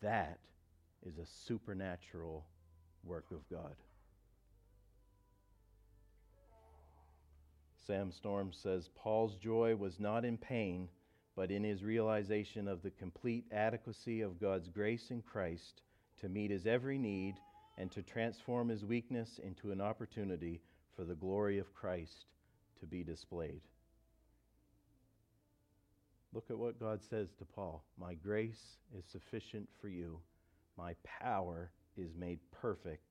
That 0.00 0.38
is 1.04 1.18
a 1.18 1.26
supernatural 1.26 2.44
work 3.04 3.26
of 3.30 3.48
God. 3.48 3.76
Sam 7.86 8.10
Storms 8.10 8.58
says 8.60 8.90
Paul's 8.96 9.36
joy 9.36 9.76
was 9.76 10.00
not 10.00 10.24
in 10.24 10.36
pain, 10.36 10.88
but 11.36 11.52
in 11.52 11.62
his 11.62 11.84
realization 11.84 12.66
of 12.66 12.82
the 12.82 12.90
complete 12.90 13.44
adequacy 13.52 14.22
of 14.22 14.40
God's 14.40 14.68
grace 14.68 15.10
in 15.10 15.22
Christ 15.22 15.82
to 16.20 16.28
meet 16.28 16.50
his 16.50 16.66
every 16.66 16.98
need 16.98 17.36
and 17.78 17.92
to 17.92 18.02
transform 18.02 18.68
his 18.68 18.84
weakness 18.84 19.38
into 19.42 19.70
an 19.70 19.80
opportunity 19.80 20.62
for 20.96 21.04
the 21.04 21.14
glory 21.14 21.58
of 21.58 21.74
Christ 21.74 22.24
to 22.80 22.86
be 22.86 23.04
displayed. 23.04 23.60
Look 26.36 26.50
at 26.50 26.58
what 26.58 26.78
God 26.78 27.00
says 27.08 27.28
to 27.38 27.46
Paul 27.46 27.82
My 27.98 28.12
grace 28.12 28.60
is 28.94 29.06
sufficient 29.10 29.70
for 29.80 29.88
you, 29.88 30.20
my 30.76 30.94
power 31.02 31.70
is 31.96 32.10
made 32.14 32.40
perfect 32.60 33.08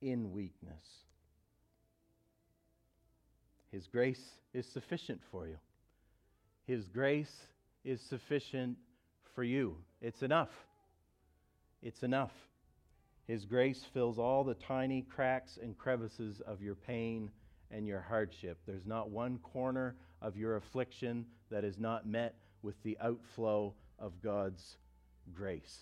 in 0.00 0.32
weakness. 0.32 1.04
His 3.70 3.86
grace 3.86 4.22
is 4.54 4.64
sufficient 4.64 5.20
for 5.30 5.46
you. 5.46 5.58
His 6.66 6.88
grace 6.88 7.36
is 7.84 8.00
sufficient 8.08 8.78
for 9.34 9.44
you. 9.44 9.76
It's 10.00 10.22
enough. 10.22 10.48
It's 11.82 12.02
enough. 12.02 12.32
His 13.26 13.44
grace 13.44 13.84
fills 13.92 14.18
all 14.18 14.42
the 14.42 14.54
tiny 14.54 15.02
cracks 15.02 15.58
and 15.62 15.76
crevices 15.76 16.40
of 16.46 16.62
your 16.62 16.76
pain 16.76 17.30
and 17.70 17.86
your 17.86 18.00
hardship. 18.00 18.56
There's 18.66 18.86
not 18.86 19.10
one 19.10 19.36
corner 19.36 19.96
of 20.20 20.36
your 20.36 20.56
affliction 20.56 21.26
that 21.50 21.64
is 21.64 21.78
not 21.78 22.06
met 22.06 22.34
with 22.62 22.82
the 22.82 22.98
outflow 23.00 23.74
of 23.98 24.20
God's 24.22 24.76
grace. 25.34 25.78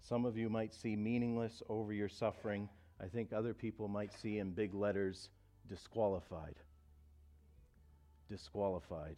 Some 0.00 0.24
of 0.24 0.36
you 0.36 0.50
might 0.50 0.74
see 0.74 0.96
meaningless 0.96 1.62
over 1.68 1.92
your 1.92 2.08
suffering. 2.08 2.68
I 3.02 3.06
think 3.06 3.32
other 3.32 3.54
people 3.54 3.88
might 3.88 4.12
see 4.12 4.38
in 4.38 4.50
big 4.50 4.74
letters 4.74 5.30
disqualified. 5.68 6.56
Disqualified. 8.28 9.16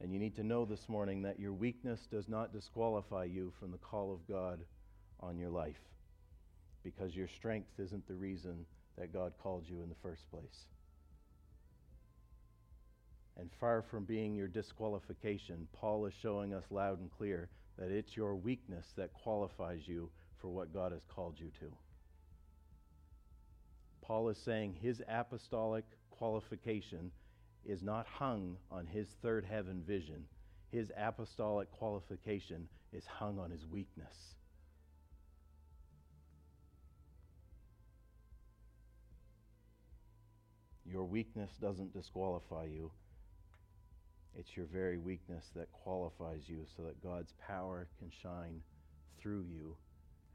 And 0.00 0.12
you 0.12 0.18
need 0.18 0.36
to 0.36 0.42
know 0.42 0.64
this 0.64 0.88
morning 0.88 1.22
that 1.22 1.38
your 1.38 1.52
weakness 1.52 2.06
does 2.10 2.28
not 2.28 2.52
disqualify 2.52 3.24
you 3.24 3.52
from 3.58 3.70
the 3.70 3.78
call 3.78 4.12
of 4.12 4.26
God 4.26 4.60
on 5.20 5.38
your 5.38 5.50
life 5.50 5.80
because 6.82 7.16
your 7.16 7.28
strength 7.28 7.78
isn't 7.78 8.06
the 8.06 8.14
reason 8.14 8.66
that 8.98 9.12
God 9.12 9.32
called 9.42 9.64
you 9.68 9.82
in 9.82 9.88
the 9.88 9.94
first 10.02 10.30
place. 10.30 10.66
And 13.38 13.50
far 13.60 13.82
from 13.82 14.04
being 14.04 14.34
your 14.34 14.48
disqualification, 14.48 15.68
Paul 15.72 16.06
is 16.06 16.14
showing 16.22 16.54
us 16.54 16.64
loud 16.70 17.00
and 17.00 17.10
clear 17.10 17.50
that 17.78 17.90
it's 17.90 18.16
your 18.16 18.34
weakness 18.34 18.86
that 18.96 19.12
qualifies 19.12 19.86
you 19.86 20.08
for 20.40 20.48
what 20.48 20.72
God 20.72 20.92
has 20.92 21.02
called 21.14 21.38
you 21.38 21.50
to. 21.60 21.72
Paul 24.00 24.28
is 24.28 24.38
saying 24.38 24.76
his 24.80 25.02
apostolic 25.08 25.84
qualification 26.10 27.10
is 27.64 27.82
not 27.82 28.06
hung 28.06 28.56
on 28.70 28.86
his 28.86 29.08
third 29.20 29.44
heaven 29.44 29.82
vision. 29.86 30.24
His 30.70 30.90
apostolic 30.96 31.70
qualification 31.72 32.68
is 32.92 33.04
hung 33.04 33.38
on 33.38 33.50
his 33.50 33.66
weakness. 33.66 34.36
Your 40.90 41.04
weakness 41.04 41.50
doesn't 41.60 41.92
disqualify 41.92 42.64
you. 42.64 42.90
It's 44.38 44.56
your 44.56 44.66
very 44.66 44.98
weakness 44.98 45.50
that 45.56 45.72
qualifies 45.72 46.42
you 46.46 46.64
so 46.76 46.82
that 46.84 47.02
God's 47.02 47.32
power 47.46 47.88
can 47.98 48.10
shine 48.22 48.60
through 49.18 49.44
you 49.50 49.76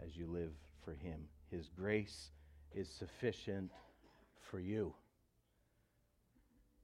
as 0.05 0.17
you 0.17 0.27
live 0.27 0.51
for 0.83 0.93
Him. 0.93 1.21
His 1.51 1.69
grace 1.69 2.31
is 2.73 2.89
sufficient 2.89 3.71
for 4.49 4.59
you. 4.59 4.93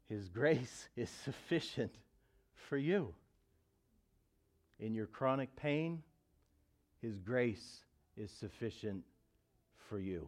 His 0.08 0.30
grace 0.30 0.88
is 0.96 1.10
sufficient 1.10 1.96
for 2.70 2.78
you. 2.78 3.14
In 4.80 4.94
your 4.94 5.08
chronic 5.08 5.56
pain, 5.56 6.04
His 7.02 7.18
grace 7.18 7.82
is 8.16 8.32
sufficient 8.32 9.04
for 9.90 10.00
you. 10.00 10.28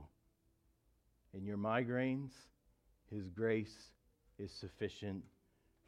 In 1.34 1.46
your 1.46 1.58
migraines, 1.58 2.32
His 3.10 3.30
grace 3.30 3.92
is 4.38 4.52
sufficient 4.52 5.24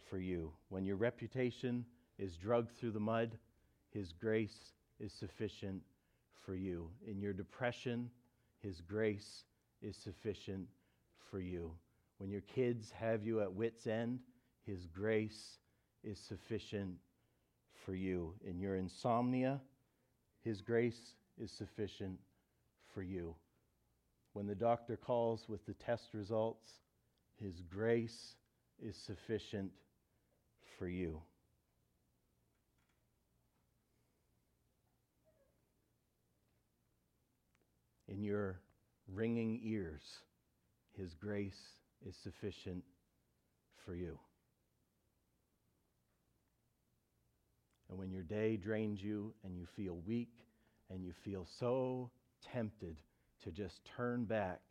for 0.10 0.18
you. 0.18 0.52
When 0.70 0.86
your 0.86 0.96
reputation 0.96 1.86
is 2.18 2.36
drugged 2.36 2.72
through 2.72 2.92
the 2.92 3.00
mud, 3.00 3.38
His 3.92 4.12
grace 4.12 4.74
is 5.00 5.14
sufficient 5.14 5.82
for 6.46 6.56
you. 6.56 6.90
In 7.08 7.22
your 7.22 7.34
depression, 7.34 8.10
His 8.60 8.82
grace 8.82 9.44
is 9.82 9.96
sufficient 9.96 10.68
for 11.30 11.40
you. 11.40 11.72
When 12.18 12.30
your 12.30 12.42
kids 12.42 12.92
have 12.92 13.24
you 13.24 13.42
at 13.42 13.54
wits' 13.54 13.88
end, 13.88 14.20
His 14.66 14.86
grace 14.88 15.58
is 16.04 16.20
sufficient 16.20 16.96
for 17.86 17.96
you. 17.96 18.34
In 18.46 18.60
your 18.60 18.76
insomnia, 18.76 19.62
His 20.44 20.62
grace 20.62 21.14
is 21.40 21.52
sufficient 21.52 22.20
for 22.94 23.02
you. 23.02 23.36
When 24.34 24.48
the 24.48 24.56
doctor 24.56 24.98
calls 24.98 25.48
with 25.48 25.66
the 25.66 25.74
test 25.74 26.14
results, 26.14 26.72
His 27.44 27.62
grace 27.74 28.36
is 28.80 28.96
sufficient 28.96 29.72
for 30.78 30.88
you. 30.88 31.22
In 38.08 38.22
your 38.22 38.60
ringing 39.08 39.60
ears, 39.64 40.04
His 40.96 41.16
grace 41.16 41.80
is 42.06 42.16
sufficient 42.16 42.84
for 43.86 43.96
you. 43.96 44.20
And 47.90 47.98
when 47.98 48.12
your 48.12 48.24
day 48.24 48.56
drains 48.56 49.02
you 49.02 49.34
and 49.44 49.58
you 49.58 49.66
feel 49.76 49.98
weak 50.06 50.46
and 50.92 51.04
you 51.04 51.14
feel 51.24 51.48
so 51.60 52.12
tempted 52.54 52.98
to 53.44 53.52
just 53.52 53.82
turn 53.98 54.26
back 54.26 54.62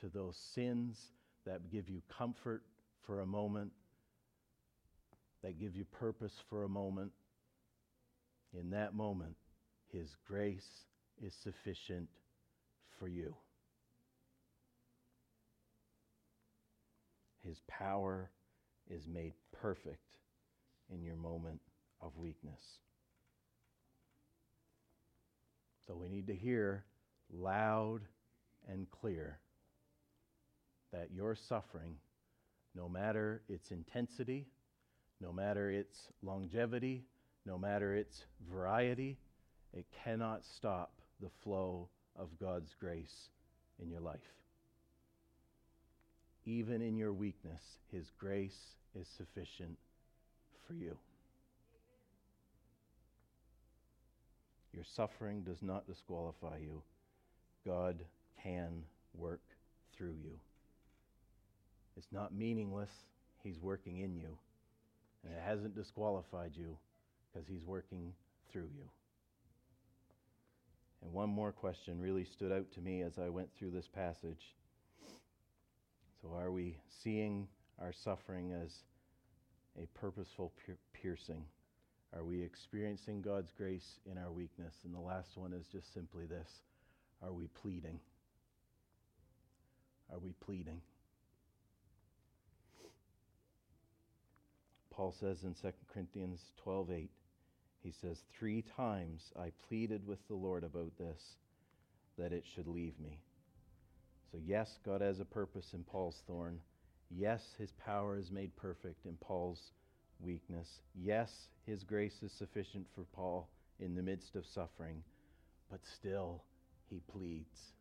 to 0.00 0.08
those 0.08 0.36
sins 0.54 1.12
that 1.46 1.70
give 1.70 1.88
you 1.88 2.02
comfort 2.18 2.62
for 3.06 3.20
a 3.20 3.26
moment, 3.26 3.72
that 5.42 5.58
give 5.58 5.74
you 5.74 5.84
purpose 5.84 6.32
for 6.50 6.64
a 6.64 6.68
moment, 6.68 7.12
in 8.52 8.70
that 8.70 8.94
moment, 8.94 9.36
His 9.92 10.08
grace 10.26 10.68
is 11.22 11.32
sufficient 11.42 12.08
for 12.98 13.08
you. 13.08 13.34
His 17.46 17.60
power 17.68 18.30
is 18.90 19.06
made 19.06 19.34
perfect 19.52 20.16
in 20.92 21.02
your 21.02 21.16
moment 21.16 21.60
of 22.00 22.16
weakness. 22.16 22.60
So 25.86 25.94
we 25.94 26.08
need 26.08 26.26
to 26.26 26.34
hear 26.34 26.84
loud 27.32 28.00
and 28.68 28.90
clear 28.90 29.38
that 30.96 31.12
your 31.14 31.34
suffering, 31.34 31.96
no 32.74 32.88
matter 32.88 33.42
its 33.48 33.70
intensity, 33.70 34.46
no 35.20 35.32
matter 35.32 35.70
its 35.70 36.08
longevity, 36.22 37.04
no 37.44 37.58
matter 37.58 37.94
its 37.94 38.24
variety, 38.50 39.18
it 39.72 39.86
cannot 40.04 40.44
stop 40.44 40.92
the 41.20 41.30
flow 41.42 41.88
of 42.16 42.28
God's 42.40 42.74
grace 42.80 43.28
in 43.80 43.90
your 43.90 44.00
life 44.00 44.36
even 46.46 46.80
in 46.80 46.96
your 46.96 47.12
weakness, 47.12 47.62
His 47.92 48.10
grace 48.18 48.76
is 48.98 49.08
sufficient 49.08 49.76
for 50.66 50.74
you. 50.74 50.96
Your 54.72 54.84
suffering 54.84 55.42
does 55.42 55.62
not 55.62 55.86
disqualify 55.86 56.58
you. 56.58 56.82
God 57.64 58.04
can 58.42 58.84
work 59.14 59.42
through 59.96 60.14
you. 60.22 60.38
It's 61.96 62.12
not 62.12 62.34
meaningless. 62.34 62.90
He's 63.42 63.60
working 63.60 63.98
in 63.98 64.14
you. 64.14 64.38
And 65.24 65.32
it 65.32 65.40
hasn't 65.44 65.74
disqualified 65.74 66.52
you 66.54 66.76
because 67.32 67.48
He's 67.48 67.64
working 67.64 68.12
through 68.50 68.68
you. 68.76 68.88
And 71.02 71.12
one 71.12 71.28
more 71.28 71.52
question 71.52 72.00
really 72.00 72.24
stood 72.24 72.52
out 72.52 72.70
to 72.74 72.80
me 72.80 73.02
as 73.02 73.18
I 73.18 73.28
went 73.28 73.48
through 73.58 73.70
this 73.70 73.88
passage. 73.88 74.54
So, 76.22 76.34
are 76.34 76.50
we 76.50 76.76
seeing 77.02 77.46
our 77.80 77.92
suffering 77.92 78.52
as 78.52 78.72
a 79.80 79.86
purposeful 79.98 80.52
piercing? 80.92 81.44
Are 82.16 82.24
we 82.24 82.42
experiencing 82.42 83.20
God's 83.20 83.52
grace 83.56 84.00
in 84.10 84.16
our 84.16 84.32
weakness? 84.32 84.74
And 84.84 84.94
the 84.94 85.00
last 85.00 85.36
one 85.36 85.52
is 85.52 85.66
just 85.66 85.92
simply 85.92 86.26
this 86.26 86.48
Are 87.22 87.32
we 87.32 87.48
pleading? 87.48 88.00
Are 90.12 90.18
we 90.18 90.32
pleading? 90.44 90.80
Paul 94.96 95.14
says 95.20 95.44
in 95.44 95.54
2 95.54 95.72
Corinthians 95.92 96.40
12:8, 96.64 97.08
he 97.82 97.92
says, 98.00 98.18
Three 98.38 98.62
times 98.62 99.30
I 99.38 99.52
pleaded 99.68 100.06
with 100.06 100.26
the 100.26 100.34
Lord 100.34 100.64
about 100.64 100.96
this, 100.98 101.36
that 102.16 102.32
it 102.32 102.44
should 102.54 102.66
leave 102.66 102.98
me. 102.98 103.20
So, 104.32 104.38
yes, 104.44 104.78
God 104.84 105.02
has 105.02 105.20
a 105.20 105.24
purpose 105.24 105.74
in 105.74 105.84
Paul's 105.84 106.22
thorn. 106.26 106.60
Yes, 107.10 107.42
his 107.58 107.70
power 107.72 108.16
is 108.16 108.30
made 108.30 108.56
perfect 108.56 109.04
in 109.04 109.16
Paul's 109.20 109.70
weakness. 110.18 110.80
Yes, 110.94 111.30
his 111.66 111.84
grace 111.84 112.22
is 112.22 112.32
sufficient 112.32 112.86
for 112.94 113.04
Paul 113.12 113.48
in 113.78 113.94
the 113.94 114.02
midst 114.02 114.34
of 114.34 114.46
suffering. 114.46 115.02
But 115.70 115.80
still, 115.94 116.42
he 116.88 117.00
pleads 117.12 117.74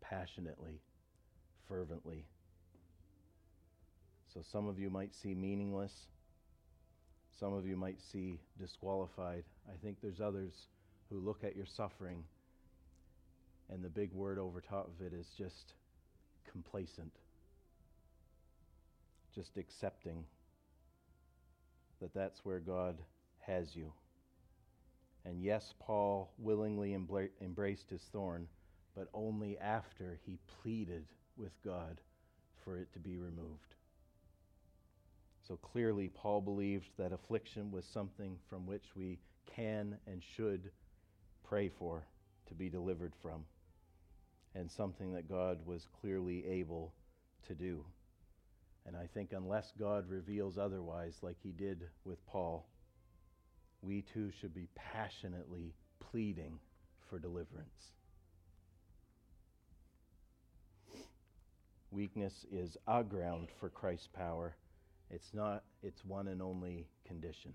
passionately, 0.00 0.80
fervently. 1.68 2.24
So, 4.32 4.40
some 4.50 4.66
of 4.66 4.78
you 4.78 4.88
might 4.88 5.14
see 5.14 5.34
meaningless. 5.34 5.92
Some 7.38 7.52
of 7.54 7.66
you 7.66 7.76
might 7.76 8.00
see 8.00 8.40
disqualified. 8.60 9.44
I 9.68 9.76
think 9.82 9.98
there's 10.00 10.20
others 10.20 10.52
who 11.10 11.18
look 11.18 11.44
at 11.44 11.56
your 11.56 11.66
suffering 11.66 12.24
and 13.70 13.82
the 13.82 13.88
big 13.88 14.12
word 14.12 14.38
over 14.38 14.60
top 14.60 14.88
of 14.88 15.06
it 15.06 15.12
is 15.12 15.26
just 15.36 15.74
complacent, 16.50 17.12
just 19.34 19.56
accepting 19.56 20.24
that 22.00 22.12
that's 22.14 22.44
where 22.44 22.60
God 22.60 22.98
has 23.40 23.74
you. 23.74 23.92
And 25.24 25.42
yes, 25.42 25.72
Paul 25.78 26.32
willingly 26.38 26.94
embraced 26.94 27.88
his 27.88 28.02
thorn, 28.12 28.48
but 28.94 29.08
only 29.14 29.56
after 29.58 30.18
he 30.26 30.38
pleaded 30.62 31.04
with 31.36 31.52
God 31.64 32.00
for 32.64 32.76
it 32.76 32.92
to 32.92 32.98
be 32.98 33.16
removed. 33.16 33.74
So 35.46 35.56
clearly, 35.56 36.08
Paul 36.08 36.40
believed 36.40 36.88
that 36.98 37.12
affliction 37.12 37.70
was 37.70 37.84
something 37.84 38.36
from 38.48 38.66
which 38.66 38.84
we 38.94 39.18
can 39.56 39.96
and 40.06 40.22
should 40.22 40.70
pray 41.42 41.68
for 41.68 42.06
to 42.46 42.54
be 42.54 42.68
delivered 42.68 43.12
from 43.20 43.44
and 44.54 44.70
something 44.70 45.12
that 45.14 45.28
God 45.28 45.58
was 45.66 45.88
clearly 46.00 46.46
able 46.46 46.92
to 47.48 47.54
do. 47.54 47.84
And 48.86 48.96
I 48.96 49.06
think 49.14 49.32
unless 49.32 49.72
God 49.78 50.08
reveals 50.08 50.58
otherwise, 50.58 51.18
like 51.22 51.36
he 51.42 51.52
did 51.52 51.88
with 52.04 52.24
Paul, 52.26 52.66
we 53.80 54.02
too 54.02 54.30
should 54.40 54.54
be 54.54 54.68
passionately 54.74 55.74
pleading 56.00 56.58
for 57.08 57.18
deliverance. 57.18 57.92
Weakness 61.90 62.46
is 62.50 62.76
a 62.86 63.04
ground 63.04 63.48
for 63.60 63.68
Christ's 63.68 64.08
power. 64.08 64.56
It's 65.12 65.34
not 65.34 65.62
its 65.82 66.04
one 66.04 66.26
and 66.28 66.40
only 66.40 66.88
condition. 67.06 67.52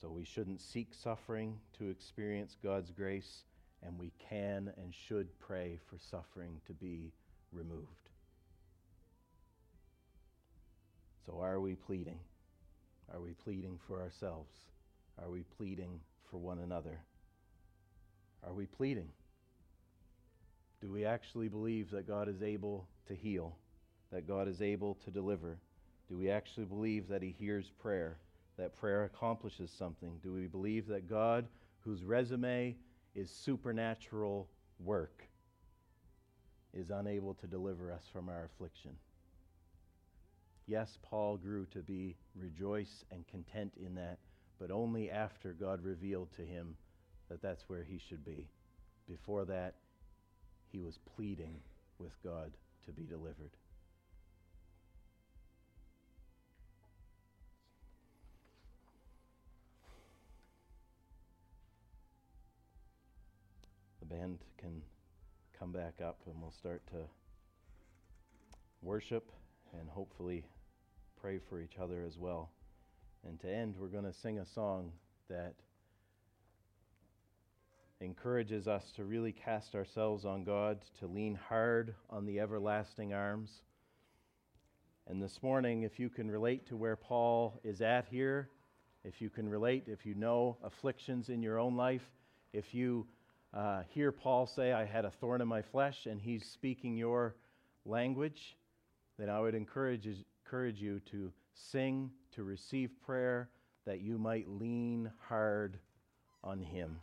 So 0.00 0.08
we 0.08 0.24
shouldn't 0.24 0.60
seek 0.60 0.94
suffering 0.94 1.58
to 1.78 1.88
experience 1.88 2.56
God's 2.62 2.92
grace, 2.92 3.42
and 3.82 3.98
we 3.98 4.12
can 4.28 4.72
and 4.76 4.94
should 4.94 5.28
pray 5.40 5.78
for 5.90 5.98
suffering 5.98 6.60
to 6.66 6.72
be 6.72 7.12
removed. 7.52 8.08
So 11.26 11.40
are 11.40 11.60
we 11.60 11.74
pleading? 11.74 12.18
Are 13.12 13.20
we 13.20 13.32
pleading 13.32 13.78
for 13.86 14.00
ourselves? 14.00 14.54
Are 15.20 15.30
we 15.30 15.42
pleading 15.56 16.00
for 16.30 16.38
one 16.38 16.60
another? 16.60 16.98
Are 18.44 18.54
we 18.54 18.66
pleading? 18.66 19.08
Do 20.80 20.90
we 20.90 21.04
actually 21.04 21.48
believe 21.48 21.90
that 21.90 22.08
God 22.08 22.28
is 22.28 22.42
able 22.42 22.88
to 23.06 23.14
heal, 23.14 23.56
that 24.12 24.28
God 24.28 24.46
is 24.46 24.62
able 24.62 24.94
to 25.04 25.10
deliver? 25.10 25.58
Do 26.08 26.16
we 26.16 26.30
actually 26.30 26.66
believe 26.66 27.08
that 27.08 27.22
He 27.22 27.34
hears 27.38 27.70
prayer, 27.80 28.18
that 28.58 28.76
prayer 28.76 29.04
accomplishes 29.04 29.70
something? 29.70 30.18
Do 30.22 30.32
we 30.32 30.46
believe 30.46 30.86
that 30.88 31.08
God, 31.08 31.46
whose 31.80 32.04
resume 32.04 32.76
is 33.14 33.30
supernatural 33.30 34.48
work, 34.78 35.24
is 36.74 36.90
unable 36.90 37.34
to 37.34 37.46
deliver 37.46 37.90
us 37.90 38.04
from 38.12 38.28
our 38.28 38.44
affliction? 38.44 38.92
Yes, 40.66 40.98
Paul 41.02 41.36
grew 41.38 41.66
to 41.66 41.80
be 41.80 42.16
rejoice 42.34 43.04
and 43.10 43.26
content 43.26 43.72
in 43.84 43.94
that, 43.96 44.18
but 44.60 44.70
only 44.70 45.10
after 45.10 45.52
God 45.52 45.82
revealed 45.82 46.30
to 46.36 46.42
him 46.42 46.76
that 47.28 47.42
that's 47.42 47.68
where 47.68 47.82
he 47.82 47.98
should 47.98 48.24
be. 48.24 48.48
Before 49.08 49.44
that, 49.46 49.74
he 50.70 50.80
was 50.80 50.98
pleading 51.16 51.56
with 51.98 52.12
God 52.22 52.52
to 52.86 52.92
be 52.92 53.02
delivered. 53.02 53.50
Band 64.12 64.38
can 64.58 64.82
come 65.58 65.72
back 65.72 66.00
up 66.04 66.18
and 66.26 66.34
we'll 66.40 66.52
start 66.52 66.82
to 66.88 67.04
worship 68.82 69.30
and 69.78 69.88
hopefully 69.88 70.44
pray 71.20 71.38
for 71.38 71.60
each 71.60 71.78
other 71.80 72.04
as 72.06 72.18
well. 72.18 72.50
And 73.26 73.40
to 73.40 73.48
end, 73.48 73.74
we're 73.78 73.88
going 73.88 74.04
to 74.04 74.12
sing 74.12 74.38
a 74.38 74.44
song 74.44 74.92
that 75.30 75.54
encourages 78.00 78.68
us 78.68 78.92
to 78.96 79.04
really 79.04 79.32
cast 79.32 79.74
ourselves 79.74 80.24
on 80.26 80.44
God, 80.44 80.80
to 80.98 81.06
lean 81.06 81.38
hard 81.48 81.94
on 82.10 82.26
the 82.26 82.40
everlasting 82.40 83.14
arms. 83.14 83.62
And 85.08 85.22
this 85.22 85.42
morning, 85.42 85.84
if 85.84 85.98
you 85.98 86.10
can 86.10 86.30
relate 86.30 86.66
to 86.66 86.76
where 86.76 86.96
Paul 86.96 87.60
is 87.64 87.80
at 87.80 88.06
here, 88.10 88.50
if 89.04 89.22
you 89.22 89.30
can 89.30 89.48
relate, 89.48 89.84
if 89.86 90.04
you 90.04 90.14
know 90.14 90.58
afflictions 90.62 91.28
in 91.30 91.42
your 91.42 91.58
own 91.58 91.76
life, 91.76 92.10
if 92.52 92.74
you 92.74 93.06
uh, 93.54 93.82
hear 93.90 94.12
Paul 94.12 94.46
say, 94.46 94.72
I 94.72 94.84
had 94.84 95.04
a 95.04 95.10
thorn 95.10 95.40
in 95.40 95.48
my 95.48 95.62
flesh, 95.62 96.06
and 96.06 96.20
he's 96.20 96.46
speaking 96.46 96.96
your 96.96 97.36
language, 97.84 98.56
then 99.18 99.28
I 99.28 99.40
would 99.40 99.54
encourage, 99.54 100.06
encourage 100.44 100.80
you 100.80 101.00
to 101.10 101.32
sing, 101.54 102.10
to 102.34 102.44
receive 102.44 102.90
prayer, 103.04 103.50
that 103.84 104.00
you 104.00 104.16
might 104.18 104.48
lean 104.48 105.10
hard 105.28 105.78
on 106.42 106.60
him. 106.60 107.00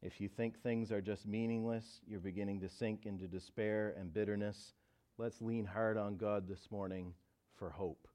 If 0.00 0.20
you 0.20 0.28
think 0.28 0.62
things 0.62 0.92
are 0.92 1.00
just 1.00 1.26
meaningless, 1.26 2.00
you're 2.06 2.20
beginning 2.20 2.60
to 2.60 2.68
sink 2.68 3.04
into 3.04 3.26
despair 3.26 3.94
and 3.98 4.14
bitterness, 4.14 4.74
let's 5.18 5.42
lean 5.42 5.64
hard 5.64 5.98
on 5.98 6.16
God 6.16 6.48
this 6.48 6.70
morning 6.70 7.12
for 7.58 7.70
hope. 7.70 8.06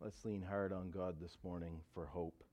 Let's 0.00 0.24
lean 0.24 0.42
hard 0.42 0.72
on 0.72 0.90
God 0.90 1.16
this 1.20 1.36
morning 1.42 1.80
for 1.94 2.06
hope. 2.06 2.45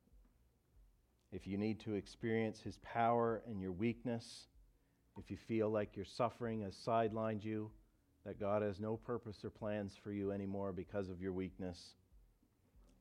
If 1.34 1.48
you 1.48 1.58
need 1.58 1.80
to 1.82 1.96
experience 1.96 2.60
His 2.62 2.78
power 2.84 3.42
in 3.50 3.60
your 3.60 3.72
weakness, 3.72 4.46
if 5.18 5.32
you 5.32 5.38
feel 5.48 5.70
like 5.70 5.96
your 5.96 6.06
suffering 6.06 6.62
has 6.62 6.76
sidelined 6.88 7.44
you, 7.44 7.72
that 8.24 8.40
God 8.40 8.62
has 8.62 8.80
no 8.80 8.98
purpose 8.98 9.44
or 9.44 9.50
plans 9.50 9.94
for 10.04 10.12
you 10.12 10.32
anymore 10.32 10.72
because 10.72 11.10
of 11.10 11.20
your 11.20 11.34
weakness, 11.34 11.96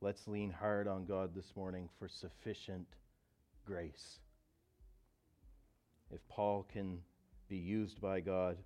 let's 0.01 0.27
lean 0.27 0.49
hard 0.51 0.87
on 0.87 1.05
God 1.05 1.35
this 1.35 1.53
morning 1.55 1.87
for 1.99 2.09
sufficient 2.09 2.87
grace. 3.65 4.19
If 6.11 6.19
Paul 6.27 6.65
can 6.73 6.99
be 7.47 7.57
used 7.57 8.01
by 8.01 8.19
God 8.19 8.57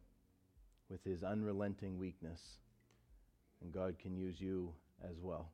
with 0.90 1.04
his 1.04 1.24
unrelenting 1.24 1.98
weakness, 1.98 2.40
and 3.62 3.74
God 3.74 4.00
can 4.00 4.16
use 4.16 4.40
you 4.40 4.74
as 5.04 5.18
well. 5.22 5.52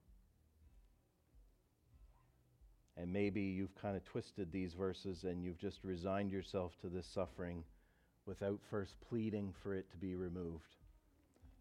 And 2.96 3.12
maybe 3.12 3.41
you've 3.41 3.76
kind 3.76 3.96
of 3.96 4.04
twisted 4.06 4.52
these 4.52 4.74
verses 4.74 5.24
and 5.24 5.44
you've 5.44 5.58
just 5.58 5.80
resigned 5.84 6.32
yourself 6.32 6.74
to 6.82 6.88
this 6.88 7.08
suffering 7.08 7.64
without 8.26 8.60
first 8.70 8.96
pleading 9.10 9.54
for 9.64 9.74
it 9.76 9.89
to 9.91 9.98
be 9.98 10.16
removed. 10.16 10.76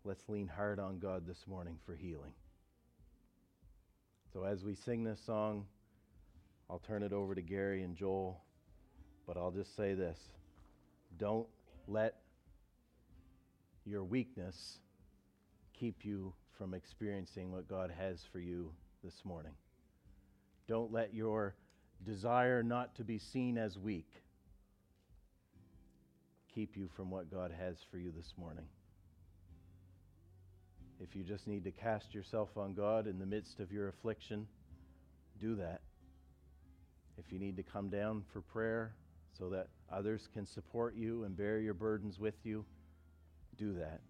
Let's 0.04 0.28
lean 0.28 0.48
hard 0.48 0.78
on 0.78 0.98
God 0.98 1.26
this 1.26 1.46
morning 1.46 1.78
for 1.86 1.94
healing. 1.94 2.32
So, 4.32 4.44
as 4.44 4.64
we 4.64 4.74
sing 4.74 5.04
this 5.04 5.20
song, 5.24 5.66
I'll 6.68 6.80
turn 6.80 7.02
it 7.02 7.12
over 7.12 7.34
to 7.34 7.42
Gary 7.42 7.82
and 7.82 7.96
Joel, 7.96 8.40
but 9.26 9.36
I'll 9.36 9.50
just 9.50 9.76
say 9.76 9.94
this 9.94 10.18
don't 11.18 11.46
let 11.86 12.16
your 13.84 14.04
weakness 14.04 14.78
keep 15.78 16.04
you 16.04 16.32
from 16.56 16.74
experiencing 16.74 17.52
what 17.52 17.68
God 17.68 17.92
has 17.96 18.22
for 18.32 18.38
you 18.38 18.70
this 19.02 19.24
morning. 19.24 19.52
Don't 20.68 20.92
let 20.92 21.14
your 21.14 21.54
desire 22.04 22.62
not 22.62 22.94
to 22.96 23.04
be 23.04 23.18
seen 23.18 23.58
as 23.58 23.78
weak 23.78 24.08
keep 26.54 26.76
you 26.76 26.88
from 26.96 27.10
what 27.10 27.30
God 27.30 27.52
has 27.58 27.76
for 27.90 27.98
you 27.98 28.12
this 28.14 28.34
morning. 28.36 28.64
If 31.00 31.16
you 31.16 31.24
just 31.24 31.48
need 31.48 31.64
to 31.64 31.70
cast 31.72 32.14
yourself 32.14 32.50
on 32.56 32.74
God 32.74 33.06
in 33.06 33.18
the 33.18 33.26
midst 33.26 33.58
of 33.58 33.72
your 33.72 33.88
affliction, 33.88 34.46
do 35.40 35.56
that. 35.56 35.80
If 37.18 37.32
you 37.32 37.38
need 37.38 37.56
to 37.56 37.62
come 37.62 37.88
down 37.88 38.22
for 38.32 38.40
prayer 38.40 38.94
so 39.36 39.48
that 39.50 39.68
others 39.90 40.28
can 40.32 40.46
support 40.46 40.94
you 40.94 41.24
and 41.24 41.36
bear 41.36 41.58
your 41.58 41.74
burdens 41.74 42.18
with 42.18 42.36
you, 42.44 42.64
do 43.58 43.72
that. 43.74 44.00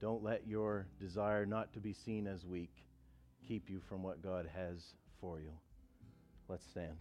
Don't 0.00 0.22
let 0.22 0.46
your 0.46 0.86
desire 1.00 1.46
not 1.46 1.72
to 1.72 1.80
be 1.80 1.92
seen 1.92 2.26
as 2.26 2.44
weak 2.44 2.74
keep 3.46 3.70
you 3.70 3.80
from 3.88 4.02
what 4.02 4.22
God 4.22 4.48
has 4.54 4.94
for 5.20 5.40
you. 5.40 5.52
Let's 6.48 6.64
stand. 6.66 6.96